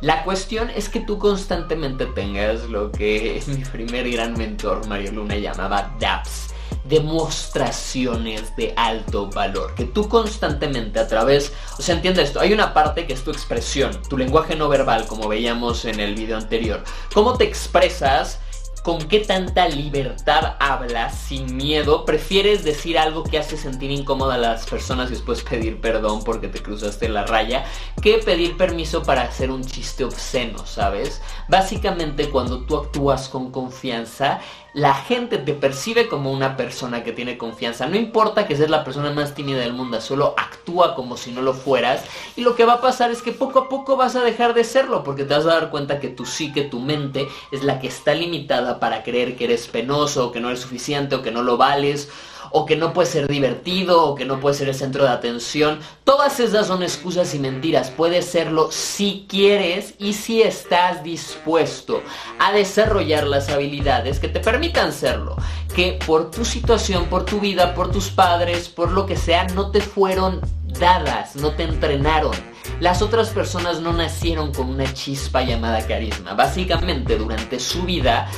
[0.00, 5.36] La cuestión es que tú constantemente tengas lo que mi primer gran mentor, Mario Luna,
[5.36, 6.54] llamaba DAPS
[6.88, 9.74] demostraciones de alto valor.
[9.74, 13.30] Que tú constantemente a través, o sea, entiende esto, hay una parte que es tu
[13.30, 16.82] expresión, tu lenguaje no verbal, como veíamos en el video anterior.
[17.12, 18.40] ¿Cómo te expresas?
[18.82, 24.38] Con qué tanta libertad hablas sin miedo, prefieres decir algo que hace sentir incómoda a
[24.38, 27.64] las personas y después pedir perdón porque te cruzaste la raya,
[28.02, 31.20] que pedir permiso para hacer un chiste obsceno, ¿sabes?
[31.48, 34.40] Básicamente cuando tú actúas con confianza,
[34.74, 37.86] la gente te percibe como una persona que tiene confianza.
[37.86, 41.42] No importa que seas la persona más tímida del mundo, solo actúa como si no
[41.42, 42.04] lo fueras.
[42.36, 44.64] Y lo que va a pasar es que poco a poco vas a dejar de
[44.64, 47.88] serlo, porque te vas a dar cuenta que tu psique, tu mente, es la que
[47.88, 51.42] está limitada para creer que eres penoso, o que no eres suficiente, o que no
[51.42, 52.10] lo vales,
[52.50, 55.78] o que no puedes ser divertido, o que no puedes ser el centro de atención.
[56.04, 57.90] Todas esas son excusas y mentiras.
[57.90, 62.02] Puedes serlo si quieres y si estás dispuesto
[62.38, 65.36] a desarrollar las habilidades que te permitan serlo.
[65.74, 69.70] Que por tu situación, por tu vida, por tus padres, por lo que sea, no
[69.70, 70.40] te fueron
[70.78, 72.32] dadas, no te entrenaron.
[72.80, 76.34] Las otras personas no nacieron con una chispa llamada carisma.
[76.34, 78.28] Básicamente durante su vida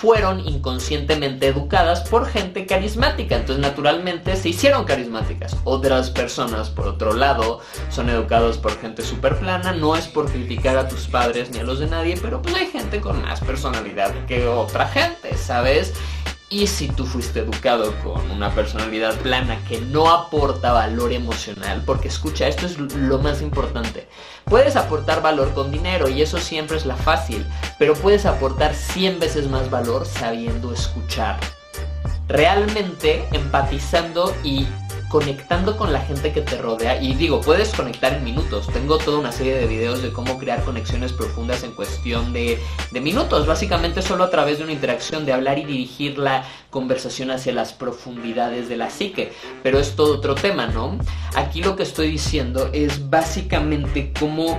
[0.00, 3.36] fueron inconscientemente educadas por gente carismática.
[3.36, 5.56] Entonces naturalmente se hicieron carismáticas.
[5.64, 7.60] Otras personas, por otro lado,
[7.90, 9.72] son educados por gente súper plana.
[9.72, 12.66] No es por criticar a tus padres ni a los de nadie, pero pues hay
[12.66, 15.94] gente con más personalidad que otra gente, ¿sabes?
[16.50, 22.08] Y si tú fuiste educado con una personalidad plana que no aporta valor emocional, porque
[22.08, 24.08] escucha, esto es lo más importante.
[24.44, 27.44] Puedes aportar valor con dinero y eso siempre es la fácil,
[27.78, 31.38] pero puedes aportar 100 veces más valor sabiendo escuchar.
[32.28, 34.66] Realmente empatizando y
[35.08, 37.02] conectando con la gente que te rodea.
[37.02, 38.66] Y digo, puedes conectar en minutos.
[38.72, 42.58] Tengo toda una serie de videos de cómo crear conexiones profundas en cuestión de,
[42.90, 43.46] de minutos.
[43.46, 47.72] Básicamente solo a través de una interacción, de hablar y dirigir la conversación hacia las
[47.72, 49.32] profundidades de la psique.
[49.62, 50.98] Pero es todo otro tema, ¿no?
[51.34, 54.58] Aquí lo que estoy diciendo es básicamente cómo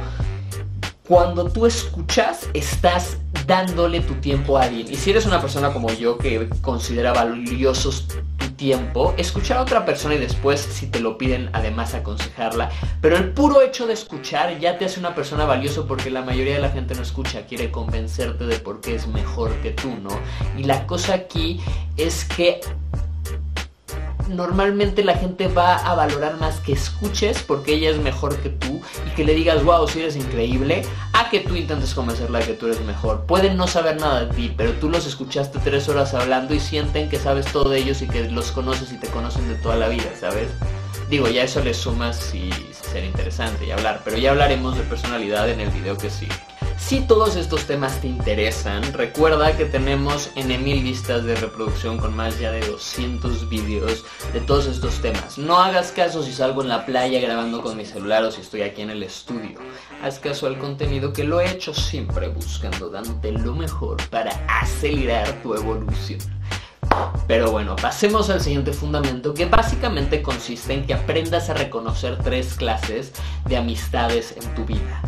[1.09, 3.17] cuando tú escuchas, estás
[3.47, 4.91] dándole tu tiempo a alguien.
[4.91, 8.05] Y si eres una persona como yo que considera valiosos
[8.59, 12.69] tiempo, escuchar a otra persona y después, si te lo piden, además aconsejarla.
[13.01, 16.55] Pero el puro hecho de escuchar ya te hace una persona valioso porque la mayoría
[16.55, 20.09] de la gente no escucha, quiere convencerte de por qué es mejor que tú, ¿no?
[20.57, 21.61] Y la cosa aquí
[21.95, 22.59] es que
[24.29, 28.81] normalmente la gente va a valorar más que escuches porque ella es mejor que tú
[29.05, 30.83] y que le digas, wow, si eres increíble,
[31.13, 33.25] a que tú intentes convencerla que tú eres mejor.
[33.25, 37.09] Pueden no saber nada de ti, pero tú los escuchaste tres horas hablando y sienten
[37.09, 39.89] que sabes todo de ellos y que los conoces y te conocen de toda la
[39.89, 40.49] vida, ¿sabes?
[41.09, 45.49] Digo, ya eso le sumas y ser interesante y hablar, pero ya hablaremos de personalidad
[45.49, 46.48] en el video que sigue.
[46.79, 52.15] Si todos estos temas te interesan, recuerda que tenemos en mil listas de reproducción con
[52.15, 54.03] más ya de 200 vídeos
[54.33, 55.37] de todos estos temas.
[55.37, 58.63] No hagas caso si salgo en la playa grabando con mi celular o si estoy
[58.63, 59.59] aquí en el estudio.
[60.01, 65.43] Haz caso al contenido que lo he hecho siempre buscando dándote lo mejor para acelerar
[65.43, 66.38] tu evolución.
[67.27, 72.55] Pero bueno, pasemos al siguiente fundamento que básicamente consiste en que aprendas a reconocer tres
[72.55, 73.13] clases
[73.45, 75.01] de amistades en tu vida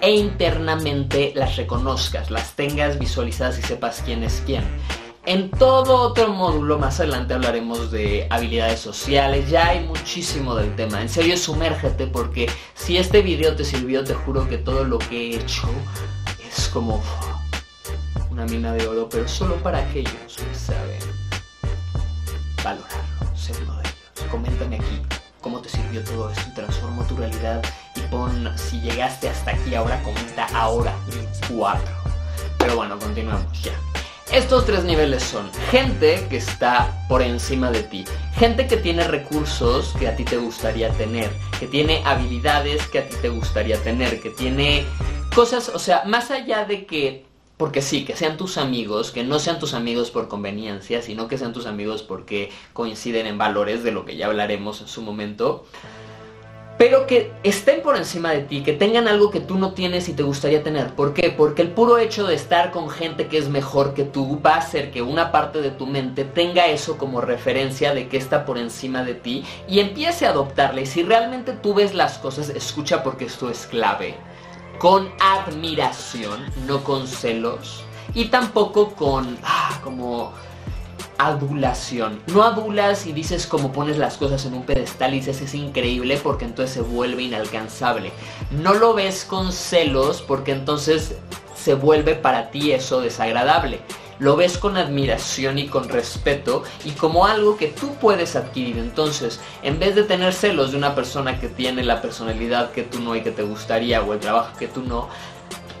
[0.00, 4.64] e internamente las reconozcas, las tengas visualizadas y sepas quién es quién.
[5.24, 11.02] En todo otro módulo más adelante hablaremos de habilidades sociales, ya hay muchísimo del tema.
[11.02, 15.32] En serio, sumérgete porque si este video te sirvió, te juro que todo lo que
[15.32, 15.68] he hecho
[16.48, 17.02] es como
[18.30, 20.98] una mina de oro, pero solo para aquellos que saben
[22.62, 24.30] valorarlo, ser uno de ellos.
[24.30, 25.02] Coméntame aquí
[25.40, 27.62] cómo te sirvió todo esto y transformó tu realidad
[27.96, 30.94] y pon si llegaste hasta aquí ahora, comenta ahora
[31.48, 31.82] 4.
[32.58, 33.72] Pero bueno, continuamos ya.
[34.32, 38.04] Estos tres niveles son gente que está por encima de ti,
[38.34, 43.08] gente que tiene recursos que a ti te gustaría tener, que tiene habilidades que a
[43.08, 44.84] ti te gustaría tener, que tiene
[45.34, 47.27] cosas, o sea, más allá de que
[47.58, 51.36] porque sí, que sean tus amigos, que no sean tus amigos por conveniencia, sino que
[51.36, 55.66] sean tus amigos porque coinciden en valores, de lo que ya hablaremos en su momento.
[56.78, 60.12] Pero que estén por encima de ti, que tengan algo que tú no tienes y
[60.12, 60.94] te gustaría tener.
[60.94, 61.34] ¿Por qué?
[61.36, 64.58] Porque el puro hecho de estar con gente que es mejor que tú va a
[64.58, 68.58] hacer que una parte de tu mente tenga eso como referencia de que está por
[68.58, 70.80] encima de ti y empiece a adoptarla.
[70.80, 74.14] Y si realmente tú ves las cosas, escucha porque esto es clave
[74.78, 77.82] con admiración, no con celos,
[78.14, 80.32] y tampoco con ah, como
[81.18, 82.20] adulación.
[82.28, 86.18] No adulas y dices como pones las cosas en un pedestal y dices es increíble
[86.22, 88.12] porque entonces se vuelve inalcanzable.
[88.50, 91.16] No lo ves con celos porque entonces
[91.56, 93.80] se vuelve para ti eso desagradable
[94.18, 98.78] lo ves con admiración y con respeto y como algo que tú puedes adquirir.
[98.78, 103.00] Entonces, en vez de tener celos de una persona que tiene la personalidad que tú
[103.00, 105.08] no y que te gustaría o el trabajo que tú no,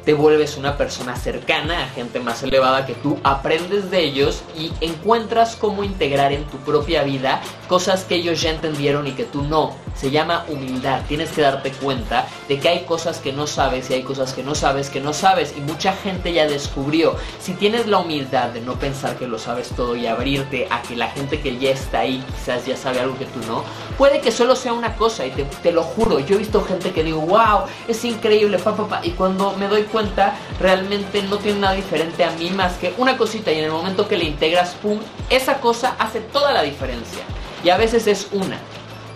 [0.08, 4.72] te vuelves una persona cercana a gente más elevada que tú, aprendes de ellos y
[4.80, 9.42] encuentras cómo integrar en tu propia vida cosas que ellos ya entendieron y que tú
[9.42, 9.76] no.
[9.94, 11.02] Se llama humildad.
[11.08, 14.42] Tienes que darte cuenta de que hay cosas que no sabes y hay cosas que
[14.42, 17.16] no sabes que no sabes y mucha gente ya descubrió.
[17.38, 20.96] Si tienes la humildad de no pensar que lo sabes todo y abrirte a que
[20.96, 23.62] la gente que ya está ahí quizás ya sabe algo que tú no,
[23.98, 26.18] puede que solo sea una cosa y te, lo juro.
[26.20, 29.68] Yo he visto gente que digo, wow, es increíble, papá, pa, pa, y cuando me
[29.68, 33.58] doy cuenta cuenta realmente no tiene nada diferente a mí más que una cosita y
[33.58, 37.24] en el momento que le integras, ¡pum!, esa cosa hace toda la diferencia.
[37.64, 38.58] Y a veces es una.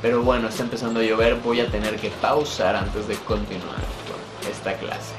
[0.03, 4.51] Pero bueno, está empezando a llover, voy a tener que pausar antes de continuar con
[4.51, 5.15] esta clase.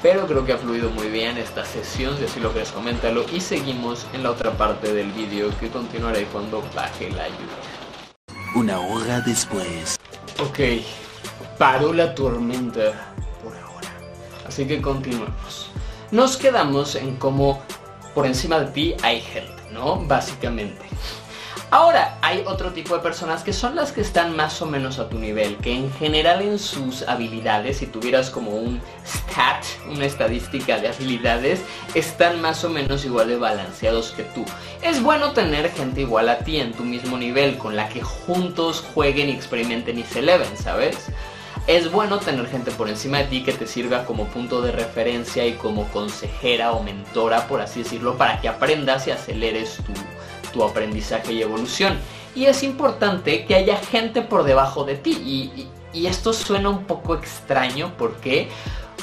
[0.00, 3.26] Pero creo que ha fluido muy bien esta sesión, si así lo quieres coméntalo.
[3.30, 8.54] Y seguimos en la otra parte del vídeo que continuaré cuando baje la lluvia.
[8.54, 9.98] Una hora después.
[10.38, 10.58] Ok,
[11.58, 13.09] paró la tormenta.
[14.60, 15.70] Así que continuemos.
[16.10, 17.62] Nos quedamos en cómo
[18.14, 20.04] por encima de ti hay gente, ¿no?
[20.04, 20.84] Básicamente.
[21.70, 25.08] Ahora, hay otro tipo de personas que son las que están más o menos a
[25.08, 30.78] tu nivel, que en general en sus habilidades, si tuvieras como un stat, una estadística
[30.78, 31.62] de habilidades,
[31.94, 34.44] están más o menos igual de balanceados que tú.
[34.82, 38.84] Es bueno tener gente igual a ti en tu mismo nivel, con la que juntos
[38.92, 41.06] jueguen y experimenten y se eleven, ¿sabes?
[41.70, 45.46] Es bueno tener gente por encima de ti que te sirva como punto de referencia
[45.46, 49.92] y como consejera o mentora, por así decirlo, para que aprendas y aceleres tu
[50.52, 51.98] tu aprendizaje y evolución.
[52.34, 55.12] Y es importante que haya gente por debajo de ti.
[55.12, 55.68] Y,
[56.06, 57.92] esto suena un poco extraño.
[57.96, 58.48] ¿Por qué?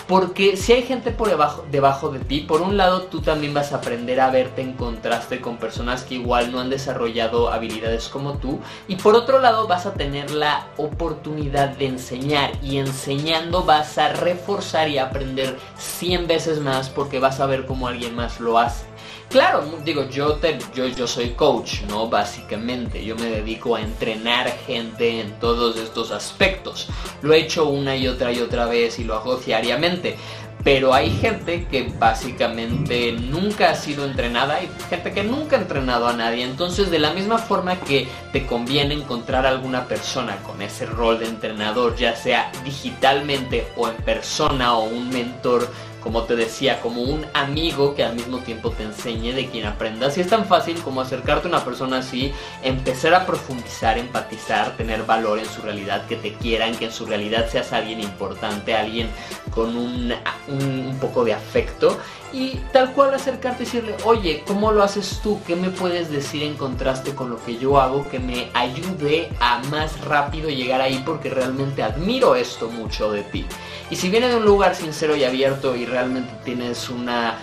[0.07, 3.73] Porque si hay gente por debajo, debajo de ti, por un lado tú también vas
[3.73, 8.37] a aprender a verte en contraste con personas que igual no han desarrollado habilidades como
[8.37, 8.59] tú.
[8.87, 12.51] Y por otro lado vas a tener la oportunidad de enseñar.
[12.63, 17.87] Y enseñando vas a reforzar y aprender 100 veces más porque vas a ver cómo
[17.89, 18.86] alguien más lo hace.
[19.29, 22.07] Claro, digo, yo, te, yo, yo soy coach, ¿no?
[22.07, 26.87] Básicamente, yo me dedico a entrenar gente en todos estos aspectos.
[27.21, 30.15] Lo he hecho una y otra y otra vez y lo hago diariamente.
[30.63, 36.07] Pero hay gente que básicamente nunca ha sido entrenada y gente que nunca ha entrenado
[36.07, 36.43] a nadie.
[36.43, 41.27] Entonces, de la misma forma que te conviene encontrar alguna persona con ese rol de
[41.27, 45.69] entrenador, ya sea digitalmente o en persona o un mentor
[46.07, 50.17] como te decía, como un amigo que al mismo tiempo te enseñe, de quien aprendas.
[50.17, 52.31] Y es tan fácil como acercarte a una persona así,
[52.63, 57.05] empezar a profundizar, empatizar, tener valor en su realidad, que te quieran, que en su
[57.05, 59.09] realidad seas alguien importante, alguien
[59.51, 60.13] con un,
[60.47, 61.99] un, poco de afecto.
[62.33, 65.39] Y tal cual acercarte y decirle, oye, ¿cómo lo haces tú?
[65.47, 69.59] ¿Qué me puedes decir en contraste con lo que yo hago que me ayude a
[69.69, 71.01] más rápido llegar ahí?
[71.05, 73.45] Porque realmente admiro esto mucho de ti.
[73.89, 77.37] Y si viene de un lugar sincero y abierto y realmente tienes una,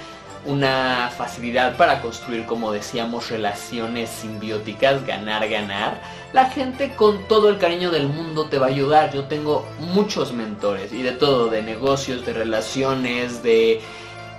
[0.44, 6.02] una facilidad para construir, como decíamos, relaciones simbióticas, ganar, ganar,
[6.35, 9.12] la gente con todo el cariño del mundo te va a ayudar.
[9.15, 13.81] Yo tengo muchos mentores y de todo, de negocios, de relaciones, de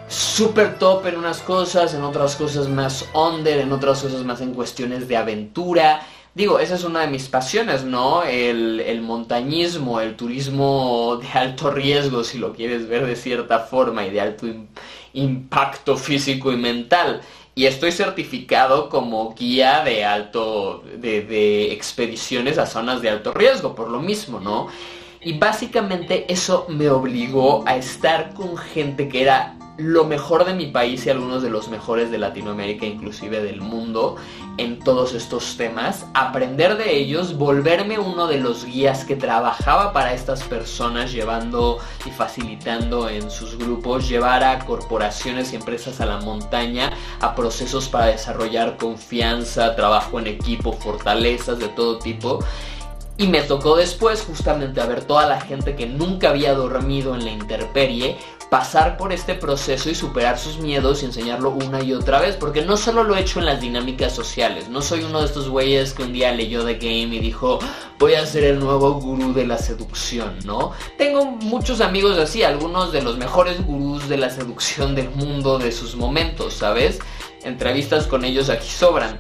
[0.08, 4.54] super top en unas cosas, en otras cosas más under, en otras cosas más en
[4.54, 6.02] cuestiones de aventura.
[6.34, 8.24] Digo, esa es una de mis pasiones, ¿no?
[8.24, 14.10] El, montañismo, el turismo de alto riesgo, si lo quieres ver de cierta forma, y
[14.10, 14.46] de alto
[15.14, 17.22] impacto físico y mental.
[17.56, 23.74] Y estoy certificado como guía de alto, de, de expediciones a zonas de alto riesgo,
[23.74, 24.68] por lo mismo, ¿no?
[25.22, 30.68] Y básicamente eso me obligó a estar con gente que era lo mejor de mi
[30.68, 34.16] país y algunos de los mejores de Latinoamérica, inclusive del mundo,
[34.58, 40.14] en todos estos temas, aprender de ellos, volverme uno de los guías que trabajaba para
[40.14, 46.22] estas personas, llevando y facilitando en sus grupos, llevar a corporaciones y empresas a la
[46.22, 52.40] montaña, a procesos para desarrollar confianza, trabajo en equipo, fortalezas de todo tipo.
[53.18, 57.24] Y me tocó después justamente a ver toda la gente que nunca había dormido en
[57.24, 58.18] la intemperie
[58.50, 62.64] pasar por este proceso y superar sus miedos y enseñarlo una y otra vez, porque
[62.64, 65.94] no solo lo he hecho en las dinámicas sociales, no soy uno de estos güeyes
[65.94, 67.60] que un día leyó The Game y dijo,
[68.00, 70.72] voy a ser el nuevo gurú de la seducción, ¿no?
[70.98, 75.72] Tengo muchos amigos así, algunos de los mejores gurús de la seducción del mundo de
[75.72, 77.00] sus momentos, ¿sabes?
[77.44, 79.18] Entrevistas con ellos aquí sobran.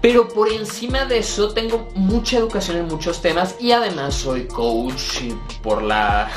[0.00, 5.20] Pero por encima de eso tengo mucha educación en muchos temas y además soy coach
[5.62, 6.30] por la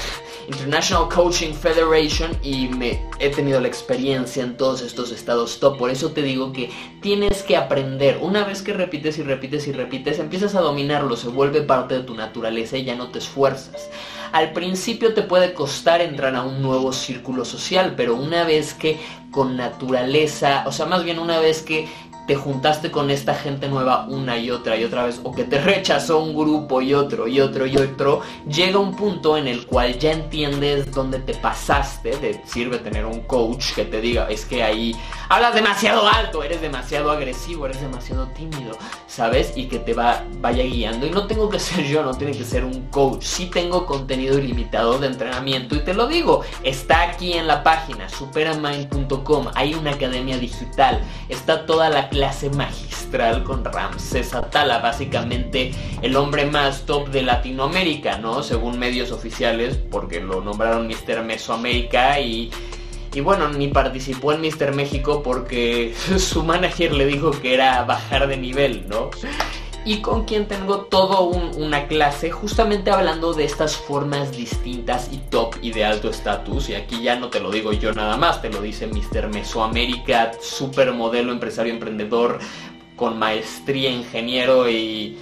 [0.47, 5.77] International Coaching Federation y me he tenido la experiencia en todos estos estados top.
[5.77, 6.69] Por eso te digo que
[7.01, 8.19] tienes que aprender.
[8.21, 12.03] Una vez que repites y repites y repites, empiezas a dominarlo, se vuelve parte de
[12.03, 13.89] tu naturaleza y ya no te esfuerzas.
[14.31, 18.99] Al principio te puede costar entrar a un nuevo círculo social, pero una vez que
[19.31, 21.87] con naturaleza, o sea, más bien una vez que
[22.27, 25.61] te juntaste con esta gente nueva una y otra y otra vez, o que te
[25.61, 29.97] rechazó un grupo y otro y otro y otro, llega un punto en el cual
[29.97, 34.61] ya entiendes dónde te pasaste, te sirve tener un coach que te diga, es que
[34.61, 34.93] ahí
[35.29, 38.77] hablas demasiado alto, eres demasiado agresivo, eres demasiado tímido,
[39.07, 39.53] ¿sabes?
[39.55, 41.07] Y que te va, vaya guiando.
[41.07, 44.37] Y no tengo que ser yo, no tiene que ser un coach, sí tengo contenido
[44.37, 49.91] ilimitado de entrenamiento y te lo digo, está aquí en la página, superamind.com, hay una
[49.91, 52.16] academia digital, está toda la clase
[52.51, 55.71] magistral con Ramses Atala, básicamente
[56.01, 58.43] el hombre más top de Latinoamérica, ¿no?
[58.43, 61.23] Según medios oficiales, porque lo nombraron Mr.
[61.23, 62.51] Mesoamérica y...
[63.13, 64.75] Y bueno, ni participó en Mr.
[64.75, 69.09] México porque su manager le dijo que era bajar de nivel, ¿no?
[69.87, 75.55] Y con quien tengo todo una clase justamente hablando de estas formas distintas y top
[75.61, 76.67] y de alto estatus.
[76.67, 79.29] Y aquí ya no te lo digo yo nada más, te lo dice Mr.
[79.29, 82.39] Mesoamérica, supermodelo, empresario, emprendedor,
[82.97, 85.17] con maestría, ingeniero y,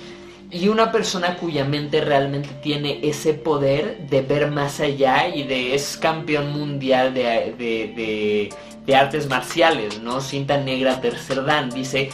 [0.49, 5.75] y una persona cuya mente realmente tiene ese poder de ver más allá y de
[5.75, 8.49] es campeón mundial de, de,
[8.83, 10.21] de artes marciales, ¿no?
[10.21, 12.09] Cinta negra tercer dan, dice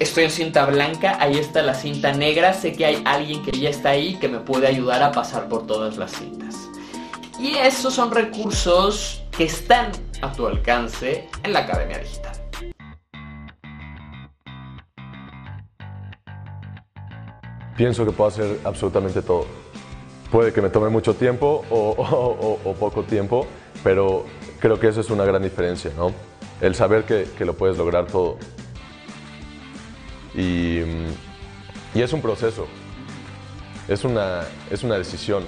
[0.00, 3.70] estoy en cinta blanca, ahí está la cinta negra, sé que hay alguien que ya
[3.70, 6.54] está ahí que me puede ayudar a pasar por todas las cintas.
[7.38, 9.92] Y esos son recursos que están
[10.22, 12.32] a tu alcance en la Academia Digital.
[17.76, 19.46] Pienso que puedo hacer absolutamente todo.
[20.32, 23.46] Puede que me tome mucho tiempo o, poco tiempo,
[23.84, 24.24] pero
[24.58, 26.12] creo que esa es una gran diferencia, ¿no?
[26.60, 28.36] El saber que lo puedes lograr todo.
[30.38, 30.84] Y,
[31.94, 32.68] es un proceso,
[33.88, 35.42] es una, es una decisión.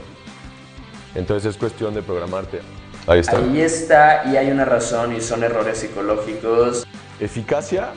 [1.15, 2.61] Entonces es cuestión de programarte.
[3.07, 3.39] Ahí está.
[3.39, 6.85] Ahí está y hay una razón y son errores psicológicos.
[7.21, 7.93] Eficacia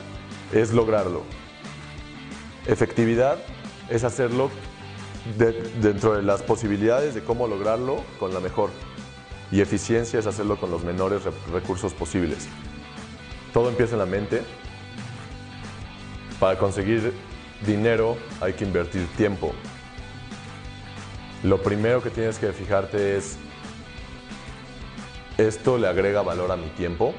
[0.52, 1.22] es lograrlo.
[2.66, 3.38] Efectividad
[3.90, 4.50] es hacerlo
[5.80, 8.70] dentro de las posibilidades de cómo lograrlo con la mejor.
[9.50, 11.22] Y eficiencia es hacerlo con los menores
[11.52, 12.46] recursos posibles.
[13.52, 14.42] Todo empieza en la mente
[16.44, 17.14] para conseguir
[17.64, 19.54] dinero hay que invertir tiempo.
[21.42, 23.38] Lo primero que tienes que fijarte es,
[25.38, 27.14] ¿esto le agrega valor a mi tiempo?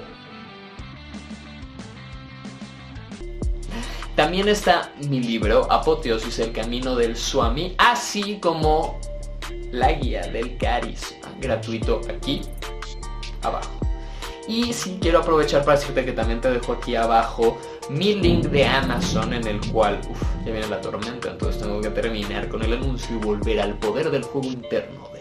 [4.16, 9.00] También está mi libro, Apoteosis, el camino del Swami, así como
[9.72, 12.42] la guía del carisma, gratuito aquí
[13.42, 13.72] abajo.
[14.48, 17.58] Y si quiero aprovechar para decirte que también te dejo aquí abajo
[17.90, 21.90] mi link de Amazon en el cual, uff, ya viene la tormenta, entonces tengo que
[21.90, 25.15] terminar con el anuncio y volver al poder del juego interno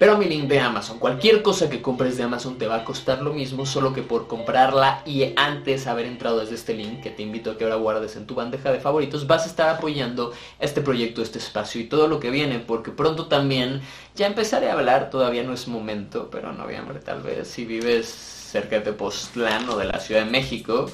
[0.00, 3.20] Pero mi link de Amazon, cualquier cosa que compres de Amazon te va a costar
[3.20, 7.22] lo mismo, solo que por comprarla y antes haber entrado desde este link, que te
[7.22, 10.80] invito a que ahora guardes en tu bandeja de favoritos, vas a estar apoyando este
[10.80, 13.82] proyecto, este espacio y todo lo que viene, porque pronto también
[14.16, 18.06] ya empezaré a hablar, todavía no es momento, pero en noviembre tal vez, si vives
[18.06, 20.86] cerca de Tepoztlán o de la Ciudad de México,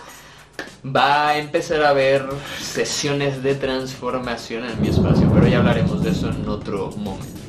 [0.84, 2.26] va a empezar a haber
[2.60, 7.45] sesiones de transformación en mi espacio, pero ya hablaremos de eso en otro momento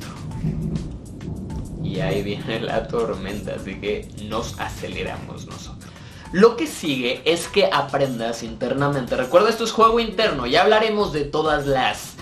[1.97, 5.91] y ahí viene la tormenta, así que nos aceleramos nosotros.
[6.31, 9.15] Lo que sigue es que aprendas internamente.
[9.15, 12.13] Recuerda, esto es juego interno, ya hablaremos de todas las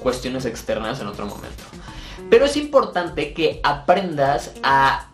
[0.00, 1.62] cuestiones externas en otro momento.
[2.30, 5.07] Pero es importante que aprendas a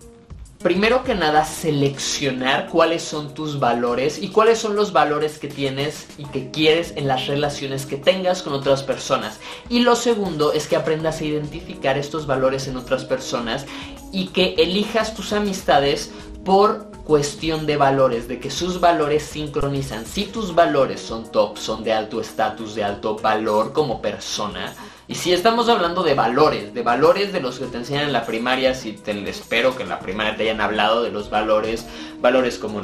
[0.64, 6.06] primero que nada, seleccionar cuáles son tus valores y cuáles son los valores que tienes
[6.16, 9.40] y que quieres en las relaciones que tengas con otras personas.
[9.68, 13.66] Y lo segundo es que aprendas a identificar estos valores en otras personas
[14.10, 16.10] y que elijas tus amistades
[16.46, 20.06] por cuestión de valores, de que sus valores sincronizan.
[20.06, 24.74] Si tus valores son top, son de alto estatus, de alto valor como persona,
[25.06, 28.24] y si estamos hablando de valores, de valores de los que te enseñan en la
[28.24, 31.86] primaria, si te espero que en la primaria te hayan hablado de los valores,
[32.22, 32.80] valores como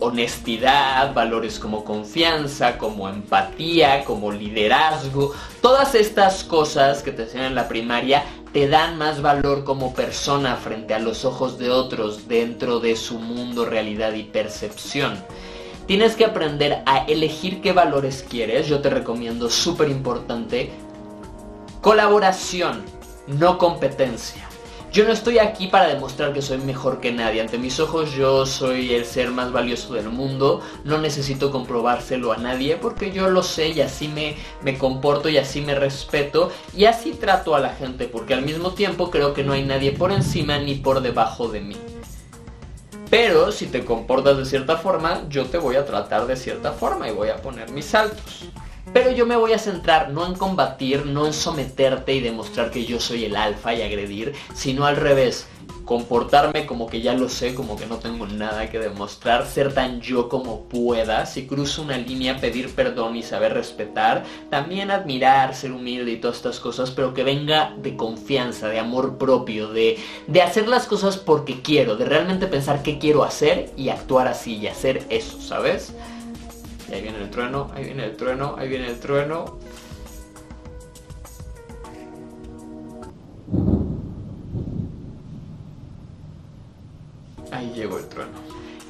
[0.00, 7.54] honestidad, valores como confianza, como empatía, como liderazgo, todas estas cosas que te enseñan en
[7.54, 12.78] la primaria te dan más valor como persona frente a los ojos de otros dentro
[12.78, 15.16] de su mundo, realidad y percepción.
[15.86, 18.68] Tienes que aprender a elegir qué valores quieres.
[18.68, 20.70] Yo te recomiendo, súper importante,
[21.82, 22.84] Colaboración,
[23.26, 24.48] no competencia.
[24.92, 27.40] Yo no estoy aquí para demostrar que soy mejor que nadie.
[27.40, 30.60] Ante mis ojos yo soy el ser más valioso del mundo.
[30.84, 35.38] No necesito comprobárselo a nadie porque yo lo sé y así me, me comporto y
[35.38, 39.42] así me respeto y así trato a la gente porque al mismo tiempo creo que
[39.42, 41.76] no hay nadie por encima ni por debajo de mí.
[43.10, 47.08] Pero si te comportas de cierta forma, yo te voy a tratar de cierta forma
[47.08, 48.44] y voy a poner mis saltos.
[48.92, 52.84] Pero yo me voy a centrar no en combatir, no en someterte y demostrar que
[52.84, 55.46] yo soy el alfa y agredir, sino al revés,
[55.84, 60.00] comportarme como que ya lo sé, como que no tengo nada que demostrar, ser tan
[60.00, 65.72] yo como pueda, si cruzo una línea, pedir perdón y saber respetar, también admirar, ser
[65.72, 70.42] humilde y todas estas cosas, pero que venga de confianza, de amor propio, de, de
[70.42, 74.66] hacer las cosas porque quiero, de realmente pensar qué quiero hacer y actuar así y
[74.66, 75.94] hacer eso, ¿sabes?
[76.92, 79.58] Ahí viene el trueno, ahí viene el trueno, ahí viene el trueno.
[87.50, 88.32] Ahí llegó el trueno.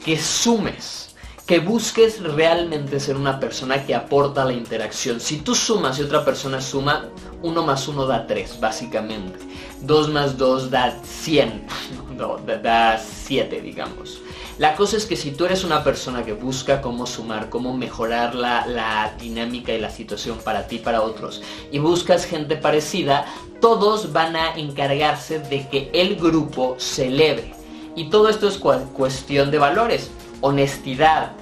[0.05, 1.15] Que sumes,
[1.47, 5.21] que busques realmente ser una persona que aporta la interacción.
[5.21, 7.09] Si tú sumas y otra persona suma,
[7.43, 9.39] 1 más 1 da 3, básicamente.
[9.83, 11.67] 2 más 2 da 100,
[12.17, 14.21] no, da 7, digamos.
[14.63, 18.37] La cosa es que si tú eres una persona que busca cómo sumar, cómo mejorar
[18.37, 23.27] la, la, dinámica y la situación para ti y para otros, y buscas gente parecida,
[23.61, 27.53] todos van a encargarse de que el grupo eleve.
[27.97, 30.13] Y todo esto es cuestión de valores,
[30.43, 31.33] honestidad,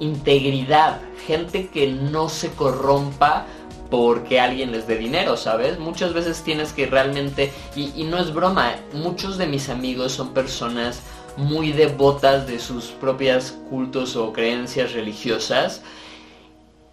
[0.00, 3.44] integridad, gente que no se corrompa
[3.90, 5.78] porque alguien les dé dinero, ¿sabes?
[5.78, 11.02] Muchas veces tienes que realmente, y, no es broma, muchos de mis amigos son personas
[11.36, 15.82] muy devotas de sus propias cultos o creencias religiosas.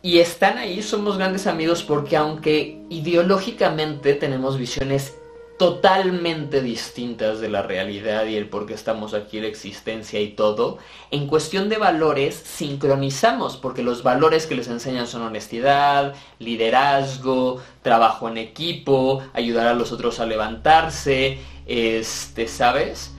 [0.04, 5.16] Y están ahí, somos grandes amigos porque aunque ideológicamente tenemos visiones
[5.62, 10.80] totalmente distintas de la realidad y el por qué estamos aquí, la existencia y todo,
[11.12, 18.28] en cuestión de valores sincronizamos, porque los valores que les enseñan son honestidad, liderazgo, trabajo
[18.28, 21.38] en equipo, ayudar a los otros a levantarse,
[21.68, 23.12] este, ¿sabes?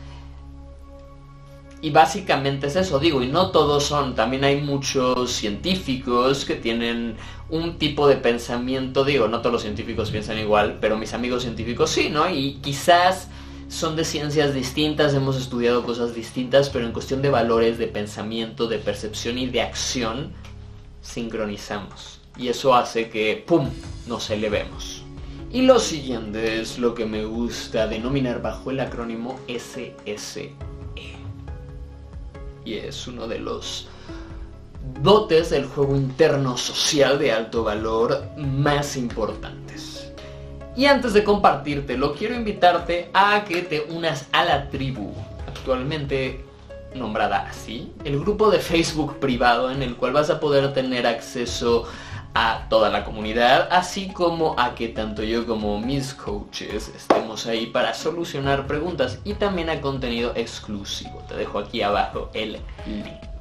[1.85, 7.17] Y básicamente es eso, digo, y no todos son, también hay muchos científicos que tienen
[7.51, 11.91] un tipo de pensamiento, digo, no todos los científicos piensan igual, pero mis amigos científicos
[11.91, 12.31] sí, ¿no?
[12.31, 13.27] Y quizás
[13.69, 18.69] son de ciencias distintas, hemos estudiado cosas distintas, pero en cuestión de valores, de pensamiento,
[18.69, 20.33] de percepción y de acción,
[21.01, 22.21] sincronizamos.
[22.39, 23.69] Y eso hace que, ¡pum!,
[24.07, 25.03] nos elevemos.
[25.51, 30.72] Y lo siguiente es lo que me gusta denominar bajo el acrónimo SSE
[32.65, 33.89] y es uno de los
[35.01, 40.13] dotes del juego interno social de alto valor más importantes.
[40.77, 45.13] Y antes de compartírtelo, quiero invitarte a que te unas a la tribu,
[45.47, 46.45] actualmente
[46.95, 51.87] nombrada así, el grupo de Facebook privado en el cual vas a poder tener acceso
[52.69, 57.93] toda la comunidad, así como a que tanto yo como mis coaches estemos ahí para
[57.95, 61.23] solucionar preguntas y también a contenido exclusivo.
[61.29, 62.53] Te dejo aquí abajo el
[62.87, 63.33] link.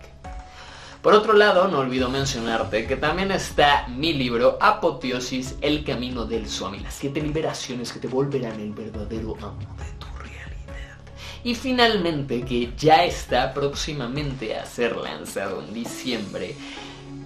[1.01, 6.47] Por otro lado, no olvido mencionarte que también está mi libro Apoteosis, el camino del
[6.47, 10.97] Swami, las siete liberaciones que te volverán el verdadero amo de tu realidad.
[11.43, 16.55] Y finalmente, que ya está próximamente a ser lanzado en diciembre,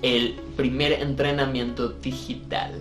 [0.06, 2.80] el primer entrenamiento digital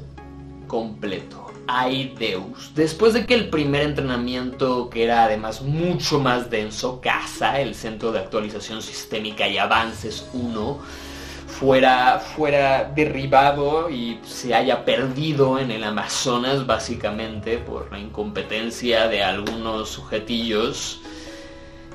[0.67, 1.47] completo.
[1.67, 2.75] Aideus.
[2.75, 8.13] Después de que el primer entrenamiento, que era además mucho más denso, CASA, el Centro
[8.13, 10.79] de Actualización Sistémica y Avances 1,
[11.47, 19.23] fuera, fuera derribado y se haya perdido en el Amazonas básicamente por la incompetencia de
[19.23, 21.01] algunos sujetillos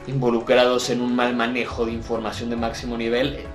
[0.07, 3.45] involucrados en un mal manejo de información de máximo nivel,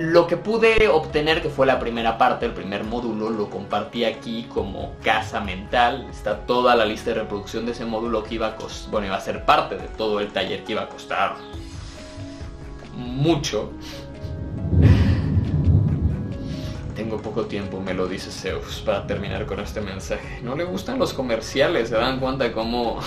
[0.00, 4.46] lo que pude obtener, que fue la primera parte, el primer módulo, lo compartí aquí
[4.48, 6.06] como casa mental.
[6.10, 9.16] Está toda la lista de reproducción de ese módulo que iba a costar, bueno, iba
[9.16, 11.36] a ser parte de todo el taller que iba a costar
[12.96, 13.72] mucho.
[16.96, 20.40] Tengo poco tiempo, me lo dice Zeus, para terminar con este mensaje.
[20.42, 23.00] No le gustan los comerciales, se dan cuenta cómo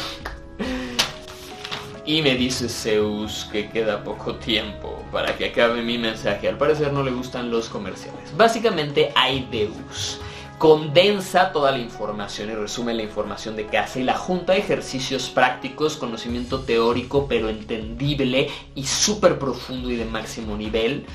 [2.05, 6.49] y me dice Zeus que queda poco tiempo para que acabe mi mensaje.
[6.49, 8.35] Al parecer no le gustan los comerciales.
[8.35, 10.19] Básicamente Aideus
[10.57, 15.97] condensa toda la información y resume la información de casa y la junta ejercicios prácticos,
[15.97, 21.05] conocimiento teórico pero entendible y súper profundo y de máximo nivel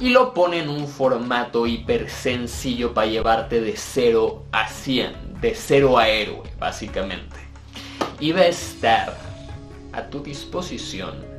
[0.00, 5.54] y lo pone en un formato hiper sencillo para llevarte de 0 a 100, de
[5.54, 7.36] 0 a héroe básicamente.
[8.20, 9.23] Y va a estar
[9.94, 11.34] a tu disposición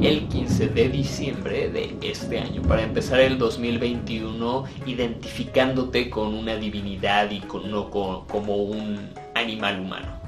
[0.00, 7.30] el 15 de diciembre de este año para empezar el 2021 identificándote con una divinidad
[7.30, 10.24] y con, no como un animal humano.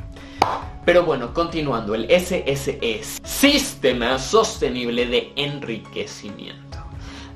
[0.85, 6.79] Pero bueno, continuando, el SSE, Sistema Sostenible de Enriquecimiento.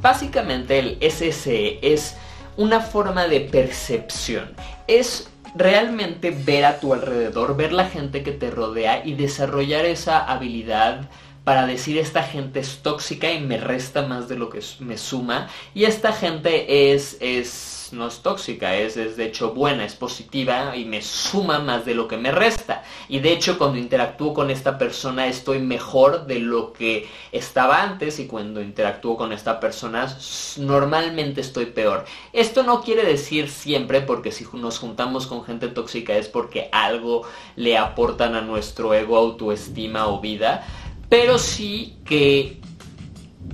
[0.01, 2.16] Básicamente el SSE es
[2.57, 4.55] una forma de percepción.
[4.86, 10.18] Es realmente ver a tu alrededor, ver la gente que te rodea y desarrollar esa
[10.24, 11.09] habilidad
[11.44, 15.48] para decir esta gente es tóxica y me resta más de lo que me suma
[15.74, 20.76] y esta gente es, es no es tóxica, es, es de hecho buena, es positiva
[20.76, 22.82] y me suma más de lo que me resta.
[23.08, 28.18] Y de hecho cuando interactúo con esta persona estoy mejor de lo que estaba antes
[28.18, 30.16] y cuando interactúo con esta persona
[30.56, 32.04] normalmente estoy peor.
[32.32, 37.22] Esto no quiere decir siempre porque si nos juntamos con gente tóxica es porque algo
[37.56, 40.66] le aportan a nuestro ego, autoestima o vida
[41.10, 42.60] pero sí que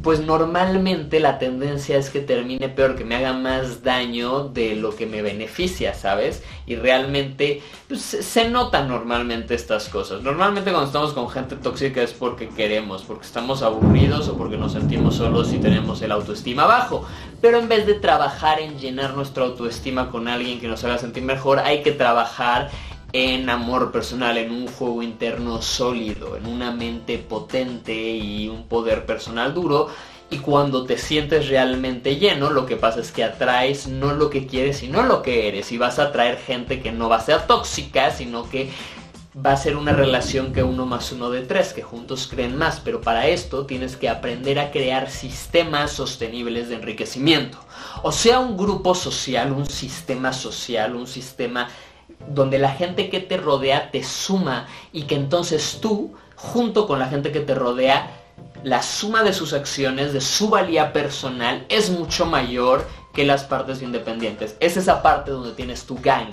[0.06, 4.94] pues normalmente la tendencia es que termine peor, que me haga más daño de lo
[4.94, 6.44] que me beneficia, ¿sabes?
[6.64, 10.22] Y realmente pues, se notan normalmente estas cosas.
[10.22, 14.74] Normalmente cuando estamos con gente tóxica es porque queremos, porque estamos aburridos o porque nos
[14.74, 17.04] sentimos solos y tenemos el autoestima bajo.
[17.40, 21.24] Pero en vez de trabajar en llenar nuestra autoestima con alguien que nos haga sentir
[21.24, 22.70] mejor, hay que trabajar
[23.16, 29.06] en amor personal, en un juego interno sólido, en una mente potente y un poder
[29.06, 29.88] personal duro.
[30.28, 34.46] Y cuando te sientes realmente lleno, lo que pasa es que atraes no lo que
[34.46, 35.72] quieres, sino lo que eres.
[35.72, 38.68] Y vas a atraer gente que no va a ser tóxica, sino que
[39.34, 42.80] va a ser una relación que uno más uno de tres, que juntos creen más.
[42.80, 47.58] Pero para esto tienes que aprender a crear sistemas sostenibles de enriquecimiento.
[48.02, 51.68] O sea, un grupo social, un sistema social, un sistema
[52.28, 57.08] donde la gente que te rodea te suma y que entonces tú, junto con la
[57.08, 58.10] gente que te rodea,
[58.62, 62.86] la suma de sus acciones, de su valía personal, es mucho mayor
[63.16, 64.56] que las partes independientes.
[64.60, 66.28] Es esa parte donde tienes tu gang.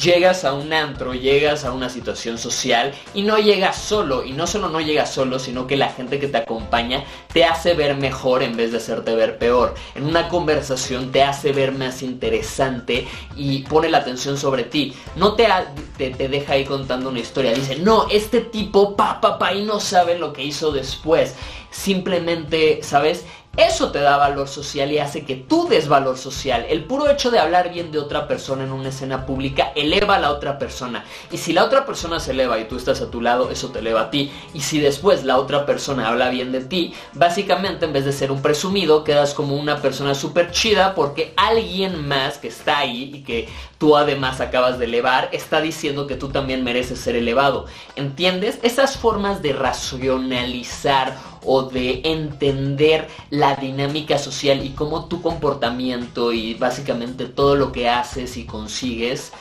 [0.00, 4.24] Llegas a un antro, llegas a una situación social y no llegas solo.
[4.24, 7.02] Y no solo no llegas solo, sino que la gente que te acompaña
[7.32, 9.74] te hace ver mejor en vez de hacerte ver peor.
[9.96, 14.94] En una conversación te hace ver más interesante y pone la atención sobre ti.
[15.16, 15.48] No te,
[15.96, 17.52] te, deja ahí contando una historia.
[17.52, 21.34] Dice, no, este tipo, pa, pa, pa, y no sabe lo que hizo después.
[21.72, 23.26] Simplemente, ¿sabes?
[23.58, 26.64] Eso te da valor social y hace que tú des valor social.
[26.68, 30.20] El puro hecho de hablar bien de otra persona en una escena pública eleva a
[30.20, 31.04] la otra persona.
[31.32, 33.80] Y si la otra persona se eleva y tú estás a tu lado, eso te
[33.80, 34.30] eleva a ti.
[34.54, 38.30] Y si después la otra persona habla bien de ti, básicamente en vez de ser
[38.30, 43.22] un presumido, quedas como una persona súper chida porque alguien más que está ahí y
[43.24, 43.48] que
[43.78, 47.66] tú además acabas de elevar, está diciendo que tú también mereces ser elevado.
[47.96, 48.58] ¿Entiendes?
[48.62, 56.54] Esas formas de racionalizar o de entender la dinámica social y cómo tu comportamiento y
[56.54, 59.32] básicamente todo lo que haces y consigues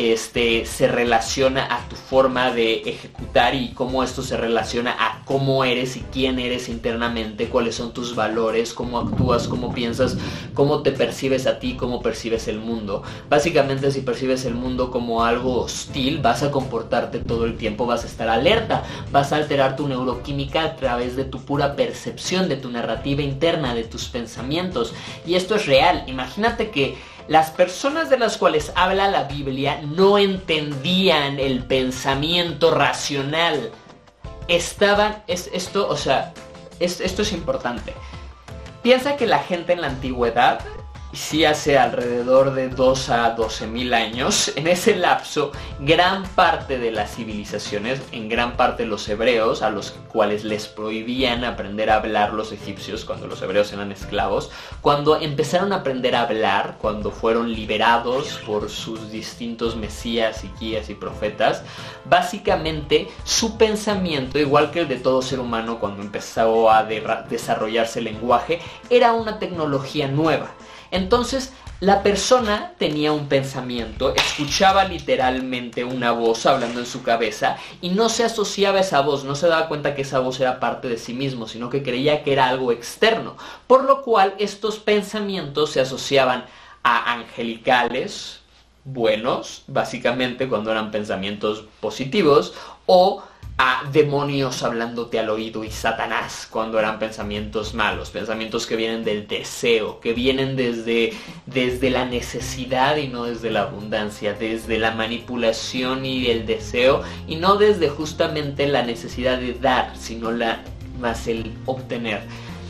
[0.00, 5.62] este, se relaciona a tu forma de ejecutar y cómo esto se relaciona a cómo
[5.64, 10.16] eres y quién eres internamente, cuáles son tus valores, cómo actúas, cómo piensas,
[10.54, 13.02] cómo te percibes a ti, cómo percibes el mundo.
[13.28, 18.04] Básicamente si percibes el mundo como algo hostil, vas a comportarte todo el tiempo, vas
[18.04, 22.56] a estar alerta, vas a alterar tu neuroquímica a través de tu pura percepción, de
[22.56, 24.94] tu narrativa interna, de tus pensamientos.
[25.26, 26.04] Y esto es real.
[26.06, 26.96] Imagínate que
[27.28, 33.70] las personas de las cuales habla la Biblia no entendían el pensamiento racional.
[34.48, 36.32] Estaban, es, esto, o sea,
[36.80, 37.94] esto es importante.
[38.82, 40.60] Piensa que la gente en la antigüedad
[41.12, 46.92] sí hace alrededor de 2 a 12 mil años, en ese lapso, gran parte de
[46.92, 52.32] las civilizaciones, en gran parte los hebreos, a los cuales les prohibían aprender a hablar
[52.32, 54.50] los egipcios cuando los hebreos eran esclavos,
[54.80, 60.90] cuando empezaron a aprender a hablar, cuando fueron liberados por sus distintos mesías y guías
[60.90, 61.62] y profetas,
[62.04, 68.06] básicamente su pensamiento, igual que el de todo ser humano cuando empezó a desarrollarse el
[68.06, 70.50] lenguaje, era una tecnología nueva.
[70.90, 77.88] Entonces, la persona tenía un pensamiento, escuchaba literalmente una voz hablando en su cabeza y
[77.88, 80.88] no se asociaba a esa voz, no se daba cuenta que esa voz era parte
[80.88, 83.36] de sí mismo, sino que creía que era algo externo.
[83.66, 86.44] Por lo cual estos pensamientos se asociaban
[86.82, 88.40] a angelicales,
[88.84, 92.52] buenos, básicamente cuando eran pensamientos positivos,
[92.84, 93.22] o
[93.62, 99.28] a demonios hablándote al oído y Satanás cuando eran pensamientos malos, pensamientos que vienen del
[99.28, 101.12] deseo, que vienen desde,
[101.44, 107.36] desde la necesidad y no desde la abundancia, desde la manipulación y el deseo y
[107.36, 110.62] no desde justamente la necesidad de dar, sino la,
[110.98, 112.22] más el obtener.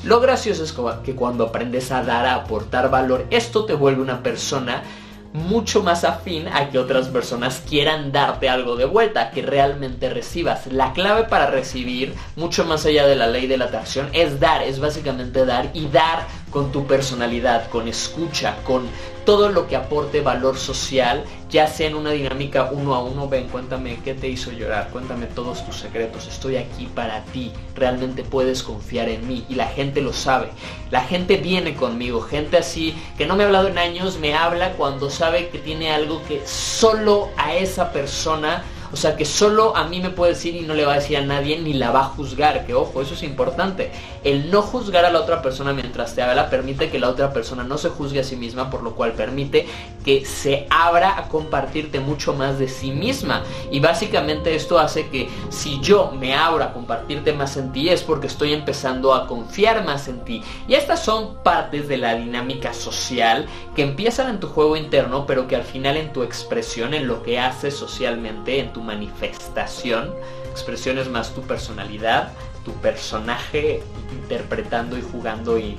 [0.03, 4.25] Lo gracioso es que cuando aprendes a dar, a aportar valor, esto te vuelve una
[4.25, 4.83] persona
[5.33, 10.67] mucho más afín a que otras personas quieran darte algo de vuelta, que realmente recibas.
[10.67, 14.63] La clave para recibir, mucho más allá de la ley de la atracción, es dar,
[14.63, 18.89] es básicamente dar y dar con tu personalidad, con escucha, con
[19.25, 23.49] todo lo que aporte valor social, ya sea en una dinámica uno a uno, ven,
[23.49, 28.63] cuéntame qué te hizo llorar, cuéntame todos tus secretos, estoy aquí para ti, realmente puedes
[28.63, 30.49] confiar en mí y la gente lo sabe.
[30.91, 34.73] La gente viene conmigo, gente así que no me ha hablado en años, me habla
[34.73, 39.85] cuando sabe que tiene algo que solo a esa persona o sea, que solo a
[39.85, 42.01] mí me puede decir y no le va a decir a nadie ni la va
[42.01, 42.67] a juzgar.
[42.67, 43.93] Que ojo, eso es importante.
[44.25, 47.63] El no juzgar a la otra persona mientras te habla permite que la otra persona
[47.63, 49.67] no se juzgue a sí misma, por lo cual permite
[50.05, 53.45] que se abra a compartirte mucho más de sí misma.
[53.71, 58.03] Y básicamente esto hace que si yo me abro a compartirte más en ti es
[58.03, 60.43] porque estoy empezando a confiar más en ti.
[60.67, 63.47] Y estas son partes de la dinámica social
[63.77, 67.23] que empiezan en tu juego interno, pero que al final en tu expresión, en lo
[67.23, 70.15] que haces socialmente, en tu manifestación,
[70.51, 72.33] expresiones más tu personalidad,
[72.65, 73.83] tu personaje
[74.13, 75.77] interpretando y jugando y,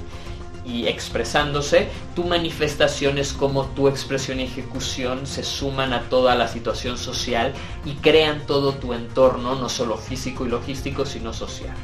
[0.87, 6.97] expresándose, tu manifestación es como tu expresión y ejecución se suman a toda la situación
[6.97, 7.53] social
[7.83, 11.75] y crean todo tu entorno, no solo físico y logístico, sino social.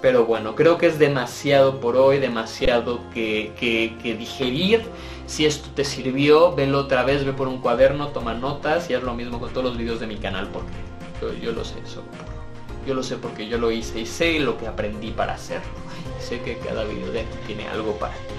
[0.00, 4.82] Pero bueno, creo que es demasiado por hoy, demasiado que digerir.
[5.26, 9.02] Si esto te sirvió, velo otra vez, ve por un cuaderno, toma notas y haz
[9.02, 12.02] lo mismo con todos los videos de mi canal porque yo, lo sé, eso,
[12.86, 15.70] yo lo sé porque yo lo hice y sé lo que aprendí para hacerlo.
[16.20, 18.34] sé que cada video de aquí tiene algo para ti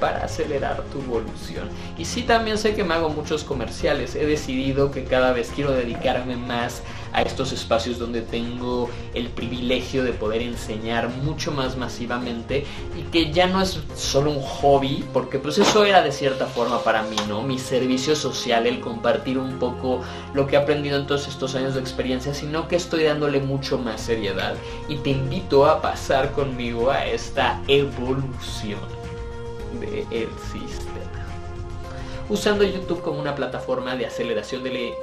[0.00, 1.68] para acelerar tu evolución.
[1.96, 4.14] Y sí también sé que me hago muchos comerciales.
[4.14, 6.82] He decidido que cada vez quiero dedicarme más
[7.14, 12.66] a estos espacios donde tengo el privilegio de poder enseñar mucho más masivamente
[12.98, 16.82] y que ya no es solo un hobby, porque pues eso era de cierta forma
[16.82, 17.42] para mí, ¿no?
[17.42, 20.02] Mi servicio social, el compartir un poco
[20.34, 23.78] lo que he aprendido en todos estos años de experiencia, sino que estoy dándole mucho
[23.78, 24.56] más seriedad
[24.88, 28.80] y te invito a pasar conmigo a esta evolución
[29.80, 31.04] del sistema.
[32.28, 34.94] Usando YouTube como una plataforma de aceleración de la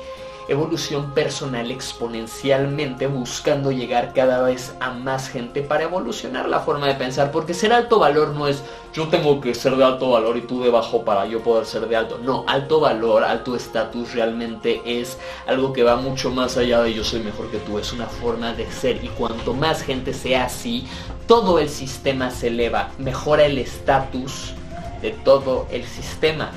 [0.52, 6.96] evolución personal exponencialmente, buscando llegar cada vez a más gente para evolucionar la forma de
[6.96, 8.64] pensar, porque ser alto valor no es
[8.94, 11.88] yo tengo que ser de alto valor y tú de bajo para yo poder ser
[11.88, 12.18] de alto.
[12.18, 15.18] No, alto valor, alto estatus realmente es
[15.48, 18.54] algo que va mucho más allá de yo soy mejor que tú, es una forma
[18.54, 20.86] de ser y cuanto más gente sea así,
[21.28, 24.54] todo el sistema se eleva, mejora el estatus
[25.02, 26.52] de todo el sistema.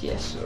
[0.00, 0.38] Y eso,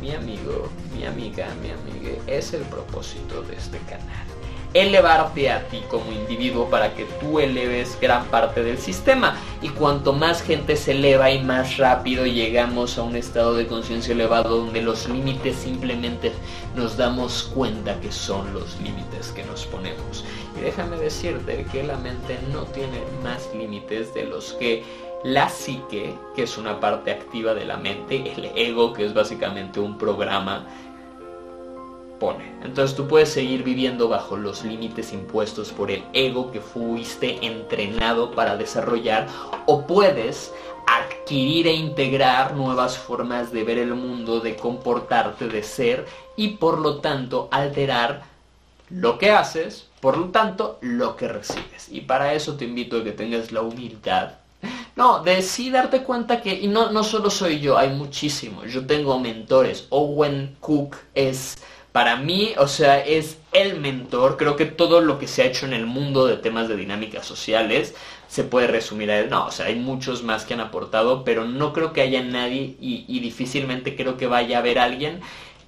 [0.00, 4.26] mi amigo, mi amiga, mi amiga, es el propósito de este canal.
[4.72, 9.36] Elevarte a ti como individuo para que tú eleves gran parte del sistema.
[9.62, 14.12] Y cuanto más gente se eleva y más rápido llegamos a un estado de conciencia
[14.14, 16.32] elevado donde los límites simplemente
[16.76, 20.24] nos damos cuenta que son los límites que nos ponemos.
[20.56, 24.84] Y déjame decirte que la mente no tiene más límites de los que
[25.22, 29.78] la psique, que es una parte activa de la mente, el ego, que es básicamente
[29.78, 30.64] un programa,
[32.18, 32.52] pone.
[32.62, 38.30] Entonces tú puedes seguir viviendo bajo los límites impuestos por el ego que fuiste entrenado
[38.32, 39.26] para desarrollar
[39.66, 40.52] o puedes
[40.86, 46.06] adquirir e integrar nuevas formas de ver el mundo, de comportarte, de ser
[46.36, 48.22] y por lo tanto alterar
[48.88, 51.88] lo que haces, por lo tanto lo que recibes.
[51.90, 54.39] Y para eso te invito a que tengas la humildad
[54.96, 58.72] no, de sí darte cuenta que, y no, no solo soy yo, hay muchísimos.
[58.72, 59.86] Yo tengo mentores.
[59.90, 61.58] Owen Cook es,
[61.92, 64.36] para mí, o sea, es el mentor.
[64.36, 67.26] Creo que todo lo que se ha hecho en el mundo de temas de dinámicas
[67.26, 67.94] sociales
[68.28, 69.30] se puede resumir a él.
[69.30, 72.76] No, o sea, hay muchos más que han aportado, pero no creo que haya nadie
[72.80, 75.20] y, y difícilmente creo que vaya a haber alguien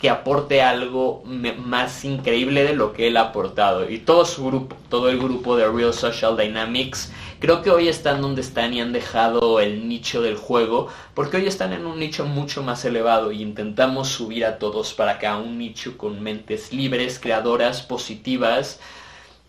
[0.03, 3.89] que aporte algo más increíble de lo que él ha aportado.
[3.89, 7.13] Y todo su grupo, todo el grupo de Real Social Dynamics,
[7.43, 11.49] creo que hoy están donde están y han dejado el nicho del juego, porque hoy
[11.49, 15.37] están en un nicho mucho más elevado y intentamos subir a todos para que a
[15.39, 18.79] un nicho con mentes libres, creadoras, positivas,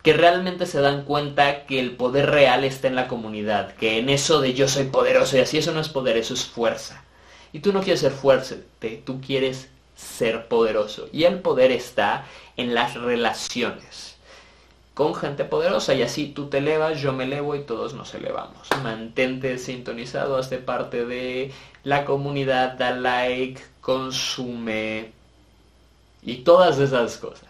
[0.02, 4.08] que realmente se dan cuenta que el poder real está en la comunidad, que en
[4.08, 7.04] eso de yo soy poderoso y así eso no es poder, eso es fuerza.
[7.52, 8.64] Y tú no quieres ser fuerte,
[9.06, 11.08] tú quieres ser poderoso.
[11.12, 12.26] Y el poder está
[12.56, 14.13] en las relaciones
[14.94, 18.68] con gente poderosa y así tú te elevas, yo me elevo y todos nos elevamos.
[18.82, 21.52] Mantente sintonizado, hazte parte de
[21.82, 25.12] la comunidad, da like, consume
[26.22, 27.48] y todas esas cosas.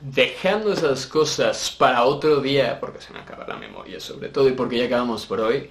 [0.00, 4.52] Dejando esas cosas para otro día, porque se me acaba la memoria sobre todo y
[4.52, 5.70] porque ya acabamos por hoy,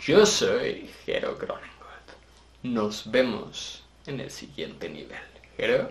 [0.00, 1.68] yo soy Jero Cronengold.
[2.62, 5.18] Nos vemos en el siguiente nivel.
[5.56, 5.90] ¿Creo?